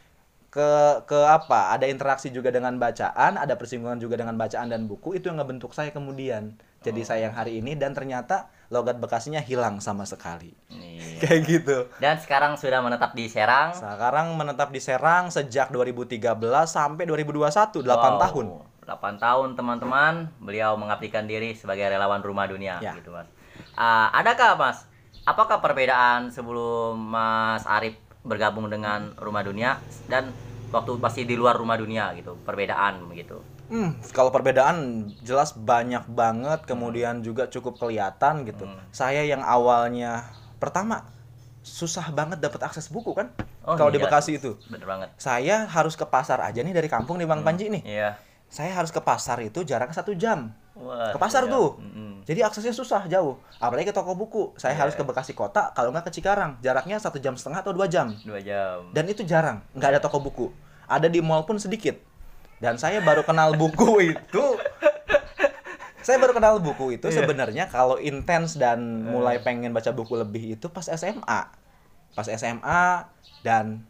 ke 0.48 0.70
ke 1.04 1.18
apa 1.18 1.72
ada 1.72 1.84
interaksi 1.84 2.30
juga 2.30 2.48
dengan 2.48 2.78
bacaan 2.78 3.36
ada 3.36 3.56
persinggungan 3.56 3.98
juga 3.98 4.14
dengan 4.16 4.36
bacaan 4.36 4.70
dan 4.70 4.86
buku 4.86 5.14
itu 5.14 5.26
yang 5.26 5.38
ngebentuk 5.38 5.72
saya 5.72 5.90
kemudian 5.90 6.54
jadi 6.80 7.00
Oh. 7.00 7.06
saya 7.06 7.20
yang 7.26 7.34
hari 7.34 7.58
ini 7.58 7.74
dan 7.74 7.92
ternyata 7.92 8.53
logat 8.74 8.98
bekasinya 8.98 9.38
hilang 9.40 9.78
sama 9.78 10.04
sekali 10.04 10.58
Iya. 10.68 11.22
kayak 11.22 11.42
gitu 11.46 11.78
Dan 11.96 12.18
sekarang 12.18 12.58
sudah 12.58 12.82
menetap 12.82 13.14
di 13.14 13.26
Serang. 13.26 13.72
sekarang 13.72 14.34
menetap 14.34 14.68
di 14.68 14.82
Serang 14.82 15.30
sejak 15.30 15.70
2013 15.70 16.18
sampai 16.66 17.06
2021 17.06 17.80
8 17.80 17.86
Wow, 17.86 18.18
tahun 18.20 18.46
8 18.84 19.16
tahun 19.18 19.50
teman-teman 19.54 20.14
beliau 20.38 20.74
mengabdikan 20.74 21.24
diri 21.24 21.54
sebagai 21.54 21.86
relawan 21.88 22.20
rumah 22.20 22.44
dunia 22.44 22.82
Ya. 22.82 22.98
gitu 22.98 23.14
mas. 23.14 23.30
Ah, 23.74 24.10
adakah 24.12 24.58
mas? 24.58 24.84
Apakah 25.24 25.58
perbedaan 25.58 26.28
sebelum 26.28 27.00
Mas 27.00 27.64
Arif 27.64 27.96
bergabung 28.22 28.68
dengan 28.68 29.16
rumah 29.16 29.40
dunia 29.40 29.80
dan 30.06 30.36
waktu 30.68 30.98
masih 30.98 31.24
di 31.24 31.40
luar 31.40 31.56
rumah 31.56 31.80
dunia 31.80 32.12
gitu 32.12 32.36
perbedaan 32.44 33.08
begitu? 33.08 33.40
Hmm, 33.74 33.98
kalau 34.14 34.30
perbedaan 34.30 35.10
jelas 35.26 35.58
banyak 35.58 36.06
banget, 36.06 36.62
kemudian 36.70 37.26
juga 37.26 37.50
cukup 37.50 37.82
kelihatan 37.82 38.46
gitu. 38.46 38.70
Hmm. 38.70 38.78
Saya 38.94 39.26
yang 39.26 39.42
awalnya 39.42 40.30
pertama 40.62 41.10
susah 41.66 42.14
banget 42.14 42.38
dapat 42.38 42.62
akses 42.62 42.94
buku 42.94 43.18
kan? 43.18 43.34
Oh, 43.66 43.74
kalau 43.74 43.90
di 43.90 43.98
iya. 43.98 44.06
Bekasi 44.06 44.38
itu, 44.38 44.60
Bener 44.70 44.86
banget. 44.86 45.10
saya 45.18 45.66
harus 45.66 45.96
ke 45.96 46.06
pasar 46.06 46.44
aja 46.44 46.62
nih 46.62 46.70
dari 46.70 46.86
kampung 46.86 47.18
di 47.18 47.26
Bang 47.26 47.42
Panji 47.42 47.74
nih. 47.74 47.82
Iya. 47.82 48.10
Saya 48.46 48.78
harus 48.78 48.94
ke 48.94 49.02
pasar 49.02 49.42
itu 49.42 49.66
jaraknya 49.66 49.98
satu 49.98 50.14
jam. 50.14 50.54
Wah, 50.78 51.10
Ke 51.10 51.18
pasar 51.18 51.50
iya. 51.50 51.54
tuh. 51.58 51.82
Mm-mm. 51.82 52.22
Jadi 52.22 52.46
aksesnya 52.46 52.70
susah 52.70 53.10
jauh. 53.10 53.42
Apalagi 53.58 53.90
ke 53.90 53.96
toko 53.96 54.14
buku. 54.14 54.54
Saya 54.62 54.78
Iya. 54.78 54.86
harus 54.86 54.94
ke 54.94 55.02
Bekasi 55.02 55.34
kota, 55.34 55.74
kalau 55.74 55.90
nggak 55.90 56.06
ke 56.06 56.22
Cikarang. 56.22 56.62
Jaraknya 56.62 57.02
satu 57.02 57.18
jam 57.18 57.34
setengah 57.34 57.66
atau 57.66 57.74
dua 57.74 57.90
jam. 57.90 58.14
Dua 58.22 58.38
jam. 58.38 58.94
Dan 58.94 59.10
itu 59.10 59.26
jarang, 59.26 59.66
nggak 59.74 59.98
ada 59.98 60.00
toko 60.04 60.22
buku. 60.22 60.54
Ada 60.86 61.10
di 61.10 61.18
mall 61.18 61.48
pun 61.50 61.58
sedikit. 61.58 61.98
Dan 62.64 62.80
saya 62.80 63.04
baru 63.04 63.28
kenal 63.28 63.60
buku 63.60 64.16
itu. 64.16 64.46
Saya 66.00 66.20
baru 66.20 66.36
kenal 66.36 66.60
buku 66.60 66.96
itu 66.96 67.08
Iya. 67.08 67.24
sebenarnya 67.24 67.68
kalau 67.68 67.96
intens 67.96 68.56
dan 68.56 69.04
mulai 69.04 69.40
pengen 69.40 69.72
baca 69.72 69.92
buku 69.92 70.16
lebih 70.16 70.56
itu 70.56 70.68
pas 70.68 70.88
SMA. 70.88 71.42
Pas 72.12 72.28
SMA 72.28 73.08
dan 73.40 73.84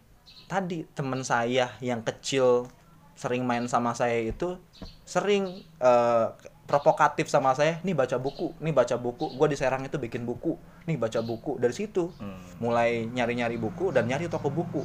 tadi 0.45 0.86
teman 0.93 1.21
saya 1.21 1.74
yang 1.82 2.01
kecil 2.01 2.69
sering 3.13 3.45
main 3.45 3.65
sama 3.65 3.93
saya 3.93 4.17
itu 4.26 4.57
sering 5.05 5.61
eh, 5.78 6.28
provokatif 6.63 7.28
sama 7.28 7.53
saya, 7.53 7.78
nih 7.82 7.93
baca 7.93 8.15
buku, 8.17 8.55
nih 8.57 8.71
baca 8.71 8.95
buku, 8.95 9.36
gue 9.36 9.47
di 9.51 9.57
Serang 9.59 9.84
itu 9.84 9.99
bikin 9.99 10.24
buku, 10.24 10.55
nih 10.88 10.95
baca 10.95 11.19
buku 11.19 11.59
dari 11.59 11.76
situ 11.76 12.09
Hmm. 12.15 12.39
mulai 12.57 13.03
nyari-nyari 13.05 13.59
buku 13.59 13.91
dan 13.91 14.07
nyari 14.07 14.32
toko 14.32 14.47
buku 14.47 14.82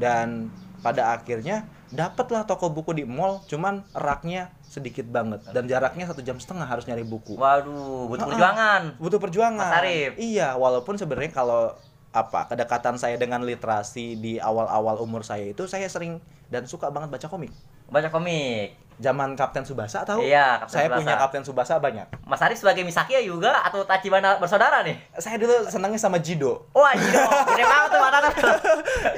dan 0.00 0.48
pada 0.78 1.12
akhirnya 1.12 1.62
dapatlah 1.88 2.44
toko 2.44 2.68
buku 2.68 2.92
di 2.92 3.04
mall 3.04 3.42
cuman 3.44 3.80
raknya 3.92 4.48
sedikit 4.62 5.04
banget 5.04 5.40
dan 5.46 5.64
jaraknya 5.64 6.04
satu 6.04 6.20
jam 6.20 6.36
setengah 6.36 6.64
harus 6.64 6.84
nyari 6.84 7.00
buku 7.00 7.34
Waduh, 7.34 8.04
butuh 8.06 8.22
Ah, 8.22 8.30
perjuangan. 8.30 8.82
butuh 8.96 9.18
perjuangan 9.18 9.56
Mas 9.64 9.78
Arif. 9.78 10.12
iya 10.16 10.52
walaupun 10.54 10.94
sebenarnya 10.94 11.32
kalau 11.32 11.72
apa 12.08 12.44
kedekatan 12.46 12.96
saya 12.96 13.16
dengan 13.16 13.40
literasi 13.40 14.16
di 14.16 14.36
awal-awal 14.38 14.96
umur 14.98 15.20
saya 15.22 15.44
itu 15.46 15.64
saya 15.64 15.84
sering 15.86 16.20
dan 16.46 16.64
suka 16.64 16.88
banget 16.88 17.08
baca 17.10 17.26
komik 17.26 17.52
Baca 17.86 18.08
komik. 18.08 18.76
Zaman 18.98 19.32
Kapten 19.32 19.62
Subasa 19.62 20.02
tahu 20.02 20.20
Iya, 20.20 20.60
Kapten 20.60 20.68
saya 20.68 20.86
Tsubasa. 20.86 20.98
punya 20.98 21.14
Kapten 21.16 21.42
Subasa 21.42 21.74
banyak 21.76 22.06
Mas 22.22 22.40
Arif 22.40 22.58
sebagai 22.58 22.82
Misakia 22.82 23.18
juga 23.20 23.62
atau 23.62 23.82
Tachibana 23.82 24.36
bersaudara 24.36 24.82
nih? 24.82 24.98
saya 25.14 25.34
dulu 25.36 25.64
senangnya 25.64 25.96
sama 25.96 26.18
Jido 26.18 26.66
Wah, 26.70 26.92
Jido. 26.92 27.22
Gede 27.48 27.64
banget 27.64 27.88
tuh 27.88 28.00
mata 28.00 28.18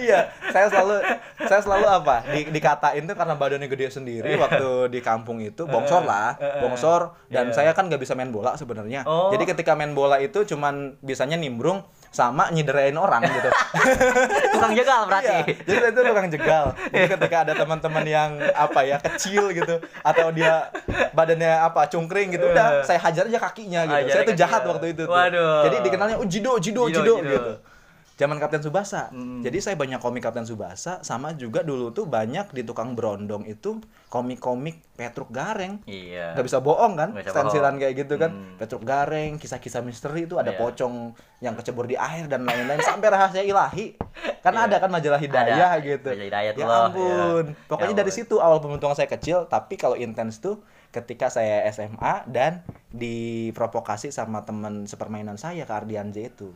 iya, 0.00 0.20
saya 0.48 0.66
selalu 0.66 0.94
saya 1.42 1.60
selalu 1.60 1.86
apa? 1.86 2.16
Di, 2.26 2.40
dikatain 2.48 3.02
tuh 3.02 3.14
karena 3.14 3.34
badannya 3.34 3.66
gede 3.66 3.88
sendiri 3.90 4.36
waktu 4.36 4.68
di 4.88 5.00
kampung 5.00 5.40
itu 5.40 5.64
bongsor 5.64 6.02
lah, 6.02 6.34
bongsor 6.60 7.16
dan 7.26 7.48
Iya. 7.48 7.54
saya 7.54 7.70
kan 7.72 7.88
nggak 7.88 7.98
bisa 7.98 8.12
main 8.12 8.28
bola 8.28 8.54
sebenarnya. 8.54 9.02
Oh. 9.02 9.30
Jadi 9.30 9.48
ketika 9.48 9.72
main 9.72 9.90
bola 9.90 10.16
itu 10.16 10.44
cuman 10.44 11.00
bisanya 11.00 11.34
nimbrung 11.34 11.80
sama 12.10 12.50
nyederain 12.50 12.94
orang 12.98 13.22
gitu. 13.22 13.48
Tukang 14.58 14.74
jegal 14.74 15.06
berarti. 15.06 15.30
Iya, 15.30 15.62
jadi 15.62 15.94
itu 15.94 16.00
tukang 16.02 16.26
jegal. 16.26 16.64
Jadi 16.90 17.06
ketika 17.06 17.36
ada 17.46 17.52
teman-teman 17.54 18.04
yang 18.04 18.30
apa 18.50 18.82
ya 18.82 18.98
kecil 18.98 19.54
gitu 19.54 19.78
atau 20.02 20.26
dia 20.34 20.74
badannya 21.14 21.62
apa 21.70 21.86
cungkring 21.86 22.34
gitu, 22.34 22.50
udah 22.50 22.82
saya 22.82 22.98
hajar 22.98 23.30
aja 23.30 23.38
kakinya 23.38 23.86
gitu. 23.86 24.10
Saya 24.10 24.22
tuh 24.26 24.36
jahat 24.36 24.62
waktu 24.66 24.90
itu. 24.90 25.06
Tuh. 25.06 25.14
Waduh. 25.14 25.70
Jadi 25.70 25.76
dikenalnya 25.86 26.16
oh 26.18 26.26
jido 26.26 26.58
jido 26.58 26.90
Jido, 26.90 26.98
jido, 26.98 27.14
jido. 27.22 27.30
gitu. 27.30 27.52
Zaman 28.20 28.36
Kapten 28.36 28.60
Subasa. 28.60 29.08
Hmm. 29.08 29.40
Jadi 29.40 29.64
saya 29.64 29.80
banyak 29.80 29.96
komik 29.96 30.20
Kapten 30.20 30.44
Subasa 30.44 31.00
sama 31.00 31.32
juga 31.32 31.64
dulu 31.64 31.88
tuh 31.88 32.04
banyak 32.04 32.52
di 32.52 32.60
tukang 32.60 32.92
berondong 32.92 33.48
itu 33.48 33.80
komik-komik 34.12 34.84
Petruk 34.92 35.32
Gareng. 35.32 35.80
Iya. 35.88 36.36
Nggak 36.36 36.44
bisa 36.44 36.60
bohong 36.60 37.00
kan? 37.00 37.16
Bisa 37.16 37.32
Stensilan 37.32 37.72
bohong. 37.72 37.80
kayak 37.80 37.94
gitu 37.96 38.14
kan. 38.14 38.30
Hmm. 38.30 38.60
Petruk 38.60 38.84
Gareng, 38.84 39.40
kisah-kisah 39.40 39.80
misteri 39.80 40.28
itu 40.28 40.36
ada 40.36 40.52
Iya. 40.52 40.60
pocong 40.60 41.16
yang 41.40 41.56
kecebur 41.56 41.88
di 41.88 41.96
air 41.96 42.28
dan 42.28 42.44
lain-lain 42.44 42.84
sampai 42.84 43.08
rahasia 43.08 43.40
ilahi. 43.40 43.96
Kan 44.44 44.52
Iya. 44.52 44.68
ada 44.68 44.76
kan 44.76 44.92
majalah 44.92 45.16
Hidayah 45.16 45.56
Ada. 45.72 45.80
gitu. 45.80 46.08
Majalah 46.12 46.26
Hidayah 46.28 46.52
ya 46.52 46.64
loh, 46.68 46.84
ampun. 46.84 47.44
iya. 47.48 47.56
Pokoknya 47.64 47.94
Ya 47.96 47.98
dari 48.04 48.12
situ 48.12 48.36
awal 48.36 48.60
pembentukan 48.60 48.92
saya 48.92 49.08
kecil, 49.08 49.48
tapi 49.48 49.80
kalau 49.80 49.96
intens 49.96 50.44
tuh 50.44 50.60
ketika 50.90 51.32
saya 51.32 51.64
SMA 51.70 52.28
dan 52.28 52.60
diprovokasi 52.90 54.10
sama 54.10 54.44
teman 54.44 54.84
sepermainan 54.84 55.40
saya 55.40 55.64
ke 55.64 55.72
Ardian 55.72 56.12
J 56.12 56.28
itu. 56.28 56.52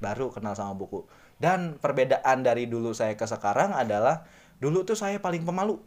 Baru 0.00 0.32
kenal 0.32 0.56
sama 0.56 0.72
buku. 0.74 1.04
Dan 1.36 1.76
perbedaan 1.76 2.40
dari 2.40 2.66
dulu 2.66 2.92
saya 2.92 3.14
ke 3.14 3.24
sekarang 3.24 3.72
adalah 3.72 4.24
dulu 4.60 4.84
tuh 4.84 4.96
saya 4.96 5.20
paling 5.20 5.44
pemalu. 5.44 5.80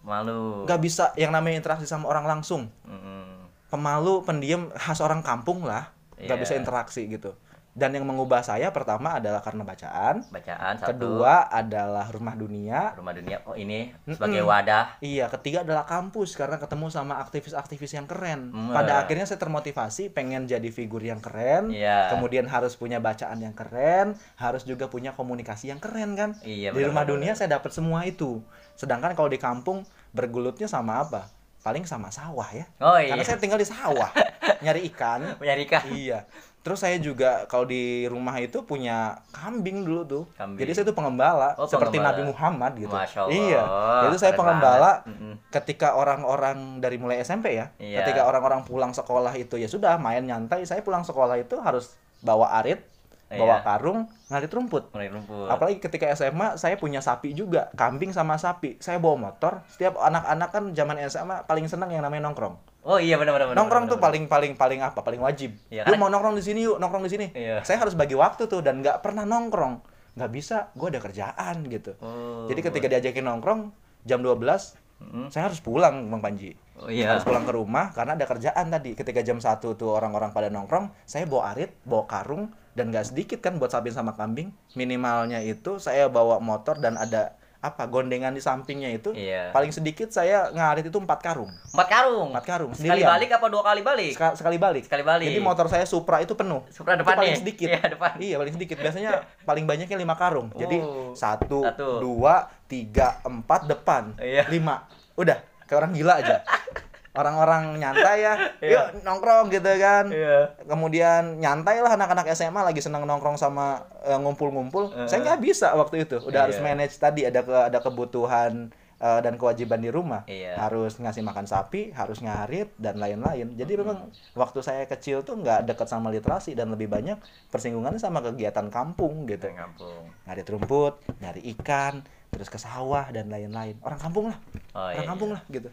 Malu. 0.00 0.64
Nggak 0.64 0.80
bisa 0.80 1.12
yang 1.20 1.32
namanya 1.32 1.60
interaksi 1.60 1.84
sama 1.84 2.08
orang 2.08 2.24
langsung 2.24 2.72
Mm-mm. 2.88 3.48
pemalu, 3.68 4.24
pendiam, 4.24 4.72
khas 4.72 5.04
orang 5.04 5.20
kampung 5.20 5.64
lah, 5.68 5.92
nggak 6.16 6.36
Iya. 6.40 6.42
bisa 6.42 6.54
interaksi 6.56 7.04
gitu. 7.04 7.36
Dan 7.70 7.94
yang 7.94 8.02
mengubah 8.02 8.42
saya 8.42 8.68
pertama 8.68 9.16
adalah 9.16 9.38
karena 9.38 9.62
bacaan, 9.62 10.26
Bacaan 10.26 10.74
satu. 10.76 10.90
kedua 10.90 11.46
adalah 11.46 12.02
rumah 12.06 12.34
dunia, 12.34 12.98
Rumah 12.98 13.14
dunia. 13.14 13.38
Oh 13.44 13.54
ini 13.54 13.94
sebagai 14.04 14.42
wadah. 14.42 14.98
iya, 14.98 15.30
ketiga 15.30 15.62
adalah 15.62 15.86
kampus 15.86 16.34
karena 16.34 16.58
ketemu 16.58 16.90
sama 16.90 17.22
aktivis-aktivis 17.22 17.94
yang 17.94 18.04
keren. 18.04 18.50
Hmm. 18.50 18.74
Pada 18.74 19.00
akhirnya 19.00 19.22
saya 19.22 19.38
termotivasi 19.38 20.10
pengen 20.10 20.44
jadi 20.44 20.66
figur 20.68 20.98
yang 21.00 21.18
keren, 21.18 21.70
Iya. 21.70 22.10
kemudian 22.10 22.44
harus 22.44 22.74
punya 22.74 22.98
bacaan 22.98 23.38
yang 23.38 23.54
keren, 23.54 24.18
harus 24.34 24.62
juga 24.64 24.86
punya 24.86 25.14
komunikasi 25.14 25.70
yang 25.70 25.78
keren 25.78 26.14
kan. 26.14 26.30
Iya. 26.42 26.70
di 26.70 26.76
benar, 26.76 26.90
rumah 26.90 27.04
benar, 27.04 27.14
dunia 27.16 27.32
saya 27.34 27.54
dapat 27.54 27.70
semua 27.70 28.02
itu. 28.02 28.42
Sedangkan 28.74 29.14
kalau 29.14 29.26
di 29.26 29.38
kampung 29.38 29.82
bergulutnya 30.10 30.66
sama 30.66 31.00
apa? 31.00 31.30
Paling 31.60 31.84
sama 31.84 32.10
sawah 32.10 32.50
ya. 32.50 32.66
Oh 32.78 32.96
iya. 32.96 33.14
Karena 33.14 33.22
saya 33.22 33.36
tinggal 33.36 33.60
di 33.60 33.68
sawah, 33.68 34.10
nyari 34.64 34.90
ikan. 34.90 35.36
Mencari 35.36 35.62
ikan. 35.68 35.84
iya. 35.92 36.24
Terus 36.60 36.76
saya 36.78 37.00
juga 37.00 37.48
kalau 37.48 37.64
di 37.64 38.04
rumah 38.04 38.36
itu 38.36 38.60
punya 38.62 39.16
kambing 39.32 39.80
dulu 39.80 40.02
tuh. 40.04 40.24
Kambing. 40.36 40.60
Jadi 40.60 40.70
saya 40.76 40.84
tuh 40.84 40.92
pengembala, 40.92 41.56
Oh, 41.56 41.64
seperti 41.64 41.96
pengembala. 41.96 42.12
Nabi 42.12 42.22
Muhammad 42.28 42.72
gitu. 42.76 42.92
Masya 42.92 43.18
Allah. 43.24 43.32
Iya. 43.32 43.62
Jadi 44.04 44.16
saya 44.16 44.32
pengembala 44.34 44.92
banget. 45.00 45.40
Ketika 45.48 45.88
orang-orang 45.94 46.56
dari 46.78 47.00
mulai 47.00 47.20
SMP 47.20 47.56
ya. 47.56 47.72
Iya. 47.76 48.04
Ketika 48.04 48.28
orang-orang 48.28 48.60
pulang 48.62 48.92
sekolah 48.92 49.32
itu 49.34 49.56
ya 49.56 49.66
sudah 49.66 49.96
main 49.96 50.20
nyantai, 50.20 50.62
saya 50.62 50.80
pulang 50.80 51.00
sekolah 51.00 51.36
itu 51.36 51.56
harus 51.58 51.96
bawa 52.20 52.52
arit 52.58 52.84
bawa 53.30 53.62
Iya. 53.62 53.62
karung 53.62 54.00
ngarit 54.26 54.50
rumput 54.50 54.90
Mulai 54.90 55.06
rumput. 55.06 55.46
apalagi 55.46 55.78
ketika 55.78 56.10
SMA 56.10 56.58
saya 56.58 56.74
punya 56.74 56.98
sapi 56.98 57.30
juga 57.30 57.70
kambing 57.78 58.10
sama 58.10 58.34
sapi 58.34 58.74
saya 58.82 58.98
bawa 58.98 59.30
motor 59.30 59.62
setiap 59.70 60.02
anak-anak 60.02 60.50
kan 60.50 60.64
zaman 60.74 60.98
SMA 61.06 61.46
paling 61.46 61.70
senang 61.70 61.94
yang 61.94 62.02
namanya 62.02 62.26
nongkrong 62.26 62.58
Oh 62.82 62.96
iya 62.96 63.14
benar 63.14 63.36
benar. 63.36 63.52
nongkrong 63.52 63.84
benar, 63.84 63.92
tuh 63.92 64.00
paling 64.00 64.24
paling 64.24 64.52
paling 64.54 64.80
apa 64.80 64.98
paling 64.98 65.18
wajib 65.18 65.52
Iya, 65.68 65.82
yuk 65.82 65.84
karena- 65.86 66.00
mau 66.00 66.08
nongkrong 66.08 66.32
di 66.32 66.42
sini 66.42 66.60
yuk 66.64 66.76
nongkrong 66.76 67.04
di 67.04 67.12
sini 67.12 67.26
Iya. 67.30 67.60
saya 67.60 67.76
harus 67.78 67.92
bagi 67.92 68.14
waktu 68.14 68.46
tuh 68.46 68.60
dan 68.60 68.80
nggak 68.80 69.00
pernah 69.00 69.22
nongkrong 69.22 69.84
nggak 70.10 70.30
bisa 70.30 70.72
gue 70.72 70.88
ada 70.88 70.98
kerjaan 70.98 71.60
gitu 71.66 71.92
Oh. 71.98 72.44
jadi 72.46 72.60
ketika 72.62 72.86
diajakin 72.88 73.22
nongkrong 73.22 73.60
jam 74.02 74.20
12 74.20 74.76
Mm. 74.98 75.28
saya 75.28 75.48
harus 75.48 75.60
pulang 75.60 76.08
bang 76.08 76.20
Panji 76.20 76.50
Oh 76.76 76.88
iya. 76.88 77.08
harus 77.10 77.20
pulang 77.22 77.40
ke 77.42 77.52
rumah 77.52 77.88
karena 77.90 78.12
ada 78.14 78.24
kerjaan 78.26 78.68
tadi 78.68 78.92
ketika 78.92 79.20
jam 79.20 79.36
1 79.38 79.72
tuh 79.74 79.88
orang-orang 79.90 80.28
pada 80.30 80.48
nongkrong 80.48 80.92
saya 81.04 81.24
bawa 81.24 81.52
arit 81.52 81.72
bawa 81.82 82.04
karung 82.04 82.48
dan 82.70 82.88
nggak 82.88 83.06
sedikit 83.06 83.40
kan 83.40 83.56
buat 83.56 83.68
sapi 83.68 83.88
sama 83.88 84.12
kambing 84.12 84.52
minimalnya 84.74 85.40
itu 85.40 85.76
saya 85.76 86.06
bawa 86.06 86.36
motor 86.38 86.76
dan 86.76 86.96
ada 86.96 87.32
apa 87.60 87.84
gondengan 87.84 88.32
di 88.32 88.40
sampingnya 88.40 88.88
itu 88.88 89.12
Iya. 89.12 89.52
paling 89.52 89.68
sedikit 89.68 90.08
saya 90.08 90.48
ngarit 90.48 90.80
itu 90.82 90.96
empat 90.96 91.20
karung 91.20 91.52
Empat 91.70 91.88
karung. 91.88 92.32
empat 92.32 92.44
karung 92.46 92.72
Sekali 92.72 92.98
sendirian. 92.98 93.08
balik 93.10 93.30
apa 93.30 93.46
dua 93.46 93.62
kali 93.62 93.80
balik? 93.80 94.12
Seka- 94.12 94.32
sekali 94.32 94.56
balik 94.56 94.82
Sekali 94.82 95.02
balik. 95.02 95.28
jadi 95.28 95.38
motor 95.38 95.66
saya 95.66 95.84
Supra 95.84 96.18
itu 96.18 96.32
penuh 96.32 96.64
Supra 96.66 96.94
Itu 96.94 97.04
depan 97.04 97.20
paling 97.20 97.36
sedikit 97.36 97.68
Iya, 97.68 97.84
depan. 97.86 98.12
iya 98.16 98.36
paling 98.36 98.54
sedikit 98.54 98.76
biasanya 98.76 99.10
paling 99.44 99.64
banyaknya 99.64 99.92
lima 99.94 100.16
karung 100.16 100.48
jadi 100.54 100.76
Oh. 100.78 101.12
satu, 101.12 101.60
Satu. 101.62 102.00
dua 102.00 102.48
tiga 102.64 103.20
empat 103.20 103.66
depan 103.66 104.16
Iya. 104.16 104.48
lima 104.48 104.88
udah 105.14 105.36
kayak 105.62 105.78
orang 105.78 105.92
gila 105.92 106.16
aja 106.16 106.40
orang-orang 107.20 107.76
nyantai 107.76 108.18
ya 108.20 108.34
Iya. 108.60 108.72
yuk 108.90 109.02
nongkrong 109.02 109.46
gitu 109.48 109.70
kan 109.76 110.08
Iya. 110.08 110.56
kemudian 110.64 111.36
nyantai 111.36 111.78
lah 111.78 111.92
anak-anak 111.92 112.26
SMA 112.30 112.60
lagi 112.62 112.78
senang 112.78 113.04
nongkrong 113.04 113.36
sama 113.36 113.84
eh, 114.02 114.16
ngumpul-ngumpul 114.16 114.90
Eh. 114.94 115.06
saya 115.06 115.20
nggak 115.22 115.40
bisa 115.40 115.72
waktu 115.72 116.04
itu 116.04 116.16
udah 116.18 116.40
harus 116.44 116.56
Iya. 116.56 116.64
manage 116.66 116.96
tadi 116.96 117.22
ada 117.22 117.40
ke 117.40 117.56
ada 117.62 117.78
kebutuhan 117.78 118.68
eh, 118.96 119.20
dan 119.20 119.34
kewajiban 119.34 119.78
di 119.78 119.88
rumah 119.88 120.24
Iya. 120.24 120.56
harus 120.58 120.96
ngasih 120.96 121.20
makan 121.20 121.44
sapi 121.44 121.88
harus 121.90 122.18
ngarit 122.18 122.68
dan 122.76 122.96
lain-lain 122.96 123.52
jadi 123.54 123.72
memang 123.76 124.08
waktu 124.34 124.60
saya 124.60 124.84
kecil 124.84 125.20
tuh 125.20 125.36
nggak 125.36 125.64
dekat 125.66 125.86
sama 125.86 126.08
literasi 126.08 126.52
dan 126.52 126.68
lebih 126.68 126.86
banyak 126.86 127.16
persinggungannya 127.48 127.96
sama 127.96 128.20
kegiatan 128.20 128.68
kampung 128.68 129.24
gitu 129.24 129.48
kampung. 129.48 130.04
ngarit 130.22 130.46
rumput 130.46 130.94
nyari 131.16 131.40
ikan 131.54 132.00
terus 132.30 132.46
ke 132.46 132.56
sawah 132.56 133.08
dan 133.08 133.26
lain-lain 133.26 133.74
orang 133.80 133.98
kampung 133.98 134.28
lah 134.28 134.38
Oh, 134.70 134.86
orang 134.86 134.94
iya. 134.96 135.08
kampung 135.08 135.30
lah 135.32 135.42
gitu 135.48 135.66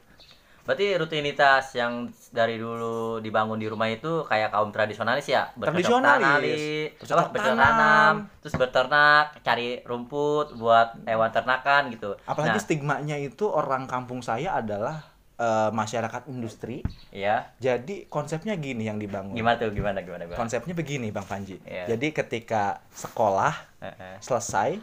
Berarti 0.68 0.94
rutinitas 0.94 1.72
yang 1.74 2.06
dari 2.28 2.60
dulu 2.60 3.18
dibangun 3.18 3.56
di 3.56 3.66
rumah 3.66 3.88
itu 3.88 4.22
kayak 4.22 4.52
kaum 4.52 4.68
tradisionalis 4.70 5.24
ya, 5.26 5.48
bercocok 5.56 5.72
Tradisionalis. 5.72 6.60
tanam, 6.60 7.00
Bercocok 7.00 7.32
tanam. 7.32 7.56
tanam, 7.58 8.14
terus 8.38 8.54
beternak, 8.54 9.26
cari 9.40 9.80
rumput 9.82 10.52
buat 10.54 11.00
hewan 11.02 11.32
ternakan 11.32 11.88
gitu. 11.90 12.20
apalagi 12.22 12.52
Nah, 12.54 12.62
stigmanya 12.62 13.16
itu 13.16 13.48
orang 13.48 13.88
kampung 13.88 14.20
saya 14.20 14.60
adalah 14.60 15.08
eh, 15.38 15.70
masyarakat 15.72 16.28
industri 16.28 16.82
iya. 17.10 17.54
jadi 17.56 18.04
konsepnya 18.08 18.58
gini 18.58 18.84
yang 18.84 18.98
dibangun 18.98 19.38
Gimana 19.38 19.56
tuh? 19.56 19.70
Gimana 19.70 20.02
gimana 20.02 20.26
gimana? 20.26 20.36
konsepnya 20.36 20.74
begini 20.74 21.14
bang 21.14 21.24
Panji 21.24 21.62
Iya. 21.62 21.94
jadi 21.94 22.08
ketika 22.12 22.82
sekolah 22.90 23.54
Heeh. 23.80 24.18
selesai 24.18 24.82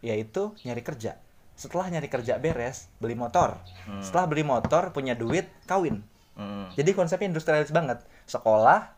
yaitu 0.00 0.50
nyari 0.60 0.82
kerja 0.82 1.14
setelah 1.60 1.92
nyari 1.92 2.08
kerja 2.08 2.40
beres 2.40 2.88
beli 2.96 3.12
motor 3.12 3.60
Hmm. 3.84 4.00
setelah 4.00 4.24
beli 4.24 4.40
motor 4.40 4.96
punya 4.96 5.12
duit 5.12 5.44
kawin 5.68 6.00
Hmm. 6.32 6.72
jadi 6.72 6.96
konsepnya 6.96 7.28
industrialis 7.28 7.68
banget 7.68 8.00
sekolah 8.24 8.96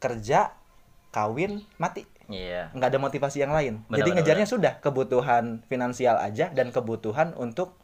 kerja 0.00 0.56
kawin 1.10 1.60
mati 1.76 2.08
Iya. 2.30 2.70
nggak 2.72 2.88
ada 2.94 3.00
motivasi 3.02 3.42
yang 3.42 3.50
lain 3.50 3.82
Benar, 3.84 3.98
jadi 4.00 4.08
benar, 4.08 4.18
ngejarnya 4.22 4.46
sudah 4.46 4.72
kebutuhan 4.78 5.44
finansial 5.66 6.16
aja 6.16 6.48
dan 6.54 6.70
kebutuhan 6.70 7.34
untuk 7.34 7.74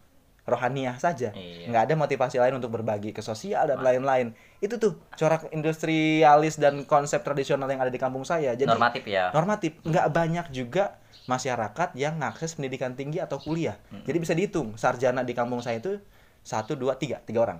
rohaniah 0.46 0.94
saja. 0.96 1.34
Iya. 1.34 1.66
nggak 1.68 1.82
ada 1.90 1.94
motivasi 1.98 2.38
lain 2.38 2.54
untuk 2.54 2.70
berbagi 2.70 3.10
ke 3.10 3.18
sosial 3.18 3.66
dan 3.66 3.82
lain-lain. 3.82 4.30
Itu 4.56 4.78
tuh 4.78 4.94
corak 5.12 5.50
industrialis 5.50 6.56
dan 6.56 6.86
konsep 6.86 7.20
tradisional 7.20 7.66
yang 7.66 7.82
ada 7.82 7.90
di 7.90 7.98
kampung 7.98 8.22
saya. 8.22 8.54
Jadi 8.54 8.70
Normatif 8.70 9.02
ya. 9.04 9.34
normatif. 9.34 9.74
Nggak 9.82 10.06
banyak 10.08 10.46
juga 10.50 10.96
masyarakat 11.26 11.92
yang 11.94 12.22
ngakses 12.22 12.54
pendidikan 12.54 12.94
tinggi 12.94 13.18
atau 13.18 13.36
kuliah. 13.36 13.74
Hmm. 13.90 14.06
jadi 14.06 14.16
bisa 14.16 14.32
dihitung 14.32 14.78
sarjana 14.78 15.20
di 15.20 15.34
kampung 15.34 15.58
saya 15.58 15.82
itu 15.82 15.98
satu 16.40 16.78
dua 16.78 16.94
tiga. 16.94 17.18
Tiga 17.20 17.42
orang. 17.42 17.58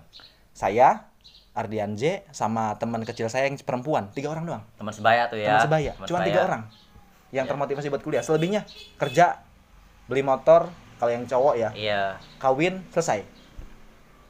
Saya 0.53 1.11
Ardian 1.53 1.97
J 1.97 2.23
sama 2.31 2.79
teman 2.79 3.03
kecil 3.03 3.27
saya 3.27 3.51
yang 3.51 3.59
perempuan. 3.59 4.15
Tiga 4.15 4.31
orang 4.31 4.47
doang. 4.47 4.63
Teman 4.77 4.95
sebaya 4.95 5.27
tuh 5.27 5.37
ya. 5.37 5.51
teman 5.51 5.63
sebaya. 5.67 5.91
Teman 5.93 6.07
cuma 6.07 6.19
sebaya. 6.21 6.29
tiga 6.31 6.41
orang 6.45 6.63
yang 7.35 7.45
Ya. 7.45 7.51
termotivasi 7.51 7.91
buat 7.91 8.01
kuliah. 8.01 8.23
Selebihnya 8.23 8.63
kerja 8.95 9.43
beli 10.07 10.23
motor 10.23 10.71
kalau 10.97 11.11
yang 11.13 11.25
cowok 11.25 11.55
ya 11.57 11.71
Iya. 11.77 12.03
kawin 12.39 12.81
selesai 12.93 13.25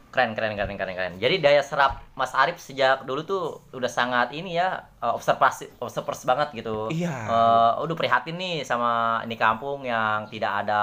Keren 0.07 0.33
keren 0.33 0.57
keren 0.57 0.81
keren 0.81 0.97
keren. 0.97 1.15
Jadi 1.21 1.45
daya 1.45 1.61
serap 1.61 2.01
Mas 2.17 2.33
Arif 2.33 2.57
sejak 2.57 3.05
dulu 3.05 3.21
tuh 3.29 3.61
udah 3.77 3.91
sangat 3.91 4.33
ini 4.33 4.57
ya 4.57 4.81
eh, 5.05 5.13
observasi 5.13 5.77
observers 5.77 6.25
banget 6.25 6.57
gitu. 6.57 6.89
Iya. 6.89 7.13
Eh, 7.29 7.73
udah 7.85 7.93
prihatin 7.93 8.41
nih 8.41 8.65
sama 8.65 9.21
ini 9.29 9.37
kampung 9.37 9.85
yang 9.85 10.25
tidak 10.33 10.65
ada 10.65 10.83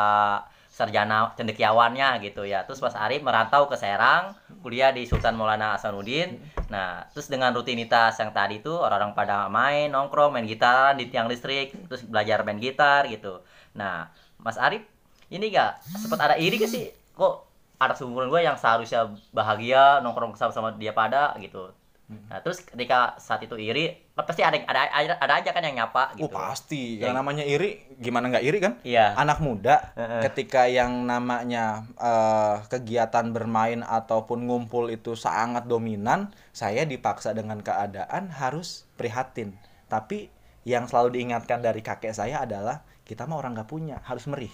sarjana 0.70 1.34
cendekiawannya 1.34 2.22
gitu 2.22 2.46
ya. 2.46 2.62
Terus 2.70 2.78
Mas 2.86 2.94
Arif 2.94 3.26
merantau 3.26 3.66
ke 3.66 3.74
Serang, 3.74 4.38
kuliah 4.62 4.94
di 4.94 5.10
Sultan 5.10 5.34
Maulana 5.34 5.82
Hasanuddin. 5.82 6.38
Nah, 6.70 7.02
terus 7.14 7.26
dengan 7.26 7.58
rutinitas 7.58 8.14
yang 8.22 8.30
tadi 8.38 8.62
tuh 8.62 8.86
orang-orang 8.86 9.18
pada 9.18 9.50
main, 9.50 9.90
nongkrong, 9.90 10.30
main 10.30 10.46
gitar 10.46 10.94
di 10.94 11.10
tiang 11.10 11.26
listrik, 11.26 11.74
terus 11.90 12.06
belajar 12.06 12.46
main 12.46 12.62
gitar 12.62 13.10
gitu. 13.10 13.42
Nah, 13.74 14.14
Mas 14.38 14.62
Arif 14.62 14.86
ini 15.30 15.54
gak 15.54 15.80
sempat 15.86 16.20
ada 16.20 16.36
iri 16.36 16.60
gak 16.60 16.72
sih? 16.72 16.90
Kok 17.16 17.34
anak 17.80 17.96
seumuran 18.00 18.32
gue 18.32 18.42
yang 18.42 18.56
seharusnya 18.56 19.12
bahagia 19.36 20.00
nongkrong 20.00 20.36
sama-sama 20.40 20.72
dia 20.76 20.96
pada 20.96 21.36
gitu. 21.40 21.72
Nah, 22.14 22.38
terus 22.46 22.62
ketika 22.62 23.18
saat 23.18 23.42
itu 23.42 23.58
iri, 23.58 23.90
pasti 24.14 24.46
ada 24.46 24.54
ada 24.70 24.86
ada, 24.86 25.16
ada 25.18 25.34
aja 25.42 25.50
kan 25.50 25.66
yang 25.66 25.82
nyapa 25.82 26.14
oh 26.14 26.30
gitu. 26.30 26.36
pasti 26.36 27.02
Ya. 27.02 27.10
yang 27.10 27.18
namanya 27.18 27.42
iri 27.42 27.82
gimana 27.98 28.30
nggak 28.30 28.46
iri 28.46 28.60
kan 28.62 28.78
Iya. 28.86 29.18
anak 29.18 29.42
muda 29.42 29.96
Heeh. 29.98 30.22
ketika 30.30 30.70
yang 30.70 31.10
namanya 31.10 31.88
eh, 31.98 32.56
kegiatan 32.70 33.34
bermain 33.34 33.82
ataupun 33.82 34.46
ngumpul 34.46 34.94
itu 34.94 35.18
sangat 35.18 35.66
dominan, 35.66 36.30
saya 36.54 36.86
dipaksa 36.86 37.34
dengan 37.34 37.64
keadaan 37.66 38.30
harus 38.30 38.86
prihatin. 38.94 39.58
Tapi 39.90 40.30
yang 40.70 40.86
selalu 40.86 41.18
diingatkan 41.18 41.66
dari 41.66 41.82
kakek 41.82 42.14
saya 42.14 42.46
adalah 42.46 42.86
kita 43.08 43.26
mah 43.26 43.42
orang 43.42 43.58
nggak 43.58 43.72
punya, 43.72 43.98
harus 44.06 44.30
merih. 44.30 44.54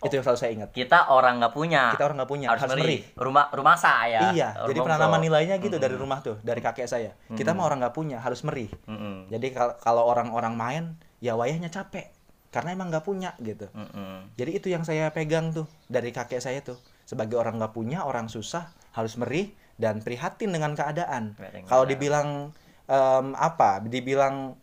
Itu 0.00 0.16
yang 0.16 0.24
selalu 0.24 0.40
saya 0.40 0.50
ingat. 0.56 0.70
Kita 0.72 1.12
orang 1.12 1.44
nggak 1.44 1.52
punya. 1.52 1.92
Kita 1.92 2.04
orang 2.08 2.16
nggak 2.24 2.32
punya, 2.32 2.46
harus, 2.48 2.62
harus 2.64 2.80
merih. 2.80 3.00
Rumah 3.12 3.44
rumah 3.52 3.76
saya. 3.76 4.32
Iya, 4.32 4.48
Rumah 4.56 4.68
jadi 4.72 4.78
penanaman 4.80 5.20
nilainya 5.20 5.56
gitu 5.60 5.76
dari 5.76 5.92
Mm-mm. 5.92 6.04
rumah 6.08 6.18
tuh, 6.24 6.36
dari 6.40 6.60
kakek 6.64 6.88
saya. 6.88 7.12
Kita 7.28 7.52
mah 7.52 7.68
orang 7.68 7.84
nggak 7.84 7.94
punya, 7.94 8.16
harus 8.20 8.40
merih. 8.40 8.72
Mm-mm. 8.88 9.28
Jadi 9.28 9.46
kal- 9.52 9.76
kalau 9.76 10.08
orang-orang 10.08 10.54
main, 10.56 10.84
ya 11.20 11.36
wayahnya 11.36 11.68
capek, 11.68 12.08
karena 12.48 12.72
emang 12.72 12.88
nggak 12.88 13.04
punya 13.04 13.36
gitu. 13.44 13.68
Mm-mm. 13.76 14.32
Jadi 14.40 14.50
itu 14.56 14.68
yang 14.72 14.88
saya 14.88 15.12
pegang 15.12 15.52
tuh 15.52 15.68
dari 15.84 16.08
kakek 16.16 16.40
saya 16.40 16.64
tuh. 16.64 16.80
Sebagai 17.04 17.36
orang 17.36 17.60
nggak 17.60 17.76
punya, 17.76 18.06
orang 18.08 18.32
susah, 18.32 18.72
harus 18.96 19.20
merih 19.20 19.52
dan 19.76 20.00
prihatin 20.00 20.48
dengan 20.48 20.72
keadaan. 20.72 21.36
Kalau 21.68 21.84
dibilang 21.84 22.56
em, 22.88 23.26
apa? 23.36 23.84
Dibilang 23.84 24.56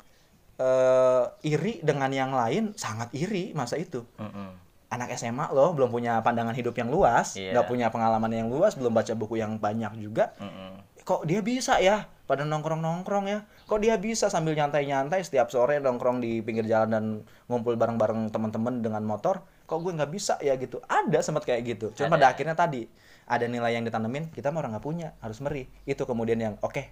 eh, 0.57 1.25
iri 1.45 1.85
dengan 1.85 2.09
yang 2.09 2.33
lain, 2.33 2.73
sangat 2.73 3.13
iri 3.13 3.53
masa 3.53 3.77
itu. 3.77 4.01
Mm-mm. 4.17 4.65
Anak 4.87 5.11
SMA 5.19 5.51
loh, 5.51 5.75
belum 5.75 5.91
punya 5.91 6.23
pandangan 6.23 6.55
hidup 6.55 6.71
yang 6.79 6.87
luas, 6.87 7.35
Iya. 7.35 7.51
nggak 7.51 7.67
punya 7.67 7.87
pengalaman 7.91 8.31
yang 8.31 8.47
luas, 8.47 8.79
belum 8.79 8.95
baca 8.95 9.11
buku 9.19 9.35
yang 9.35 9.59
banyak 9.59 9.91
juga. 9.99 10.31
Mm-mm. 10.39 10.79
Kok 11.03 11.27
dia 11.27 11.43
bisa 11.43 11.79
ya? 11.79 12.07
Pada 12.27 12.43
nongkrong-nongkrong 12.43 13.25
ya. 13.27 13.47
Kok 13.67 13.79
dia 13.79 13.95
bisa 13.95 14.27
sambil 14.27 14.55
nyantai-nyantai 14.55 15.23
setiap 15.23 15.47
sore 15.47 15.79
nongkrong 15.79 16.19
di 16.19 16.43
pinggir 16.43 16.67
jalan 16.67 16.89
dan 16.91 17.05
ngumpul 17.47 17.79
bareng-bareng 17.79 18.31
teman-teman 18.31 18.83
dengan 18.83 19.03
motor? 19.03 19.43
Kok 19.63 19.79
gue 19.83 19.91
nggak 19.95 20.11
bisa 20.11 20.35
ya 20.43 20.55
gitu? 20.59 20.79
Ada 20.87 21.23
sempat 21.23 21.47
kayak 21.47 21.63
gitu. 21.67 21.87
Cuma 21.95 22.11
Ada. 22.11 22.15
pada 22.15 22.25
akhirnya 22.35 22.55
tadi 22.55 22.87
ada 23.27 23.43
nilai 23.47 23.75
yang 23.75 23.83
ditanemin, 23.83 24.31
kita 24.31 24.51
mah 24.51 24.63
orang 24.63 24.75
nggak 24.75 24.83
punya, 24.87 25.15
harus 25.19 25.39
merih. 25.39 25.67
Itu 25.83 26.03
kemudian 26.07 26.39
yang 26.39 26.55
oke. 26.63 26.83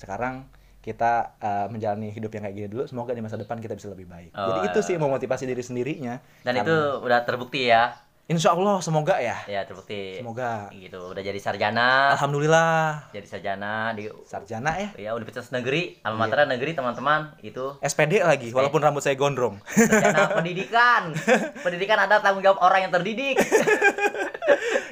sekarang 0.00 0.48
kita 0.80 1.36
uh, 1.36 1.66
menjalani 1.68 2.08
hidup 2.08 2.32
yang 2.32 2.42
kayak 2.42 2.56
gini 2.56 2.68
dulu. 2.68 2.84
Semoga 2.84 3.12
di 3.12 3.20
masa 3.20 3.36
depan 3.36 3.60
kita 3.60 3.76
bisa 3.76 3.88
lebih 3.88 4.08
baik. 4.08 4.32
Oh, 4.32 4.44
Jadi 4.50 4.60
itu 4.66 4.80
ya. 4.80 4.86
sih 4.88 4.96
memotivasi 4.96 5.44
diri 5.44 5.60
sendirinya. 5.60 6.18
Dan 6.40 6.56
Karena- 6.56 6.64
itu 6.64 6.76
udah 7.04 7.20
terbukti 7.22 7.68
ya. 7.68 7.92
Insya 8.30 8.54
Allah 8.54 8.78
semoga 8.78 9.18
ya. 9.18 9.42
Ya, 9.50 9.66
terbukti. 9.66 10.22
Semoga. 10.22 10.70
Gitu, 10.70 11.02
udah 11.02 11.18
jadi 11.18 11.34
sarjana, 11.42 12.14
Alhamdulillah 12.14 13.10
jadi 13.10 13.26
sarjana 13.26 13.90
di 13.90 14.06
sarjana 14.22 14.70
ya. 14.78 14.88
ya 14.94 15.10
Universitas 15.18 15.50
Negeri, 15.50 15.98
alma 16.06 16.30
Iya. 16.30 16.46
negeri 16.46 16.78
teman-teman. 16.78 17.34
Itu 17.42 17.74
SPD 17.82 18.22
lagi, 18.22 18.54
walaupun 18.54 18.86
rambut 18.86 19.02
saya 19.02 19.18
gondrong. 19.18 19.58
sarjana 19.66 20.30
pendidikan. 20.38 21.10
Pendidikan 21.58 22.06
ada 22.06 22.22
tanggung 22.22 22.46
jawab 22.46 22.62
orang 22.62 22.86
yang 22.86 22.92
terdidik. 22.94 23.34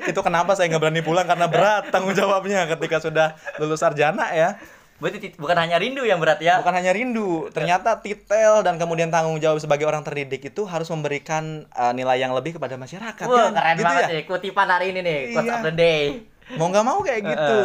itu 0.03 0.21
kenapa 0.25 0.57
saya 0.57 0.73
nggak 0.73 0.83
berani 0.83 1.03
pulang 1.05 1.29
karena 1.29 1.47
berat 1.47 1.93
tanggung 1.93 2.17
jawabnya 2.17 2.65
ketika 2.67 2.99
sudah 2.99 3.37
lulus 3.61 3.79
sarjana 3.79 4.33
ya 4.33 4.57
Berarti 4.99 5.31
bukan 5.35 5.55
hanya 5.57 5.79
rindu 5.79 6.03
yang 6.03 6.19
berat 6.19 6.39
ya. 6.39 6.59
bukan 6.59 6.75
hanya 6.75 6.91
rindu 6.91 7.47
ternyata 7.49 7.99
titel 7.99 8.61
dan 8.61 8.77
kemudian 8.77 9.09
tanggung 9.09 9.39
jawab 9.39 9.63
sebagai 9.63 9.87
orang 9.87 10.03
terdidik 10.03 10.43
itu 10.45 10.67
harus 10.67 10.91
memberikan 10.91 11.71
uh, 11.71 11.95
nilai 11.95 12.19
yang 12.19 12.35
lebih 12.35 12.59
kepada 12.59 12.75
masyarakat 12.75 13.23
Wah, 13.23 13.49
kan? 13.49 13.55
keren 13.55 13.75
gitu 13.75 13.87
banget 13.87 14.03
ya 14.03 14.11
nih 14.11 14.23
kutipan 14.27 14.67
hari 14.67 14.87
ini 14.91 15.01
nih, 15.01 15.19
quotes 15.31 15.47
Iya. 15.47 15.55
of 15.55 15.65
the 15.65 15.75
day. 15.77 16.03
mau 16.51 16.67
nggak 16.67 16.81
mau 16.83 16.99
kayak 16.99 17.21
gitu 17.23 17.59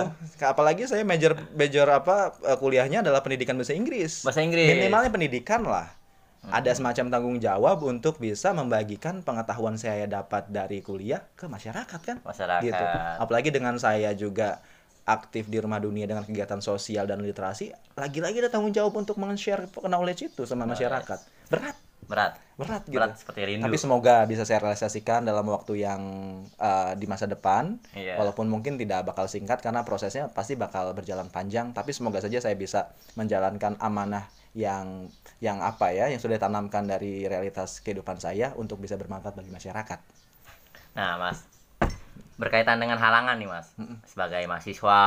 apalagi 0.43 0.83
saya 0.85 1.01
major 1.01 1.33
major 1.53 1.87
apa 1.87 2.35
uh, 2.37 2.59
kuliahnya 2.59 2.99
adalah 2.99 3.23
pendidikan 3.23 3.55
bahasa 3.55 3.71
Inggris 3.71 4.21
Bahasa 4.21 4.43
Inggris. 4.43 4.67
minimalnya 4.67 5.07
pendidikan 5.07 5.63
lah 5.63 5.87
ada 6.43 6.67
semacam 6.69 7.07
tanggung 7.07 7.37
jawab 7.39 7.79
untuk 7.81 8.19
bisa 8.19 8.51
membagikan 8.51 9.23
pengetahuan 9.23 9.79
saya 9.79 10.03
dapat 10.03 10.51
dari 10.51 10.83
kuliah 10.83 11.23
ke 11.33 11.47
masyarakat 11.47 11.99
kan 12.03 12.19
Masyarakat. 12.19 12.61
gitu 12.61 12.83
apalagi 13.17 13.49
dengan 13.49 13.79
saya 13.79 14.11
juga 14.11 14.59
aktif 15.03 15.47
di 15.47 15.57
rumah 15.57 15.77
dunia 15.77 16.05
dengan 16.05 16.23
kegiatan 16.23 16.59
sosial 16.59 17.03
dan 17.05 17.19
literasi 17.19 17.71
lagi-lagi 17.93 18.39
ada 18.39 18.49
tanggung 18.49 18.71
jawab 18.71 18.95
untuk 18.95 19.15
meng-share 19.17 19.67
knowledge 19.81 20.31
itu 20.31 20.43
sama 20.43 20.63
masyarakat 20.65 21.19
berat 21.49 21.75
Berat. 22.03 22.35
berat 22.59 22.83
gitu 22.83 22.99
Berat 22.99 23.15
seperti 23.15 23.41
rindu. 23.47 23.63
tapi 23.63 23.79
semoga 23.79 24.27
bisa 24.27 24.43
saya 24.43 24.59
realisasikan 24.59 25.23
dalam 25.23 25.47
waktu 25.47 25.87
yang 25.87 26.01
uh, 26.59 26.91
di 26.99 27.07
masa 27.07 27.31
depan 27.31 27.79
Iya. 27.95 28.19
walaupun 28.19 28.51
mungkin 28.51 28.75
tidak 28.75 29.07
bakal 29.07 29.31
singkat 29.31 29.63
karena 29.63 29.87
prosesnya 29.87 30.27
pasti 30.27 30.59
bakal 30.59 30.91
berjalan 30.91 31.31
panjang 31.31 31.71
tapi 31.71 31.95
semoga 31.95 32.19
saja 32.19 32.43
saya 32.43 32.59
bisa 32.59 32.91
menjalankan 33.15 33.79
amanah 33.79 34.27
yang 34.51 35.07
yang 35.39 35.63
apa 35.63 35.95
ya 35.95 36.11
yang 36.11 36.19
sudah 36.19 36.35
ditanamkan 36.35 36.83
dari 36.85 37.23
realitas 37.23 37.79
kehidupan 37.79 38.19
saya 38.19 38.51
untuk 38.53 38.83
bisa 38.83 38.99
bermanfaat 38.99 39.33
bagi 39.33 39.49
masyarakat 39.49 39.99
Nah, 40.93 41.17
Mas. 41.17 41.41
Berkaitan 42.35 42.77
dengan 42.77 42.97
halangan 42.97 43.35
nih, 43.35 43.45
Mas. 43.45 43.71
Sebagai 44.03 44.41
mahasiswa 44.43 45.01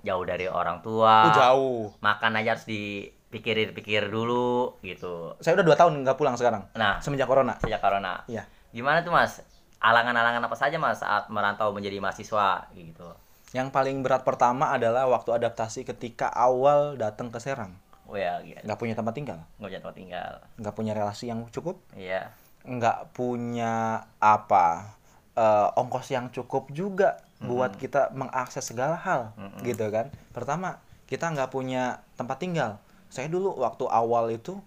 jauh 0.00 0.24
dari 0.24 0.46
orang 0.46 0.80
tua. 0.80 1.26
Oh, 1.26 1.34
jauh 1.34 1.80
Makan 1.98 2.32
aja 2.34 2.54
harus 2.54 2.64
dipikir-pikir 2.64 4.08
dulu 4.08 4.80
gitu. 4.80 5.36
saya 5.38 5.54
udah 5.54 5.64
dua 5.64 5.76
tahun 5.76 6.00
nggak 6.00 6.16
pulang 6.16 6.34
sekarang 6.34 6.66
Nah, 6.72 6.98
semenjak 6.98 7.26
corona 7.26 7.54
sejak 7.56 7.78
corona. 7.78 8.24
Iya. 8.24 8.48
Gimana 8.70 9.00
tuh, 9.00 9.10
Mas? 9.10 9.44
Halangan-halangan 9.78 10.42
apa 10.42 10.54
saja, 10.54 10.76
Mas, 10.76 10.98
saat 10.98 11.28
merantau 11.28 11.70
menjadi 11.70 11.98
mahasiswa 11.98 12.68
gitu. 12.72 13.08
yang 13.50 13.66
paling 13.68 13.98
berat 14.00 14.22
pertama 14.22 14.70
adalah 14.70 15.04
waktu 15.06 15.34
adaptasi 15.34 15.82
ketika 15.84 16.30
awal 16.30 16.94
datang 16.94 17.28
ke 17.28 17.38
Serang 17.38 17.74
Oh 18.06 18.14
ya, 18.14 18.38
gitu. 18.40 18.62
nggak 18.62 18.78
punya 18.78 18.94
tempat 18.94 19.10
tinggal 19.12 19.38
Nggak 19.58 19.68
punya 19.68 19.80
tempat 19.80 19.96
tinggal. 19.96 20.32
nggak 20.56 20.74
punya 20.74 20.92
relasi 20.94 21.24
yang 21.26 21.42
cukup 21.50 21.82
Iya. 21.92 22.30
nggak 22.62 23.10
punya 23.10 23.74
apa 24.16 24.94
eh, 25.40 25.80
ongkos 25.80 26.12
yang 26.12 26.28
cukup 26.28 26.68
juga 26.68 27.24
buat 27.40 27.72
kita 27.80 28.12
mengakses 28.12 28.68
segala 28.68 29.00
hal 29.00 29.32
gitu 29.64 29.88
kan. 29.88 30.12
Pertama 30.36 30.76
kita 31.08 31.32
nggak 31.32 31.48
punya 31.48 32.04
tempat 32.20 32.36
tinggal. 32.36 32.76
Saya 33.08 33.32
dulu 33.32 33.56
waktu 33.56 33.88
awal 33.88 34.28
itu 34.28 34.60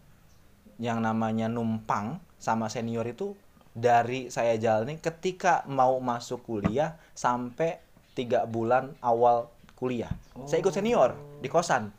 yang 0.81 0.99
namanya 0.99 1.47
numpang 1.47 2.17
sama 2.41 2.67
senior 2.67 3.05
itu 3.05 3.37
dari 3.73 4.27
saya 4.33 4.57
jalani 4.57 4.97
ketika 4.97 5.65
mau 5.69 5.97
masuk 6.01 6.45
kuliah 6.45 6.97
sampai 7.13 7.77
tiga 8.17 8.45
bulan 8.49 8.93
awal 9.01 9.49
kuliah. 9.77 10.11
Saya 10.45 10.61
ikut 10.61 10.73
senior 10.73 11.13
di 11.41 11.49
kosan. 11.49 11.93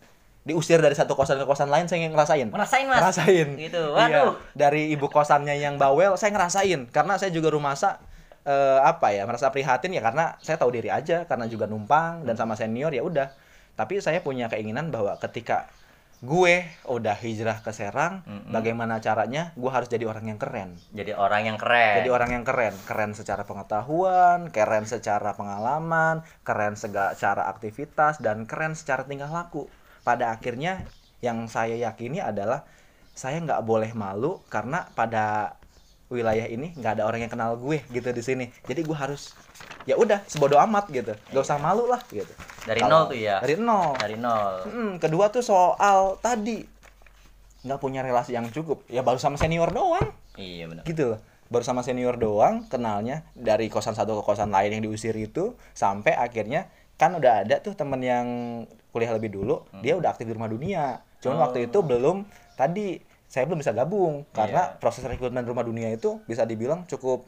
Diusir 0.44 0.76
dari 0.76 0.92
satu 0.92 1.16
kosan 1.16 1.40
ke 1.40 1.46
kosan 1.48 1.72
lain 1.72 1.88
saya 1.88 2.04
ngerasain. 2.04 2.52
Ngerasain, 2.52 2.84
Mas? 2.84 3.00
ngerasain. 3.00 3.48
Gitu. 3.56 3.84
Iya. 3.96 4.28
Waduh. 4.28 4.36
dari 4.52 4.92
ibu 4.92 5.08
kosannya 5.08 5.56
yang 5.56 5.80
bawel 5.80 6.20
saya 6.20 6.36
ngerasain. 6.36 6.92
Karena 6.92 7.16
saya 7.16 7.32
juga 7.32 7.48
rumasa 7.48 7.96
eh, 8.44 8.80
apa 8.80 9.10
ya 9.10 9.24
merasa 9.24 9.48
prihatin 9.50 9.96
ya 9.96 10.04
karena 10.04 10.36
saya 10.44 10.60
tahu 10.60 10.70
diri 10.72 10.92
aja 10.92 11.24
karena 11.24 11.48
juga 11.48 11.64
numpang 11.64 12.24
dan 12.28 12.36
sama 12.36 12.54
senior 12.54 12.92
ya 12.92 13.02
udah. 13.04 13.28
Tapi 13.74 13.98
saya 13.98 14.22
punya 14.22 14.46
keinginan 14.46 14.94
bahwa 14.94 15.18
ketika 15.18 15.66
gue 16.24 16.64
udah 16.88 17.16
hijrah 17.20 17.60
ke 17.60 17.68
Serang 17.74 18.24
bagaimana 18.48 18.96
caranya 19.02 19.52
gue 19.58 19.68
harus 19.68 19.90
jadi 19.92 20.08
orang 20.08 20.30
yang 20.30 20.38
keren. 20.40 20.78
Jadi 20.94 21.12
orang 21.12 21.42
yang 21.52 21.58
keren. 21.60 22.00
jadi 22.00 22.08
orang 22.08 22.30
yang 22.32 22.44
keren. 22.46 22.74
Keren 22.88 23.12
secara 23.12 23.44
pengetahuan 23.44 24.48
keren 24.48 24.88
secara 24.88 25.36
pengalaman 25.36 26.24
keren 26.46 26.80
secara 26.80 27.50
aktivitas 27.50 28.22
dan 28.24 28.48
keren 28.48 28.72
secara 28.72 29.04
tingkah 29.04 29.28
laku. 29.28 29.68
Pada 30.00 30.32
akhirnya 30.32 30.86
yang 31.20 31.44
saya 31.48 31.76
yakini 31.76 32.24
adalah 32.24 32.64
saya 33.14 33.38
nggak 33.40 33.62
boleh 33.62 33.92
malu 33.94 34.42
karena 34.50 34.88
pada 34.92 35.56
wilayah 36.12 36.44
ini 36.44 36.76
nggak 36.76 37.00
ada 37.00 37.04
orang 37.08 37.24
yang 37.24 37.32
kenal 37.32 37.56
gue 37.56 37.80
gitu 37.88 38.08
di 38.10 38.22
sini. 38.22 38.44
Jadi 38.64 38.80
gue 38.82 38.96
harus 38.96 39.32
ya 39.84 39.96
udah 39.96 40.24
sebodoh 40.24 40.60
amat 40.64 40.88
gitu. 40.88 41.12
Gak 41.12 41.42
usah 41.42 41.56
malu 41.56 41.84
lah 41.84 42.00
gitu. 42.08 42.30
Dari 42.64 42.80
Kalau- 42.80 43.08
nol 43.08 43.12
tuh 43.12 43.18
ya? 43.18 43.36
dari 43.40 43.54
nol. 43.56 43.92
Dari 43.96 44.16
nol. 44.16 44.54
Mm, 44.66 44.92
kedua 44.98 45.28
tuh 45.28 45.40
soal 45.40 46.16
tadi. 46.18 46.64
Nggak 47.64 47.80
punya 47.80 48.00
relasi 48.04 48.32
yang 48.32 48.48
cukup. 48.48 48.84
Ya 48.88 49.00
baru 49.00 49.16
sama 49.16 49.40
senior 49.40 49.72
doang. 49.72 50.12
Iya 50.34 50.66
benar. 50.66 50.82
gitu 50.84 51.14
loh. 51.14 51.20
Baru 51.48 51.62
sama 51.62 51.84
senior 51.84 52.16
doang 52.16 52.66
kenalnya 52.66 53.22
dari 53.32 53.68
kosan 53.68 53.94
satu 53.94 54.18
ke 54.18 54.22
kosan 54.24 54.50
lain 54.50 54.74
yang 54.74 54.82
diusir 54.82 55.14
itu 55.14 55.54
sampai 55.70 56.16
akhirnya 56.16 56.66
kan 56.96 57.14
udah 57.14 57.44
ada 57.46 57.60
tuh 57.60 57.74
temen 57.74 58.00
yang 58.00 58.26
kuliah 58.90 59.10
lebih 59.10 59.34
dulu 59.34 59.66
dia 59.82 59.94
udah 59.94 60.10
aktif 60.10 60.26
di 60.26 60.34
rumah 60.34 60.46
dunia. 60.46 61.02
Cuman 61.20 61.38
waktu 61.40 61.66
itu 61.66 61.78
belum 61.80 62.26
tadi 62.54 62.98
saya 63.28 63.44
belum 63.50 63.60
bisa 63.60 63.74
gabung. 63.74 64.28
Karena 64.30 64.76
proses 64.78 65.02
rekrutmen 65.02 65.42
rumah 65.42 65.66
dunia 65.66 65.90
itu 65.90 66.22
bisa 66.28 66.46
dibilang 66.46 66.86
cukup 66.86 67.26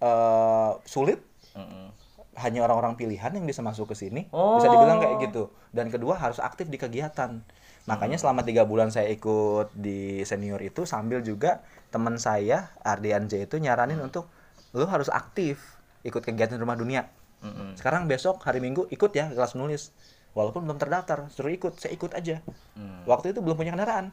eh, 0.00 0.72
sulit. 0.86 1.20
Mm-mm. 1.52 1.92
hanya 2.32 2.64
orang-orang 2.64 2.96
pilihan 2.96 3.28
yang 3.28 3.44
bisa 3.44 3.60
masuk 3.60 3.92
ke 3.92 3.94
sini. 3.94 4.24
Oh. 4.32 4.56
bisa 4.56 4.72
dibilang 4.72 5.04
kayak 5.04 5.28
gitu. 5.28 5.52
Dan 5.68 5.92
kedua 5.92 6.16
harus 6.16 6.40
aktif 6.40 6.72
di 6.72 6.80
kegiatan. 6.80 7.44
Makanya 7.84 8.16
selama 8.16 8.40
tiga 8.40 8.64
bulan 8.64 8.88
saya 8.88 9.12
ikut 9.12 9.74
di 9.76 10.24
senior 10.24 10.64
itu 10.64 10.88
sambil 10.88 11.20
juga 11.20 11.60
teman 11.92 12.16
saya 12.16 12.72
Ardian 12.80 13.28
J 13.28 13.44
itu 13.44 13.60
nyaranin 13.60 14.00
untuk 14.00 14.32
lu 14.72 14.88
harus 14.88 15.12
aktif 15.12 15.60
ikut 16.08 16.24
kegiatan 16.24 16.56
rumah 16.56 16.72
dunia. 16.78 17.12
Mm-mm. 17.42 17.74
sekarang 17.74 18.06
besok 18.06 18.38
hari 18.46 18.62
minggu 18.62 18.88
ikut 18.88 19.12
ya 19.12 19.28
kelas 19.28 19.52
menulis. 19.58 19.92
Walaupun 20.32 20.64
belum 20.64 20.80
terdaftar 20.80 21.28
suruh 21.28 21.52
ikut 21.52 21.76
saya 21.76 21.92
ikut 21.92 22.16
aja. 22.16 22.40
Hmm. 22.72 23.04
waktu 23.04 23.36
itu 23.36 23.44
belum 23.44 23.60
punya 23.60 23.76
kendaraan 23.76 24.08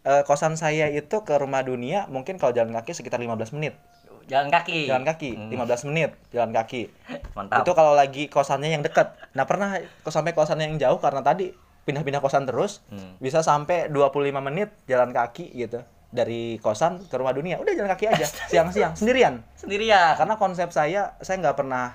Eh, 0.00 0.22
kosan 0.24 0.56
saya 0.56 0.88
itu 0.88 1.12
ke 1.20 1.34
rumah 1.34 1.60
dunia 1.60 2.08
mungkin 2.08 2.34
kalau 2.34 2.50
jalan 2.50 2.72
kaki 2.72 2.92
sekitar 2.92 3.20
15 3.20 3.52
menit 3.52 3.76
Jalan 4.24 4.48
kaki. 4.48 4.86
jalan 4.86 5.04
kaki 5.04 5.30
Hmm. 5.34 5.50
15 5.52 5.84
menit 5.84 6.16
jalan 6.30 6.50
kaki 6.50 6.88
Mantap. 7.32 7.60
itu 7.60 7.70
kalau 7.70 7.92
lagi 7.92 8.24
kosannya 8.26 8.70
yang 8.70 8.80
dekat. 8.80 9.12
Nah, 9.30 9.44
pernah 9.44 9.76
sampai 10.02 10.32
kosannya 10.32 10.66
yang 10.66 10.78
jauh 10.78 10.96
karena 10.96 11.20
tadi 11.20 11.52
pindah-pindah 11.82 12.18
kosan 12.18 12.44
terus. 12.44 12.80
Hmm. 12.86 13.18
Bisa 13.18 13.40
sampai 13.40 13.86
25 13.86 14.08
menit 14.40 14.72
jalan 14.84 15.10
kaki 15.10 15.52
gitu. 15.52 15.82
Dari 16.08 16.56
kosan 16.58 17.02
ke 17.02 17.14
rumah 17.14 17.30
dunia. 17.30 17.58
Udah 17.58 17.74
jalan 17.74 17.90
kaki 17.90 18.06
aja 18.08 18.24
siang-siang 18.50 18.94
sendirian. 18.94 19.44
Sendirian. 19.54 20.16
Karena 20.16 20.34
konsep 20.34 20.70
saya 20.70 21.12
saya 21.18 21.36
nggak 21.40 21.56
pernah 21.56 21.92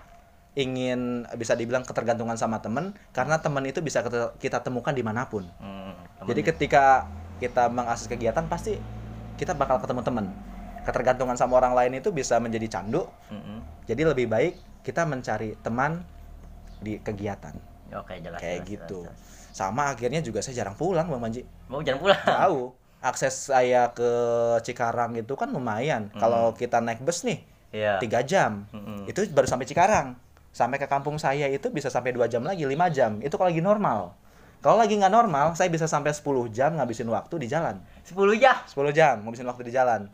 ingin 0.53 1.25
bisa 1.33 1.51
dibilang 1.51 1.81
ketergantungan 1.81 2.35
sama 2.35 2.59
temen 2.59 2.93
karena 3.11 3.39
temen 3.39 3.63
itu 3.63 3.79
bisa 3.79 3.99
kita- 3.99 4.37
kita 4.37 4.61
temukan 4.61 4.91
di 4.91 5.01
mana 5.01 5.25
pun. 5.25 5.43
Hmm, 5.57 5.95
Jadi 6.23 6.41
ketika 6.45 7.07
kita 7.37 7.67
mengakses 7.67 8.07
kegiatan 8.07 8.45
pasti 8.47 8.79
kita 9.35 9.51
bakal 9.53 9.79
ketemu 9.83 10.01
temen. 10.03 10.25
Ketergantungan 10.85 11.33
sama 11.33 11.57
orang 11.57 11.73
lain 11.73 11.97
itu 11.97 12.13
bisa 12.13 12.37
menjadi 12.37 12.79
candu. 12.79 13.09
Mm-mm. 13.33 13.59
Jadi 13.89 14.01
lebih 14.05 14.29
baik 14.29 14.53
kita 14.85 15.01
mencari 15.03 15.57
teman 15.65 16.05
di 16.77 17.01
kegiatan 17.01 17.57
Oke, 17.95 18.21
jelas. 18.21 18.37
kayak 18.37 18.61
jelas, 18.61 18.69
gitu. 18.69 18.99
jelas, 19.09 19.17
jelas. 19.17 19.53
Sama 19.55 19.89
akhirnya 19.89 20.21
juga 20.21 20.43
saya 20.43 20.61
jarang 20.61 20.77
pulang 20.77 21.07
Bang 21.09 21.23
Manji. 21.23 21.41
Mau 21.71 21.81
jangan 21.81 21.99
pulang. 22.03 22.21
Jauh. 22.21 22.67
Akses 23.01 23.49
saya 23.53 23.93
ke 23.93 24.09
Cikarang 24.65 25.13
itu 25.17 25.33
kan 25.37 25.49
lumayan. 25.49 26.09
Kalau 26.17 26.53
kita 26.53 26.81
naik 26.81 27.01
bus 27.01 27.21
nih 27.25 27.41
Iya. 27.75 27.99
tiga 27.99 28.23
jam, 28.23 28.63
Mm-mm. 28.71 29.03
itu 29.09 29.27
baru 29.35 29.49
sampai 29.49 29.67
Cikarang. 29.67 30.15
Sampai 30.55 30.79
ke 30.79 30.87
kampung 30.87 31.19
saya 31.19 31.51
itu 31.51 31.67
bisa 31.67 31.91
sampai 31.91 32.15
dua 32.15 32.31
jam 32.31 32.39
lagi, 32.39 32.63
lima 32.63 32.87
jam. 32.87 33.19
Itu 33.19 33.35
kalau 33.35 33.51
lagi 33.51 33.59
normal. 33.59 34.15
Kalau 34.65 34.81
lagi 34.81 34.97
nggak 34.97 35.13
normal, 35.13 35.53
saya 35.53 35.69
bisa 35.69 35.85
sampai 35.85 36.09
10 36.09 36.49
jam 36.49 36.73
ngabisin 36.73 37.05
waktu 37.05 37.37
di 37.37 37.45
jalan. 37.45 37.77
10 38.01 38.17
ya. 38.33 38.65
10 38.65 38.97
jam 38.97 39.21
ngabisin 39.21 39.45
waktu 39.45 39.69
di 39.69 39.69
jalan. 39.69 40.09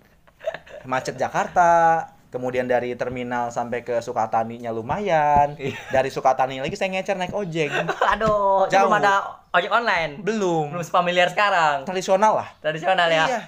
Macet 0.83 1.15
Jakarta, 1.15 2.03
kemudian 2.35 2.67
dari 2.67 2.91
terminal 2.99 3.47
sampai 3.55 3.87
ke 3.87 4.03
Sukataninya 4.03 4.75
lumayan. 4.75 5.55
Dari 5.95 6.11
Sukatani 6.11 6.59
lagi 6.59 6.75
saya 6.75 6.91
ngecer 6.91 7.15
naik 7.15 7.31
ojek. 7.31 7.71
Aduh, 8.11 8.67
Jauh. 8.67 8.91
belum 8.91 8.99
ada 8.99 9.39
ojek 9.55 9.71
online. 9.71 10.19
Belum. 10.19 10.67
Belum 10.75 10.83
familiar 10.83 11.31
sekarang. 11.31 11.87
Tradisional 11.87 12.43
lah. 12.43 12.51
Tradisional 12.59 13.07
ya. 13.07 13.25
Iya. 13.31 13.41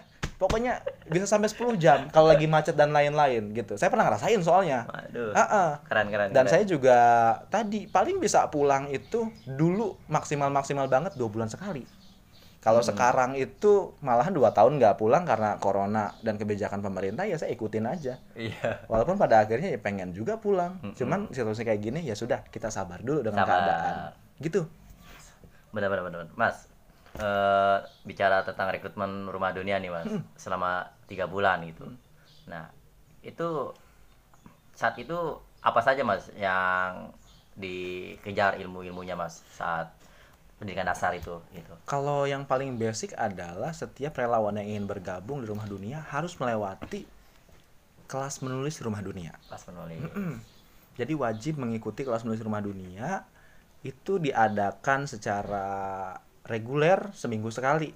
Pokoknya 0.43 0.83
bisa 1.07 1.23
sampai 1.23 1.47
10 1.47 1.79
jam 1.79 2.11
kalau 2.11 2.27
lagi 2.27 2.43
macet 2.45 2.75
dan 2.75 2.91
lain-lain 2.91 3.55
gitu. 3.55 3.79
Saya 3.79 3.87
pernah 3.87 4.11
ngerasain 4.11 4.43
soalnya. 4.43 4.83
Waduh. 4.85 5.31
Heeh. 5.31 5.69
Keren 5.87 6.07
keren. 6.11 6.27
Dan 6.29 6.43
keren. 6.43 6.51
saya 6.51 6.63
juga 6.67 6.97
tadi 7.47 7.87
paling 7.87 8.19
bisa 8.19 8.43
pulang 8.47 8.91
itu 8.91 9.23
dulu 9.45 9.95
maksimal-maksimal 10.05 10.85
banget 10.85 11.15
dua 11.15 11.31
bulan 11.31 11.47
sekali. 11.47 11.87
Kalau 12.59 12.79
Hmm. 12.79 12.91
sekarang 12.91 13.31
itu 13.35 13.95
malahan 13.99 14.31
dua 14.31 14.51
tahun 14.51 14.79
nggak 14.79 14.95
pulang 14.95 15.23
karena 15.23 15.55
corona 15.57 16.11
dan 16.19 16.35
kebijakan 16.35 16.79
pemerintah 16.79 17.23
ya 17.23 17.35
saya 17.35 17.51
ikutin 17.51 17.83
aja. 17.85 18.19
Iya. 18.35 18.83
Walaupun 18.87 19.15
pada 19.15 19.39
akhirnya 19.39 19.67
ya 19.67 19.79
pengen 19.79 20.11
juga 20.11 20.35
pulang. 20.35 20.79
Mm-mm. 20.79 20.95
Cuman 20.95 21.19
situasi 21.29 21.63
kayak 21.63 21.79
gini 21.79 21.99
ya 22.01 22.15
sudah 22.15 22.43
kita 22.47 22.67
sabar 22.67 22.99
dulu 22.99 23.19
dengan 23.19 23.43
Sabar. 23.43 23.51
keadaan. 23.53 23.95
Gitu. 24.39 24.61
Benar. 25.71 25.89
benar. 25.89 26.27
Mas, 26.35 26.67
eh, 27.19 27.77
bicara 28.05 28.41
tentang 28.41 28.73
rekrutmen 28.73 29.29
rumah 29.29 29.53
dunia 29.53 29.77
nih 29.77 29.91
mas 29.93 30.09
selama 30.37 30.89
tiga 31.05 31.29
bulan 31.29 31.61
gitu. 31.67 31.85
Nah 32.49 32.69
itu 33.21 33.73
saat 34.73 34.97
itu 34.97 35.15
apa 35.63 35.79
saja 35.79 36.01
mas 36.03 36.27
yang 36.35 37.13
dikejar 37.53 38.57
ilmu-ilmunya 38.57 39.13
mas 39.13 39.45
saat 39.53 39.93
pendidikan 40.57 40.87
dasar 40.87 41.13
itu 41.13 41.43
gitu? 41.53 41.73
Kalau 41.85 42.25
yang 42.25 42.47
paling 42.47 42.79
basic 42.79 43.13
adalah 43.19 43.75
setiap 43.75 44.15
relawan 44.17 44.57
yang 44.57 44.77
ingin 44.77 44.85
bergabung 44.87 45.43
di 45.43 45.47
Rumah 45.49 45.67
Dunia 45.67 45.99
harus 46.07 46.39
melewati 46.39 47.03
kelas 48.07 48.39
menulis 48.45 48.79
Rumah 48.79 49.01
Dunia. 49.01 49.33
pas 49.49 49.61
menulis. 49.69 50.01
Jadi 50.93 51.13
wajib 51.17 51.57
mengikuti 51.57 52.05
kelas 52.05 52.21
menulis 52.21 52.45
Rumah 52.45 52.61
Dunia 52.61 53.25
itu 53.83 54.21
diadakan 54.21 55.09
secara 55.09 56.15
reguler 56.43 57.11
seminggu 57.13 57.49
sekali. 57.49 57.91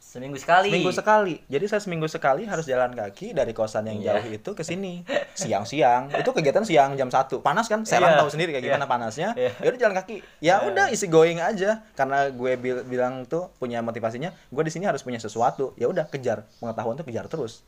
seminggu 0.00 0.42
sekali 0.42 0.74
Seminggu 0.74 0.90
sekali. 0.90 1.34
Jadi 1.46 1.64
saya 1.70 1.78
seminggu 1.78 2.10
sekali 2.10 2.42
harus 2.42 2.66
jalan 2.66 2.90
kaki 2.90 3.30
dari 3.30 3.54
kosan 3.54 3.86
yang 3.86 4.02
Iya. 4.02 4.18
jauh 4.18 4.26
itu 4.32 4.50
ke 4.52 4.66
sini. 4.66 5.06
Siang-siang. 5.38 6.10
Itu 6.10 6.34
kegiatan 6.34 6.66
siang 6.66 6.98
jam 6.98 7.06
1. 7.06 7.38
Panas 7.38 7.70
kan? 7.70 7.86
Serang 7.86 8.10
Iya. 8.10 8.18
tahu 8.18 8.26
sendiri 8.28 8.50
kayak 8.50 8.58
Iya. 8.60 8.74
gimana 8.74 8.90
panasnya. 8.90 9.38
Iya. 9.38 9.54
Ya 9.54 9.68
udah 9.70 9.78
jalan 9.78 9.94
kaki. 9.94 10.16
Ya 10.42 10.54
udah 10.66 10.90
isi 10.90 11.06
going 11.06 11.38
aja. 11.38 11.86
Karena 11.94 12.26
gue 12.26 12.52
bil- 12.56 12.82
bilang 12.82 13.22
tuh 13.24 13.54
punya 13.56 13.78
motivasinya, 13.80 14.34
gue 14.50 14.62
di 14.66 14.72
sini 14.74 14.82
harus 14.82 14.98
punya 15.00 15.22
sesuatu. 15.22 15.78
Ya 15.78 15.86
udah 15.86 16.10
kejar. 16.10 16.42
Pengetahuan 16.58 16.98
tuh 16.98 17.06
kejar 17.06 17.30
terus. 17.30 17.62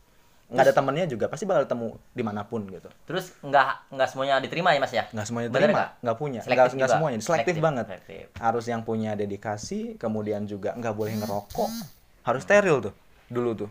Nggak 0.52 0.68
ada 0.68 0.74
temennya 0.76 1.06
juga 1.08 1.26
pasti 1.26 1.48
bakal 1.48 1.64
ketemu 1.64 1.88
di 2.12 2.22
mana 2.22 2.44
pun 2.44 2.68
gitu. 2.68 2.92
terus 3.08 3.32
nggak 3.40 3.88
nggak 3.88 4.08
semuanya 4.08 4.36
diterima 4.36 4.76
ya 4.76 4.78
mas 4.78 4.92
ya 4.92 5.04
Nggak 5.08 5.26
semuanya 5.26 5.48
Bener 5.48 5.60
terima, 5.64 5.78
nggak? 5.98 6.16
punya, 6.16 6.40
nggak 6.44 6.68
semuanya, 6.92 7.18
selektif, 7.18 7.54
banget. 7.56 7.84
selektif. 7.88 8.24
Harus 8.36 8.64
yang 8.68 8.80
punya 8.82 9.16
dedikasi, 9.16 9.96
kemudian 9.96 10.44
juga 10.44 10.76
nggak 10.76 10.92
boleh 10.92 11.16
ngerokok, 11.16 11.70
harus 12.22 12.42
steril 12.42 12.78
tuh 12.82 12.94
dulu 13.26 13.50
tuh, 13.56 13.70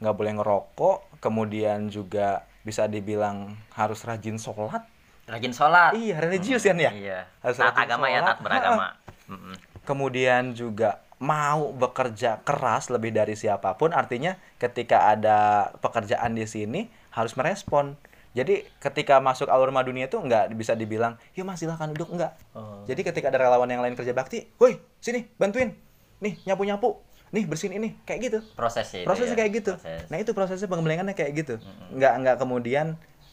nggak 0.00 0.14
boleh 0.16 0.32
ngerokok, 0.34 1.20
kemudian 1.20 1.86
juga 1.86 2.42
bisa 2.60 2.84
dibilang 2.84 3.52
harus 3.72 4.00
rajin 4.00 4.36
sholat, 4.36 4.84
rajin 5.24 5.52
sholat 5.52 5.92
iya 5.94 6.16
religius 6.16 6.64
kan 6.64 6.76
ya, 6.76 6.92
iya 6.92 7.18
Harus 7.40 7.56
taat 7.56 7.76
agama 7.76 8.08
ya 8.08 8.20
sholat. 8.20 8.26
taat 8.26 8.38
beragama 8.40 8.86
Mm-mm. 9.28 9.54
kemudian 9.84 10.52
juga 10.52 11.00
mau 11.20 11.76
bekerja 11.76 12.40
keras 12.42 12.88
lebih 12.88 13.12
dari 13.12 13.36
siapa 13.36 13.76
pun, 13.76 13.92
artinya 13.92 14.40
ketika 14.56 15.12
ada 15.12 15.68
pekerjaan 15.84 16.32
di 16.32 16.48
sini 16.48 16.88
harus 17.12 17.36
merespon. 17.36 17.94
Jadi 18.30 18.62
ketika 18.78 19.18
masuk 19.18 19.50
alur 19.50 19.68
rumah 19.68 19.84
dunia 19.84 20.06
itu 20.08 20.16
nggak 20.16 20.54
bisa 20.56 20.72
dibilang, 20.72 21.18
yuk 21.34 21.44
mas 21.44 21.60
silahkan 21.60 21.90
duduk 21.92 22.08
nggak. 22.14 22.32
Oh. 22.56 22.86
Jadi 22.88 23.04
ketika 23.04 23.28
ada 23.28 23.36
relawan 23.42 23.68
yang 23.68 23.84
lain 23.84 23.98
kerja 23.98 24.14
bakti, 24.16 24.48
woi 24.56 24.80
sini 25.02 25.26
bantuin, 25.36 25.74
nih 26.22 26.38
nyapu 26.46 26.62
nyapu, 26.62 27.02
nih 27.34 27.44
bersihin 27.44 27.76
ini, 27.76 27.98
kayak 28.06 28.30
gitu. 28.30 28.38
proses 28.54 28.86
ya 28.94 29.02
itu 29.02 29.08
Prosesnya 29.10 29.34
ya? 29.34 29.38
kayak 29.44 29.50
gitu. 29.60 29.72
Proses. 29.76 30.06
Nah 30.08 30.16
itu 30.22 30.30
prosesnya 30.30 30.68
pengembangannya 30.70 31.14
kayak 31.18 31.32
gitu. 31.42 31.54
Nggak 31.90 32.12
nggak 32.22 32.36
kemudian, 32.38 32.86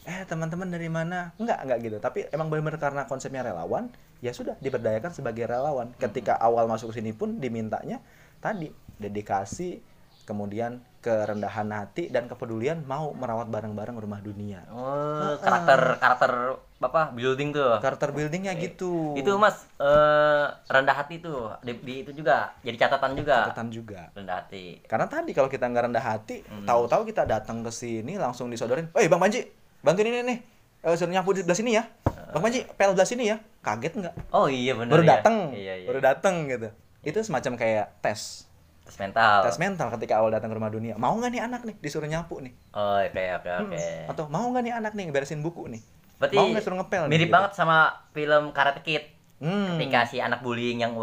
eh 0.07 0.23
teman-teman 0.23 0.71
dari 0.71 0.87
mana? 0.87 1.35
Nggak 1.35 1.59
nggak 1.67 1.77
gitu. 1.83 1.97
Tapi 1.99 2.19
emang 2.31 2.47
benar-benar 2.47 2.79
karena 2.79 3.03
konsepnya 3.03 3.43
relawan, 3.43 3.91
ya 4.17 4.31
sudah 4.31 4.55
diberdayakan 4.57 5.11
sebagai 5.11 5.43
relawan. 5.43 5.91
Ketika 5.93 6.39
awal 6.39 6.65
masuk 6.65 6.95
sini 6.95 7.11
pun 7.11 7.37
dimintanya 7.37 7.99
tadi 8.39 8.71
dedikasi, 8.95 9.83
kemudian 10.23 10.79
kerendahan 10.97 11.67
hati 11.71 12.07
dan 12.07 12.27
kepedulian 12.27 12.83
mau 12.83 13.11
merawat 13.11 13.47
bareng-bareng 13.47 13.95
rumah 13.95 14.19
dunia. 14.19 14.63
oh 14.67 15.39
karakter 15.39 15.95
karakter 15.97 16.31
apa 16.77 17.09
building 17.09 17.55
tuh 17.55 17.79
Karakter 17.79 18.11
buildingnya 18.11 18.53
gitu. 18.53 19.15
itu 19.15 19.31
mas 19.33 19.65
eh, 19.79 20.45
rendah 20.67 20.93
hati 20.93 21.17
tuh 21.17 21.55
di, 21.63 21.73
di 21.79 22.03
itu 22.03 22.11
juga 22.11 22.51
jadi 22.59 22.75
catatan 22.77 23.15
juga 23.15 23.35
catatan 23.45 23.67
juga. 23.71 24.01
rendah 24.13 24.35
hati 24.37 24.83
Karena 24.83 25.07
tadi 25.07 25.31
kalau 25.31 25.47
kita 25.47 25.63
nggak 25.65 25.85
rendah 25.89 26.05
hati, 26.05 26.43
Hmm. 26.43 26.67
tahu-tahu 26.67 27.07
kita 27.07 27.23
datang 27.23 27.63
ke 27.63 27.71
sini 27.71 28.19
langsung 28.19 28.51
disodorin, 28.51 28.91
"Eh, 28.93 29.07
Bang 29.07 29.23
Panji, 29.23 29.47
bantuin 29.79 30.07
ini 30.07 30.21
nih. 30.23 30.37
Eh, 30.79 30.93
suruh 30.93 31.09
nyapu 31.09 31.31
di 31.31 31.41
sini 31.47 31.73
ya. 31.73 31.83
Bang 32.29 32.41
Panji, 32.41 32.63
pel 32.69 32.91
sebelah 32.91 33.05
sini 33.05 33.23
ya." 33.25 33.37
Kaget 33.59 33.93
nggak? 33.95 34.13
oh 34.31 34.47
iya 34.47 34.71
benar 34.71 34.93
Baru 34.93 35.03
ya. 35.03 35.09
datang. 35.13 35.35
iya, 35.51 35.73
iya. 35.75 35.87
Baru 35.87 35.99
datang 35.99 36.45
gitu. 36.45 36.69
Itu 37.01 37.19
semacam 37.19 37.53
kayak 37.55 37.99
tes. 37.99 38.47
tes 38.81 38.95
mental 38.97 39.43
Tes 39.43 39.57
mental 39.57 39.87
ketika 39.91 40.15
awal 40.17 40.31
datang 40.31 40.47
ke 40.47 40.55
rumah 40.55 40.69
dunia. 40.69 40.95
Mau 40.95 41.11
nggak 41.13 41.27
nih 41.29 41.41
anak 41.41 41.61
nih 41.61 41.75
disuruh 41.77 42.05
nyapu 42.05 42.39
nih? 42.39 42.55
oh 42.71 42.97
oke 42.97 43.23
oke 43.35 43.49
Hmm. 43.49 43.67
oke 43.67 43.79
Atau 44.07 44.23
mau 44.27 44.47
nggak 44.47 44.63
nih 44.63 44.73
anak 44.73 44.93
nih 44.93 45.05
beresin 45.09 45.41
buku 45.41 45.67
nih? 45.67 45.83
berarti 46.15 46.33
mau 46.33 46.47
nggak 46.47 46.63
suruh 46.63 46.77
ngepel 46.77 47.01
nih, 47.03 47.11
mirip 47.11 47.27
gitu? 47.27 47.35
banget 47.35 47.51
sama 47.53 47.77
film 48.09 48.49
Karate 48.49 48.81
Kid 48.81 49.03
Hmm. 49.37 49.75
ketika 49.75 50.01
si 50.03 50.17
anak 50.17 50.39
bullying 50.39 50.79
yang 50.79 50.95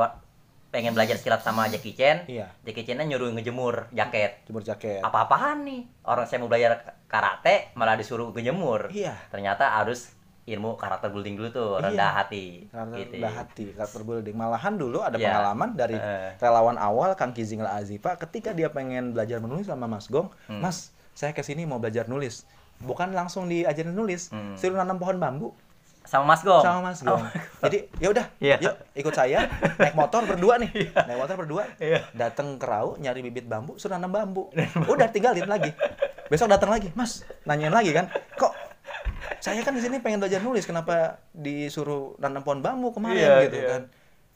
pengen 0.75 0.91
belajar 0.91 1.15
silat 1.15 1.39
sama 1.39 1.71
Jackie 1.71 1.95
Chan 1.95 2.27
Iya. 2.27 2.51
Jackie 2.61 2.83
Chan 2.83 2.99
nyuruh 2.99 3.31
ngejemur 3.31 3.87
jaket 3.91 4.43
Jemur 4.43 4.67
jaket. 4.67 4.99
apa-apaan 5.01 5.63
nih 5.63 5.87
orang 6.03 6.27
saya 6.27 6.43
mau 6.43 6.51
belajar 6.51 6.83
karate 7.07 7.71
malah 7.73 7.95
disuruh 7.95 8.35
ngejemur 8.35 8.91
Iya. 8.91 9.15
ternyata 9.31 9.71
harus 9.73 10.11
ilmu 10.45 10.75
karakter 10.75 11.09
building 11.09 11.39
dulu 11.39 11.49
tuh 11.49 11.71
Iya. 11.79 11.85
rendah 11.87 12.11
hati 12.13 12.67
Karakter 12.69 12.99
gitu 12.99 13.15
rendah 13.17 13.33
hati, 13.33 13.65
karakter 13.73 14.03
building. 14.03 14.35
Malahan 14.35 14.75
dulu 14.75 14.99
ada 15.01 15.15
Iya. 15.15 15.31
pengalaman 15.31 15.71
dari 15.73 15.97
Eh. 15.97 16.35
relawan 16.37 16.77
awal 16.77 17.15
Kang 17.15 17.31
Kizing 17.31 17.63
Azifa 17.63 18.19
ketika 18.19 18.51
dia 18.51 18.69
pengen 18.69 19.15
belajar 19.15 19.39
menulis 19.39 19.65
sama 19.65 19.87
Mas 19.87 20.05
Gong, 20.05 20.29
Hmm. 20.45 20.59
Mas, 20.61 20.91
saya 21.15 21.31
ke 21.31 21.41
sini 21.41 21.63
mau 21.63 21.79
belajar 21.79 22.05
nulis. 22.05 22.45
Bukan 22.77 23.15
langsung 23.15 23.47
diajarin 23.47 23.95
nulis, 23.95 24.29
Hmm. 24.29 24.53
suruh 24.53 24.77
nanam 24.77 24.99
pohon 24.99 25.17
bambu 25.17 25.55
sama 26.05 26.25
Mas 26.29 26.41
Gong 26.41 26.61
sama 26.61 26.81
Mas 26.85 27.01
Gong. 27.01 27.17
Oh. 27.17 27.25
Jadi 27.65 27.89
ya 27.97 28.09
udah, 28.09 28.27
Iya. 28.37 28.57
yuk 28.61 28.75
ikut 28.95 29.11
saya 29.11 29.49
naik 29.75 29.97
motor 29.97 30.23
berdua 30.25 30.61
nih. 30.61 30.93
Naik 30.93 31.19
motor 31.19 31.37
berdua. 31.37 31.65
Iya. 31.77 32.05
Datang 32.13 32.61
ke 32.61 32.65
Rau 32.65 32.95
nyari 32.97 33.21
bibit 33.21 33.45
bambu, 33.45 33.75
suruh 33.75 33.97
nanam 33.97 34.13
bambu. 34.13 34.53
Udah 34.93 35.09
tinggalin 35.09 35.45
lagi. 35.45 35.73
Besok 36.27 36.47
datang 36.47 36.69
lagi, 36.69 36.93
Mas, 36.93 37.25
nanyain 37.43 37.73
lagi 37.73 37.91
kan. 37.91 38.07
Kok 38.35 38.53
saya 39.41 39.61
kan 39.61 39.73
di 39.73 39.81
sini 39.81 39.99
pengen 39.99 40.21
belajar 40.21 40.41
nulis, 40.41 40.65
kenapa 40.65 41.21
disuruh 41.31 42.17
nanam 42.17 42.41
pohon 42.41 42.61
bambu 42.61 42.93
kemarin 42.93 43.17
Iya, 43.19 43.35
gitu 43.45 43.57
iya. 43.57 43.69
kan? 43.69 43.83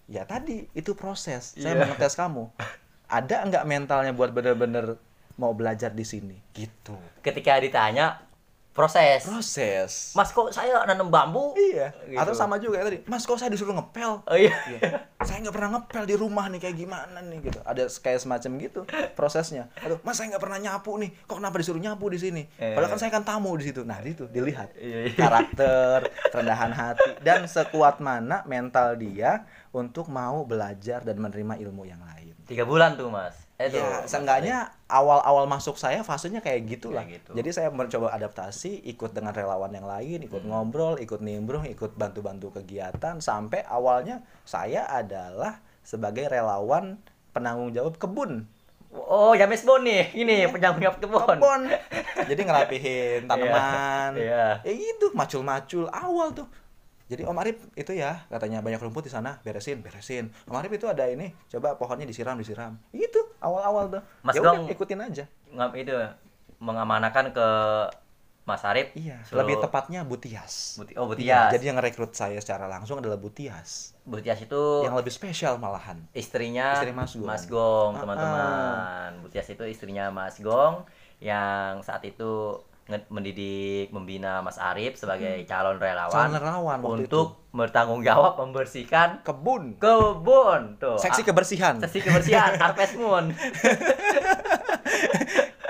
Ya 0.08 0.22
tadi 0.24 0.68
itu 0.72 0.92
proses. 0.92 1.52
Saya 1.52 1.72
Iya. 1.74 1.80
mau 1.82 1.92
ngetes 1.92 2.14
kamu. 2.14 2.44
Ada 3.08 3.44
nggak 3.44 3.64
mentalnya 3.64 4.12
buat 4.12 4.32
bener-bener 4.32 4.96
mau 5.36 5.52
belajar 5.52 5.92
di 5.92 6.02
sini? 6.02 6.36
Gitu. 6.50 6.96
ketika 7.20 7.56
ditanya 7.56 8.24
proses 8.78 9.26
Proses. 9.26 10.14
Mas 10.14 10.30
kok 10.30 10.48
saya 10.48 10.86
nanam 10.86 11.08
bambu 11.08 11.50
Iya. 11.52 11.90
Gitu. 12.06 12.14
Atau 12.14 12.30
sama 12.32 12.56
juga 12.56 12.78
tadi, 12.80 13.02
Mas 13.04 13.24
kok 13.24 13.34
saya 13.34 13.50
disuruh 13.50 13.74
ngepel? 13.74 14.22
oh 14.22 14.38
iya 14.38 14.54
Iya. 14.70 15.02
saya 15.18 15.42
nggak 15.42 15.50
pernah 15.50 15.70
ngepel 15.74 16.02
di 16.04 16.14
rumah 16.14 16.46
nih 16.46 16.60
kayak 16.60 16.76
gimana 16.78 17.18
nih 17.20 17.38
gitu 17.42 17.58
ada 17.60 17.82
kayak 17.90 18.18
semacam 18.18 18.50
gitu 18.56 18.80
prosesnya 19.12 19.66
aduh 19.76 19.98
mas 20.00 20.14
saya 20.14 20.30
nggak 20.30 20.40
pernah 20.40 20.58
nyapu 20.60 20.94
nih 20.94 21.10
kok 21.20 21.36
kenapa 21.36 21.58
disuruh 21.58 21.78
nyapu 21.78 22.06
di 22.06 22.18
sini 22.18 22.42
Eh. 22.54 22.72
padahal 22.72 22.92
kan 22.92 23.00
saya 23.00 23.10
kan 23.10 23.24
tamu 23.24 23.50
di 23.54 23.66
situ 23.66 23.82
nah 23.82 23.98
itu 23.98 24.24
dilihat 24.26 24.70
Iya, 24.74 25.10
iya. 25.10 25.16
karakter 25.18 25.98
kerendahan 26.30 26.70
hati 26.70 27.10
dan 27.20 27.44
sekuat 27.44 27.98
mana 27.98 28.44
mental 28.44 28.94
dia 28.94 29.42
untuk 29.70 30.06
mau 30.06 30.44
belajar 30.44 31.02
dan 31.02 31.18
menerima 31.18 31.58
ilmu 31.58 31.82
yang 31.82 31.98
lain 32.00 32.38
tiga 32.44 32.62
bulan 32.62 32.94
tuh 32.94 33.10
mas 33.10 33.34
tuh, 33.58 33.82
ya 33.82 33.82
Mas 33.82 34.06
seenggaknya 34.06 34.56
awal-awal 34.86 35.44
masuk 35.44 35.74
saya 35.74 36.00
fasenya 36.00 36.38
kayak 36.38 36.62
gitulah. 36.64 37.02
Kayak 37.02 37.26
gitu. 37.26 37.30
jadi 37.34 37.50
saya 37.50 37.68
mencoba 37.68 38.14
adaptasi 38.14 38.86
ikut 38.86 39.10
dengan 39.10 39.34
relawan 39.34 39.74
yang 39.74 39.82
lain 39.82 40.22
ikut 40.22 40.46
Hmm. 40.46 40.54
ngobrol 40.54 40.94
ikut 40.96 41.18
nimbrung 41.18 41.66
ikut 41.66 41.98
bantu-bantu 41.98 42.54
kegiatan 42.54 43.18
sampai 43.18 43.66
awalnya 43.66 44.22
saya 44.46 44.86
adalah 44.86 45.58
sebagai 45.82 46.30
relawan 46.30 47.02
penanggung 47.30 47.74
jawab 47.74 47.98
kebun. 47.98 48.46
Oh 48.94 49.34
James 49.34 49.66
Bond 49.66 49.84
nih. 49.84 50.14
Ini 50.14 50.48
penjaga 50.48 50.94
kebun 50.94 51.26
kebun. 51.26 51.62
Jadi 52.24 52.40
ngerapihin 52.40 53.20
tanaman. 53.28 54.16
Iya. 54.16 54.62
ya 54.62 54.72
gitu 54.72 55.12
macul-macul. 55.12 55.90
Awal 55.90 56.30
tuh 56.32 56.46
jadi 57.08 57.24
Om 57.24 57.36
Arif 57.36 57.56
itu 57.72 57.90
ya 57.90 58.28
katanya 58.28 58.60
banyak 58.60 58.78
rumput 58.78 59.02
di 59.02 59.08
sana 59.08 59.40
beresin 59.40 59.80
beresin 59.80 60.28
Om 60.44 60.54
Arif 60.54 60.70
itu 60.70 60.84
ada 60.84 61.04
ini 61.04 61.32
coba 61.48 61.74
pohonnya 61.74 62.04
disiram 62.04 62.36
disiram 62.36 62.76
itu 62.90 63.16
awal-awal 63.38 63.88
tuh 63.90 64.02
Mas 64.20 64.32
ya 64.32 64.40
udah 64.40 64.52
Gong- 64.54 64.68
ikutin 64.68 65.00
aja 65.00 65.24
ngap 65.48 65.72
itu 65.74 65.92
mengamanakan 66.58 67.30
ke 67.30 67.48
Mas 68.44 68.64
Arif 68.64 68.88
Iya, 68.92 69.20
suruh- 69.22 69.44
lebih 69.44 69.60
tepatnya 69.60 70.00
Butias. 70.02 70.80
Buti- 70.80 70.96
oh 70.96 71.04
Iya, 71.04 71.12
Butias 71.12 71.52
jadi 71.52 71.64
yang 71.68 71.76
ngerekrut 71.76 72.12
saya 72.12 72.40
secara 72.40 72.64
langsung 72.64 72.96
adalah 72.96 73.20
Butias. 73.20 73.92
Butias 74.02 74.40
itu 74.40 74.56
Yang 74.80 74.96
lebih 74.96 75.12
spesial 75.12 75.60
malahan. 75.60 76.00
istrinya 76.12 76.72
Istri 76.72 76.96
Mas 76.96 77.12
Gong. 77.12 77.28
Gong, 77.46 77.90
Ah, 77.92 78.00
teman-teman. 78.00 79.10
Butias 79.20 79.44
itu 79.46 79.60
istrinya 79.62 80.08
Mas 80.08 80.40
Gong 80.40 80.80
yang 81.20 81.84
saat 81.84 82.00
itu 82.02 82.56
mendidik 82.88 83.92
membina 83.92 84.40
Mas 84.40 84.56
Arif 84.56 84.96
sebagai 84.96 85.44
calon 85.44 85.76
relawan, 85.76 86.08
Hmm. 86.08 86.32
Calon 86.32 86.40
relawan 86.40 86.78
untuk 86.80 87.44
bertanggung 87.50 88.00
jawab 88.00 88.36
membersihkan 88.38 89.20
Kebun. 89.20 89.76
kebun 89.76 90.76
tuh. 90.76 90.96
Seksi 90.96 91.20
kebersihan. 91.20 91.76
seksi 91.76 92.00
kebersihan 92.00 92.56
Harvest 92.62 92.96
Moon. 92.96 93.28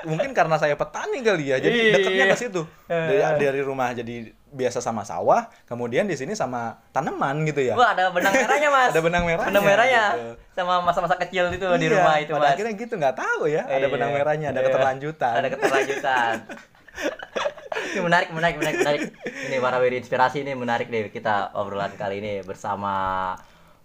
Mungkin 0.00 0.30
karena 0.30 0.56
saya 0.56 0.72
petani 0.72 1.20
kali 1.20 1.50
ya, 1.50 1.58
jadi 1.58 1.74
Iya. 1.74 1.92
dekatnya 1.92 2.24
ke 2.30 2.36
situ. 2.38 2.62
Dari, 2.86 3.18
dari 3.36 3.60
rumah 3.60 3.90
jadi 3.90 4.30
biasa 4.48 4.78
sama 4.78 5.02
sawah, 5.02 5.50
kemudian 5.66 6.06
di 6.06 6.14
sini 6.14 6.32
sama 6.32 6.80
tanaman 6.88 7.44
gitu 7.44 7.60
ya. 7.60 7.74
Wah, 7.74 7.92
ada 7.92 8.08
benang 8.08 8.32
merahnya, 8.32 8.70
Mas. 8.70 8.88
Ada 8.88 9.00
benang 9.02 9.22
merahnya, 9.26 9.50
Benang 9.50 9.64
merahnya. 9.66 10.04
gitu. 10.08 10.28
Sama 10.54 10.80
masa-masa 10.80 11.18
kecil 11.18 11.50
itu 11.50 11.66
di 11.76 11.84
Iya, 11.84 11.92
rumah 11.92 12.14
itu, 12.16 12.30
pada 12.30 12.40
Mas. 12.40 12.54
akhirnya 12.54 12.74
gitu 12.78 12.94
nggak 12.94 13.16
tahu 13.18 13.42
ya, 13.48 13.62
ada 13.66 13.76
Iya. 13.80 13.88
benang 13.90 14.10
merahnya, 14.14 14.46
ada 14.48 14.56
Iya. 14.56 14.66
keterlanjutan. 14.70 15.34
Ada 15.34 15.48
keterlanjutan. 15.50 16.34
ini 17.88 18.00
menarik, 18.02 18.28
menarik, 18.30 18.56
menarik, 18.60 18.78
menarik. 18.80 19.00
Ini 19.48 19.56
para 19.58 19.78
wiri 19.80 19.96
inspirasi 19.98 20.42
ini 20.44 20.52
menarik 20.52 20.90
deh 20.90 21.08
kita 21.08 21.54
obrolan 21.56 21.94
kali 21.94 22.20
ini 22.20 22.44
bersama 22.44 23.34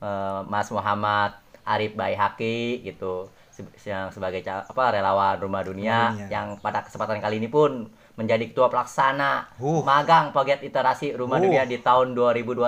eh, 0.02 0.40
Mas 0.46 0.68
Muhammad 0.70 1.38
Arif 1.64 1.96
Baihaki 1.96 2.84
gitu 2.84 3.32
yang 3.86 4.10
sebagai 4.10 4.42
apa 4.50 4.98
relawan 4.98 5.38
Rumah 5.38 5.62
Dunia, 5.62 6.00
Dunia. 6.10 6.28
yang 6.28 6.48
pada 6.58 6.82
kesempatan 6.82 7.22
kali 7.22 7.38
ini 7.38 7.48
pun 7.48 7.86
menjadi 8.18 8.50
ketua 8.50 8.66
pelaksana 8.68 9.54
Uh. 9.62 9.86
magang 9.86 10.34
proyek 10.34 10.66
iterasi 10.66 11.14
Rumah 11.14 11.38
Uh. 11.38 11.44
Dunia 11.48 11.64
di 11.70 11.78
tahun 11.78 12.18
2021 12.18 12.66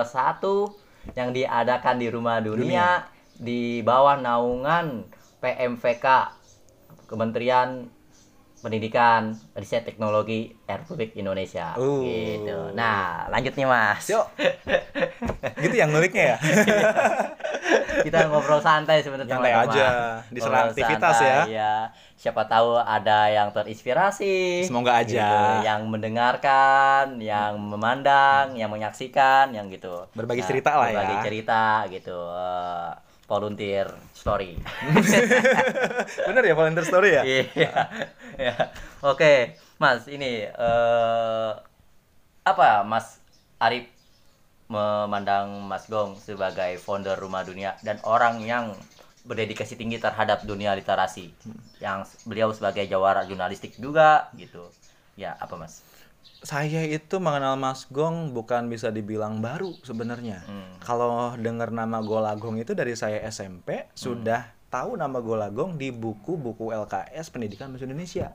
yang 1.18 1.30
diadakan 1.34 1.96
di 1.98 2.06
Rumah 2.10 2.38
Dunia, 2.38 3.02
di 3.34 3.82
bawah 3.82 4.18
naungan 4.18 5.06
PMVK 5.42 6.06
Kementerian 7.06 7.86
Pendidikan, 8.56 9.36
Riset 9.52 9.84
Teknologi 9.84 10.48
Republik 10.64 11.12
Indonesia. 11.14 11.76
Uh. 11.76 12.00
Gitu. 12.00 12.58
Nah, 12.72 13.28
lanjut 13.28 13.52
nih 13.52 13.68
Mas. 13.68 14.08
Yuk. 14.08 14.26
gitu 15.62 15.74
yang 15.76 15.92
nguliknya 15.92 16.34
ya. 16.34 16.36
Kita 18.06 18.28
ngobrol 18.30 18.60
santai 18.62 19.02
sebenarnya 19.02 19.36
Santai 19.36 19.52
teman-teman. 19.52 19.74
aja, 19.74 19.86
di 20.30 20.40
aktivitas 20.40 21.16
santai, 21.18 21.52
ya. 21.56 21.74
Siapa 22.16 22.48
tahu 22.48 22.80
ada 22.80 23.28
yang 23.28 23.48
terinspirasi. 23.52 24.64
Semoga 24.64 25.04
aja. 25.04 25.10
gitu. 25.10 25.36
Yang 25.66 25.80
mendengarkan, 25.90 27.04
yang 27.20 27.60
memandang, 27.60 28.56
yang 28.56 28.72
menyaksikan, 28.72 29.52
yang 29.52 29.68
gitu. 29.68 30.08
Berbagi 30.16 30.44
cerita 30.44 30.80
lah 30.80 30.88
ya. 30.92 31.02
Berbagi 31.02 31.16
cerita 31.28 31.62
gitu. 31.92 32.18
Eh, 32.32 32.90
volunteer 33.26 33.90
story. 34.14 34.54
Bener 36.30 36.42
ya 36.46 36.54
volunteer 36.54 36.86
story 36.86 37.10
ya? 37.18 37.22
Iya. 37.26 37.72
Ya. 38.38 38.54
Oke, 39.02 39.58
Mas, 39.82 40.06
ini 40.06 40.46
eh 40.46 41.52
apa 42.46 42.86
Mas 42.86 43.18
Arif 43.58 43.90
memandang 44.70 45.66
Mas 45.66 45.86
Gong 45.90 46.18
sebagai 46.18 46.78
founder 46.78 47.18
Rumah 47.18 47.42
Dunia 47.46 47.74
dan 47.82 47.98
orang 48.06 48.42
yang 48.42 48.74
berdedikasi 49.26 49.74
tinggi 49.74 49.98
terhadap 49.98 50.46
dunia 50.46 50.74
literasi. 50.78 51.34
Yang 51.82 52.14
beliau 52.22 52.54
sebagai 52.54 52.86
jawara 52.86 53.26
jurnalistik 53.26 53.74
juga 53.78 54.30
gitu. 54.38 54.70
Ya, 55.18 55.34
apa 55.42 55.58
Mas? 55.58 55.82
Saya 56.46 56.86
itu 56.86 57.18
mengenal 57.18 57.58
Mas 57.58 57.90
Gong 57.90 58.30
bukan 58.30 58.70
bisa 58.70 58.94
dibilang 58.94 59.42
baru 59.42 59.74
sebenarnya. 59.82 60.46
Hmm. 60.46 60.78
Kalau 60.78 61.34
dengar 61.34 61.74
nama 61.74 61.98
Golagong 61.98 62.62
itu 62.62 62.76
dari 62.76 62.94
saya 62.94 63.18
SMP 63.26 63.90
sudah 63.98 64.54
tahu 64.70 64.94
nama 64.94 65.18
Golagong 65.18 65.74
di 65.74 65.90
buku-buku 65.90 66.70
LKS 66.70 67.34
Pendidikan 67.34 67.74
Bahasa 67.74 67.86
Indonesia. 67.88 68.26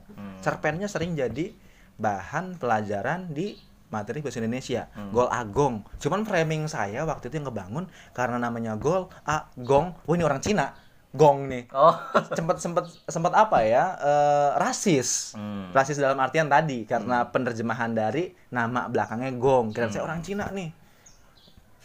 Cerpennya 0.44 0.88
sering 0.90 1.16
jadi 1.16 1.54
bahan 1.96 2.58
pelajaran 2.58 3.30
di 3.30 3.56
materi 3.92 4.24
bahasa 4.24 4.40
Indonesia. 4.40 4.88
Gol 5.12 5.28
Agong. 5.28 5.84
Cuman 6.00 6.24
framing 6.24 6.64
saya 6.66 7.04
waktu 7.04 7.28
itu 7.28 7.36
yang 7.38 7.52
ngebangun 7.52 7.84
karena 8.16 8.40
namanya 8.40 8.74
Gol 8.80 9.12
Agong. 9.22 9.92
Wah 10.08 10.14
ini 10.16 10.24
orang 10.24 10.40
Cina. 10.40 10.72
Gong 11.12 11.48
nih. 11.52 11.68
Oh. 11.76 11.92
Sempet 12.36 12.56
sempet 12.56 12.84
sempet 13.04 13.32
apa 13.36 13.60
ya? 13.60 13.96
eh, 14.00 14.50
rasis. 14.56 15.36
Hmm. 15.36 15.68
Rasis 15.72 16.00
dalam 16.00 16.16
artian 16.16 16.48
tadi 16.48 16.88
karena 16.88 17.28
penerjemahan 17.28 17.92
dari 17.92 18.32
nama 18.48 18.88
belakangnya 18.88 19.32
Gong. 19.36 19.76
Kira 19.76 19.92
saya 19.92 20.08
orang 20.08 20.24
Cina 20.24 20.48
nih. 20.48 20.72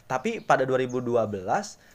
Tapi 0.08 0.40
pada 0.40 0.64
2012 0.64 1.04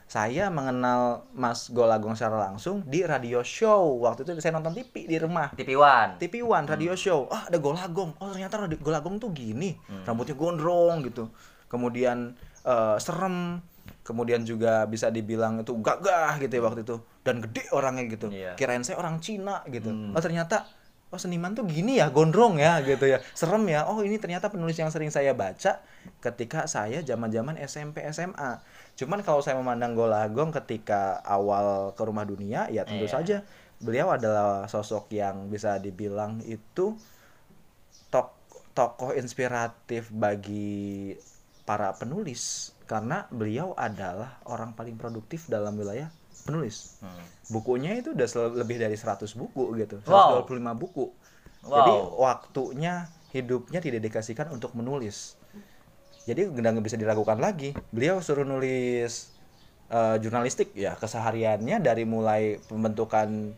saya 0.04 0.52
mengenal 0.52 1.24
Mas 1.32 1.72
Golagong 1.72 2.12
secara 2.12 2.52
langsung 2.52 2.84
di 2.84 3.00
radio 3.00 3.40
show. 3.40 4.04
Waktu 4.04 4.28
itu 4.28 4.36
saya 4.44 4.52
nonton 4.52 4.76
TV 4.76 5.08
di 5.08 5.16
rumah. 5.16 5.48
TV 5.56 5.72
One. 5.72 6.20
TV 6.20 6.44
One 6.44 6.68
radio 6.68 6.92
show. 6.92 7.24
Ah, 7.32 7.48
ada 7.48 7.56
Golagong. 7.56 8.12
Oh, 8.20 8.28
ternyata 8.28 8.60
Golagong 8.76 9.16
tuh 9.16 9.32
gini. 9.32 9.72
Rambutnya 10.04 10.36
gondrong 10.36 11.00
gitu. 11.08 11.32
Kemudian 11.72 12.36
eh, 12.68 12.96
serem. 13.00 13.64
Kemudian 14.02 14.42
juga 14.42 14.82
bisa 14.90 15.14
dibilang 15.14 15.62
itu 15.62 15.70
gagah 15.78 16.38
gitu 16.42 16.58
ya 16.58 16.62
waktu 16.62 16.82
itu. 16.82 16.98
Dan 17.22 17.38
gede 17.38 17.70
orangnya 17.70 18.04
gitu. 18.10 18.26
Iya. 18.34 18.58
Kirain 18.58 18.82
saya 18.82 18.98
orang 18.98 19.22
Cina 19.22 19.62
gitu. 19.70 19.90
Oh, 20.10 20.22
ternyata 20.22 20.66
oh 21.12 21.20
seniman 21.20 21.52
tuh 21.52 21.68
gini 21.68 22.00
ya, 22.00 22.08
gondrong 22.08 22.58
ya 22.58 22.82
gitu 22.82 23.04
ya. 23.06 23.22
Serem 23.36 23.62
ya. 23.70 23.86
Oh, 23.86 24.02
ini 24.02 24.18
ternyata 24.18 24.50
penulis 24.50 24.74
yang 24.80 24.90
sering 24.90 25.12
saya 25.12 25.36
baca 25.36 25.78
ketika 26.18 26.66
saya 26.66 27.04
zaman-zaman 27.04 27.60
SMP 27.62 28.02
SMA. 28.10 28.58
Cuman 28.98 29.22
kalau 29.22 29.38
saya 29.38 29.54
memandang 29.54 29.94
Golagong 29.94 30.50
ketika 30.50 31.22
awal 31.22 31.94
ke 31.94 32.02
Rumah 32.02 32.26
Dunia, 32.26 32.66
ya 32.72 32.82
tentu 32.82 33.06
Iya. 33.06 33.14
saja 33.14 33.36
beliau 33.82 34.14
adalah 34.14 34.70
sosok 34.70 35.10
yang 35.10 35.50
bisa 35.50 35.82
dibilang 35.82 36.38
itu 36.46 36.94
tok 38.14 38.30
tokoh 38.72 39.12
inspiratif 39.12 40.08
bagi 40.14 41.12
para 41.66 41.90
penulis 41.98 42.72
karena 42.92 43.24
beliau 43.32 43.72
adalah 43.72 44.36
orang 44.44 44.76
paling 44.76 45.00
produktif 45.00 45.48
dalam 45.48 45.72
wilayah 45.80 46.12
penulis. 46.44 47.00
Hmm. 47.00 47.24
Bukunya 47.48 47.96
itu 47.96 48.12
udah 48.12 48.28
lebih 48.52 48.76
dari 48.76 48.92
100 48.92 49.32
buku 49.32 49.72
gitu, 49.80 49.96
Wow. 50.04 50.44
125 50.44 50.76
buku. 50.76 51.08
Wow. 51.64 51.72
Jadi 51.80 51.94
waktunya 52.20 53.08
hidupnya 53.32 53.80
didedikasikan 53.80 54.52
untuk 54.52 54.76
menulis. 54.76 55.40
Jadi 56.28 56.52
nggak 56.52 56.84
bisa 56.84 57.00
diragukan 57.00 57.40
lagi. 57.40 57.72
Beliau 57.88 58.20
suruh 58.20 58.44
nulis 58.44 59.32
eh, 59.88 60.16
jurnalistik 60.20 60.76
ya 60.76 60.92
kesehariannya 61.00 61.80
dari 61.80 62.04
mulai 62.04 62.60
pembentukan 62.68 63.56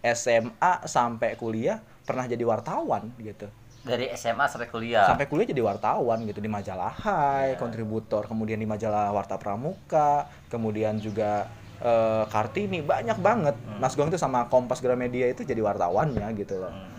SMA 0.00 0.88
sampai 0.88 1.36
kuliah 1.36 1.84
pernah 2.08 2.24
jadi 2.24 2.40
wartawan 2.48 3.12
gitu. 3.20 3.44
Dari 3.80 4.12
SMA 4.12 4.44
sampai 4.44 4.68
kuliah. 4.68 5.08
Sampai 5.08 5.24
kuliah 5.24 5.48
jadi 5.48 5.64
wartawan 5.64 6.28
gitu 6.28 6.44
di 6.44 6.52
majalah 6.52 6.92
Hai, 6.92 7.56
kontributor, 7.56 8.28
kemudian 8.28 8.60
di 8.60 8.68
majalah 8.68 9.08
Warta 9.08 9.40
Pramuka, 9.40 10.28
kemudian 10.52 11.00
juga 11.00 11.48
eh, 11.80 12.24
Kartini 12.28 12.84
banyak 12.84 13.16
banget. 13.24 13.56
Mas 13.80 13.96
Gong 13.96 14.12
itu 14.12 14.20
sama 14.20 14.44
Kompas 14.52 14.84
Gramedia 14.84 15.32
itu 15.32 15.48
jadi 15.48 15.64
wartawannya 15.64 16.28
gitu 16.36 16.60
loh. 16.60 16.68
Hmm. 16.68 16.92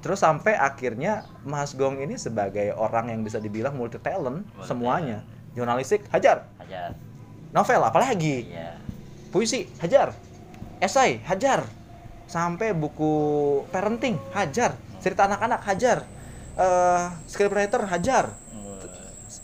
Terus 0.00 0.22
sampai 0.22 0.54
akhirnya 0.54 1.26
Mas 1.42 1.74
Gong 1.74 1.98
ini 1.98 2.14
sebagai 2.14 2.78
orang 2.78 3.10
yang 3.10 3.26
bisa 3.26 3.42
dibilang 3.42 3.74
multi 3.74 3.98
talent 3.98 4.46
Multi 4.54 4.64
semuanya. 4.70 5.26
Jurnalistik 5.50 6.06
hajar, 6.14 6.46
Aja. 6.62 6.94
novel 7.50 7.82
apalagi, 7.82 8.46
Iya. 8.54 8.78
puisi 9.34 9.66
hajar, 9.82 10.14
esai 10.78 11.18
hajar, 11.26 11.66
sampai 12.30 12.70
buku 12.70 13.10
parenting 13.74 14.14
hajar, 14.30 14.78
cerita 15.02 15.26
anak-anak 15.26 15.58
hajar, 15.66 16.06
eh 16.56 17.04
scriptwriter 17.26 17.84
hajar, 17.86 18.34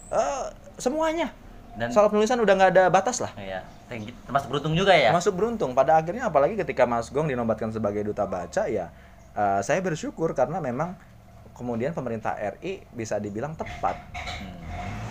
Eh, 0.07 0.45
semuanya. 0.79 1.35
Dan 1.77 1.93
Soal 1.93 2.09
penulisan 2.09 2.41
udah 2.41 2.55
nggak 2.57 2.71
ada 2.73 2.85
batas 2.89 3.21
lah. 3.21 3.35
Iya. 3.37 3.61
Termasuk 4.27 4.49
beruntung 4.51 4.75
juga 4.75 4.97
ya. 4.97 5.13
Masuk 5.13 5.35
beruntung. 5.37 5.77
Pada 5.77 5.99
akhirnya 6.01 6.27
apalagi 6.27 6.57
ketika 6.57 6.89
Mas 6.89 7.13
Gong 7.13 7.29
dinobatkan 7.29 7.71
sebagai 7.71 8.03
duta 8.03 8.25
baca 8.25 8.67
ya 8.67 8.91
eh, 9.37 9.61
saya 9.61 9.79
bersyukur 9.85 10.33
karena 10.33 10.59
memang 10.59 10.97
kemudian 11.53 11.93
pemerintah 11.93 12.35
RI 12.35 12.83
bisa 12.91 13.21
dibilang 13.21 13.53
tepat 13.55 13.97
Hmm. 14.37 14.53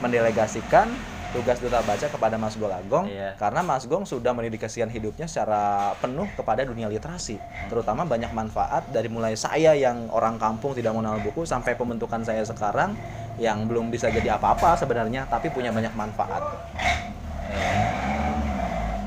mendelegasikan 0.05 0.91
tugas 1.35 1.59
duta 1.59 1.83
baca 1.83 2.07
kepada 2.07 2.39
Mas 2.39 2.55
Golagong 2.55 3.11
Iya. 3.11 3.35
karena 3.35 3.59
Mas 3.59 3.83
Gong 3.83 4.07
sudah 4.07 4.31
mendedikasikan 4.31 4.87
hidupnya 4.87 5.27
secara 5.27 5.91
penuh 5.99 6.31
kepada 6.39 6.63
dunia 6.63 6.87
literasi. 6.87 7.35
Terutama 7.67 8.07
banyak 8.07 8.31
manfaat 8.31 8.87
dari 8.87 9.11
mulai 9.11 9.35
saya 9.35 9.75
yang 9.75 10.07
orang 10.15 10.39
kampung 10.39 10.71
tidak 10.71 10.95
mengenal 10.95 11.19
buku 11.19 11.43
sampai 11.43 11.75
pembentukan 11.75 12.23
saya 12.23 12.47
sekarang 12.47 12.95
yang 13.35 13.67
belum 13.67 13.91
bisa 13.91 14.07
jadi 14.07 14.39
apa-apa 14.39 14.79
sebenarnya 14.79 15.27
tapi 15.27 15.51
punya 15.51 15.75
banyak 15.75 15.91
manfaat. 15.91 16.39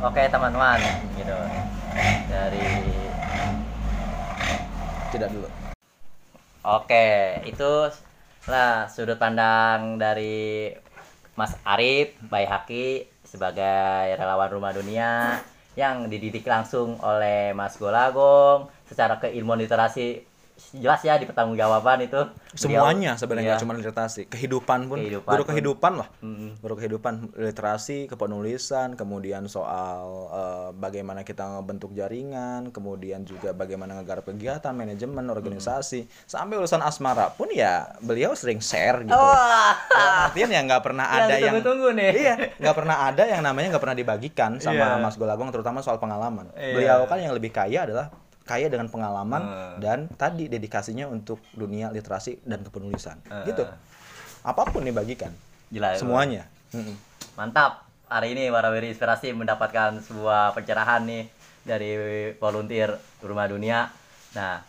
Oke 0.04 0.22
teman-teman, 0.30 0.78
gitu. 1.16 1.38
Dari 2.28 2.66
tidak 5.10 5.32
dulu. 5.32 5.48
Oke, 6.68 7.40
itu 7.48 7.72
lah 8.48 8.84
sudut 8.88 9.16
pandang 9.16 9.96
dari 9.96 10.68
Mas 11.38 11.54
Arif 11.62 12.18
Baihaki 12.26 13.06
sebagai 13.22 14.18
relawan 14.18 14.50
Rumah 14.50 14.74
Dunia 14.74 15.38
yang 15.78 16.10
dididik 16.10 16.42
langsung 16.42 16.98
oleh 16.98 17.54
Mas 17.54 17.78
Golagong 17.78 18.66
secara 18.90 19.22
keilmuan 19.22 19.62
literasi 19.62 20.27
jelas 20.72 21.00
ya 21.00 21.14
di 21.14 21.24
pertanggungjawaban 21.24 22.02
itu 22.02 22.18
beliau- 22.18 22.84
semuanya 22.84 23.14
sebenarnya 23.14 23.54
iya. 23.54 23.58
cuma 23.58 23.72
literasi 23.72 24.26
kehidupan 24.26 24.86
pun 24.86 24.98
Kehidupan 24.98 25.30
guru 25.30 25.42
pun. 25.42 25.48
kehidupan 25.48 25.92
lah 25.94 26.08
Mm. 26.18 26.50
guru 26.58 26.74
kehidupan 26.74 27.14
literasi 27.32 28.06
kepenulisan 28.06 28.92
kemudian 28.92 29.46
soal 29.46 30.02
eh, 30.28 30.68
bagaimana 30.74 31.22
kita 31.22 31.46
ngebentuk 31.48 31.92
jaringan 31.92 32.68
kemudian 32.68 33.22
juga 33.22 33.50
bagaimana 33.50 33.96
ngegarap 33.96 34.26
kegiatan 34.26 34.72
manajemen 34.72 35.24
organisasi 35.26 35.98
sampai 36.24 36.56
urusan 36.56 36.80
asmara 36.80 37.30
pun 37.30 37.48
ya 37.48 37.94
beliau 38.00 38.32
sering 38.32 38.58
share 38.58 39.02
gitu. 39.02 39.14
Dalam 39.88 40.26
artian 40.26 40.48
ya 40.48 40.60
nggak 40.60 40.82
pernah 40.82 41.06
Yang 41.08 41.14
ada 41.14 41.34
yang 41.34 41.38
ditunggu-tunggu 41.54 41.88
nih. 41.94 42.10
iya 42.12 42.34
nggak 42.54 42.74
pernah 42.74 42.96
ada 43.04 43.22
yang 43.24 43.40
namanya 43.40 43.66
nggak 43.70 43.82
pernah 43.82 43.96
dibagikan 43.96 44.50
sama 44.58 44.76
Iya. 44.90 45.00
Mas 45.00 45.14
Golagong 45.14 45.48
terutama 45.48 45.78
soal 45.78 45.96
pengalaman 45.96 46.50
Iya. 46.52 46.74
beliau 46.74 46.98
kan 47.04 47.18
yang 47.18 47.30
lebih 47.30 47.50
kaya 47.50 47.84
adalah 47.84 48.10
kaya 48.48 48.66
dengan 48.66 48.88
pengalaman 48.88 49.42
Hmm. 49.44 49.76
dan 49.78 49.98
tadi 50.10 50.48
dedikasinya 50.48 51.04
untuk 51.04 51.44
dunia 51.52 51.92
literasi 51.92 52.40
dan 52.42 52.64
kepenulisan 52.64 53.20
Hmm. 53.22 53.44
gitu 53.44 53.68
apa 54.40 54.62
pun 54.66 54.80
dibagikan 54.80 55.30
Jelas. 55.68 56.00
semuanya 56.00 56.48
Mm-mm. 56.68 56.96
Mantap. 57.34 57.84
Hari 58.08 58.32
ini 58.32 58.48
Warawiri 58.48 58.88
Inspirasi 58.88 59.32
mendapatkan 59.32 60.00
sebuah 60.00 60.52
pencerahan 60.52 61.04
nih 61.04 61.28
dari 61.62 61.92
volunteer 62.34 62.92
Rumah 63.20 63.46
Dunia. 63.46 63.88
Nah, 64.32 64.60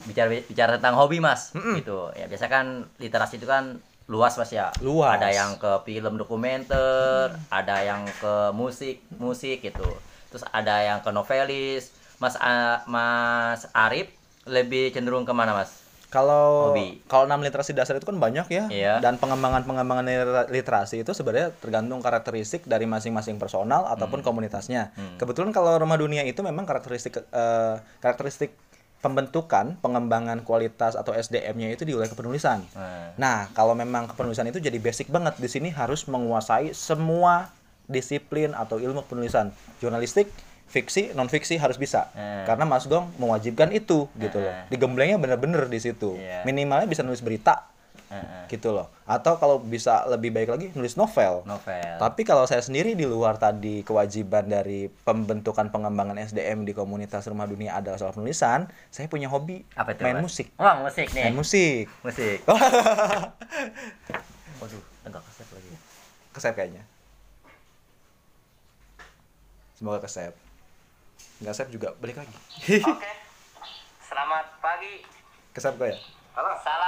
bicara 0.00 0.30
bicara 0.30 0.76
tentang 0.76 0.94
hobi, 0.94 1.18
Mas. 1.18 1.50
Gitu. 1.54 2.10
Ya, 2.12 2.26
biasa 2.26 2.46
kan 2.46 2.86
literasi 2.96 3.38
itu 3.38 3.46
kan 3.46 3.78
luas, 4.06 4.34
Mas 4.34 4.50
ya. 4.50 4.70
Luas. 4.78 5.14
Ada 5.14 5.30
yang 5.30 5.50
ke 5.56 5.82
film 5.82 6.14
dokumenter, 6.14 7.34
ada 7.48 7.76
yang 7.80 8.02
ke 8.04 8.50
musik, 8.52 9.02
musik 9.14 9.58
gitu. 9.60 9.88
Terus 10.28 10.46
ada 10.48 10.78
yang 10.80 10.98
ke 11.00 11.10
novelis. 11.10 11.90
Mas 12.18 12.34
A- 12.36 12.82
Mas 12.84 13.66
Arif 13.70 14.10
lebih 14.44 14.90
cenderung 14.90 15.22
ke 15.22 15.30
mana, 15.30 15.54
Mas? 15.54 15.70
Kalau 16.08 16.72
kalau 17.04 17.28
enam 17.28 17.44
literasi 17.44 17.76
dasar 17.76 18.00
itu 18.00 18.08
kan 18.08 18.16
banyak 18.16 18.48
ya. 18.48 18.64
Iya. 18.72 18.94
Dan 18.98 19.20
pengembangan-pengembangan 19.20 20.04
liter- 20.04 20.48
literasi 20.48 21.04
itu 21.04 21.12
sebenarnya 21.12 21.52
tergantung 21.54 22.00
karakteristik 22.00 22.64
dari 22.64 22.88
masing-masing 22.88 23.36
personal 23.36 23.84
Hmm. 23.84 23.92
ataupun 23.94 24.24
komunitasnya. 24.24 24.90
Kebetulan 25.20 25.52
kalau 25.52 25.76
Rumah 25.76 26.00
Dunia 26.00 26.24
itu 26.24 26.40
memang 26.40 26.64
karakteristik 26.64 27.12
eh, 27.20 27.74
karakteristik 28.00 28.56
pembentukan, 28.98 29.78
pengembangan 29.78 30.42
kualitas 30.42 30.98
atau 30.98 31.14
SDM-nya 31.14 31.70
itu 31.70 31.86
di 31.86 31.94
wilayah 31.94 32.10
kepenulisan. 32.10 32.66
Nah, 32.74 33.14
Nah, 33.14 33.38
kalau 33.52 33.76
memang 33.76 34.10
kepenulisan 34.10 34.48
itu 34.48 34.58
jadi 34.58 34.74
basic 34.74 35.06
banget 35.06 35.38
di 35.38 35.46
sini 35.46 35.70
harus 35.70 36.08
menguasai 36.08 36.74
semua 36.74 37.52
disiplin 37.86 38.52
atau 38.52 38.76
ilmu 38.76 39.06
penulisan. 39.06 39.54
Jurnalistik, 39.78 40.26
fiksi, 40.68 41.16
non 41.16 41.26
fiksi 41.26 41.56
harus 41.56 41.76
bisa. 41.76 42.12
Eh. 42.12 42.44
Karena 42.44 42.68
Mas 42.68 42.84
Gong 42.84 43.08
mewajibkan 43.16 43.72
itu 43.72 44.06
gitu 44.14 44.38
loh. 44.38 44.52
Eh. 44.52 44.68
Digemblengnya 44.68 45.16
bener-bener 45.16 45.64
di 45.66 45.80
situ. 45.80 46.14
Iya. 46.14 46.44
Minimalnya 46.44 46.84
bisa 46.84 47.00
nulis 47.00 47.24
berita 47.24 47.64
eh, 48.08 48.48
gitu 48.48 48.72
loh. 48.72 48.88
Atau 49.04 49.36
kalau 49.36 49.56
bisa 49.56 50.04
lebih 50.08 50.28
baik 50.28 50.48
lagi 50.48 50.66
nulis 50.72 50.96
novel. 50.96 51.44
novel. 51.44 51.96
Tapi 51.96 52.20
kalau 52.24 52.44
saya 52.44 52.60
sendiri 52.60 52.92
di 52.92 53.04
luar 53.04 53.36
tadi 53.36 53.80
kewajiban 53.80 54.44
dari 54.44 54.92
pembentukan 55.04 55.68
pengembangan 55.68 56.16
SDM 56.20 56.68
di 56.68 56.72
komunitas 56.72 57.24
Rumah 57.24 57.48
Dunia 57.48 57.76
adalah 57.76 57.96
soal 57.96 58.12
penulisan, 58.12 58.68
saya 58.92 59.08
punya 59.08 59.28
hobi 59.28 59.64
Apa 59.72 59.96
itu? 59.96 60.04
main 60.04 60.20
Mas? 60.20 60.24
musik. 60.28 60.46
Oh, 60.56 60.74
musik 60.84 61.06
nih. 61.12 61.24
Main 61.28 61.36
musik. 61.36 61.84
Musik. 62.04 62.38
Waduh, 64.60 64.82
enggak 65.04 65.22
kesep 65.24 65.48
lagi. 65.52 65.72
Kesep 66.32 66.52
kayaknya. 66.52 66.84
Semoga 69.78 70.02
kesep 70.02 70.34
nggak 71.38 71.54
save 71.54 71.70
juga 71.70 71.94
balik 72.02 72.18
lagi. 72.18 72.34
Oke. 72.34 72.82
Okay. 72.82 73.14
selamat 74.02 74.46
pagi. 74.58 75.06
Kesab 75.54 75.78
ya? 75.78 75.94
Halo. 76.34 76.52
Salam. 76.62 76.78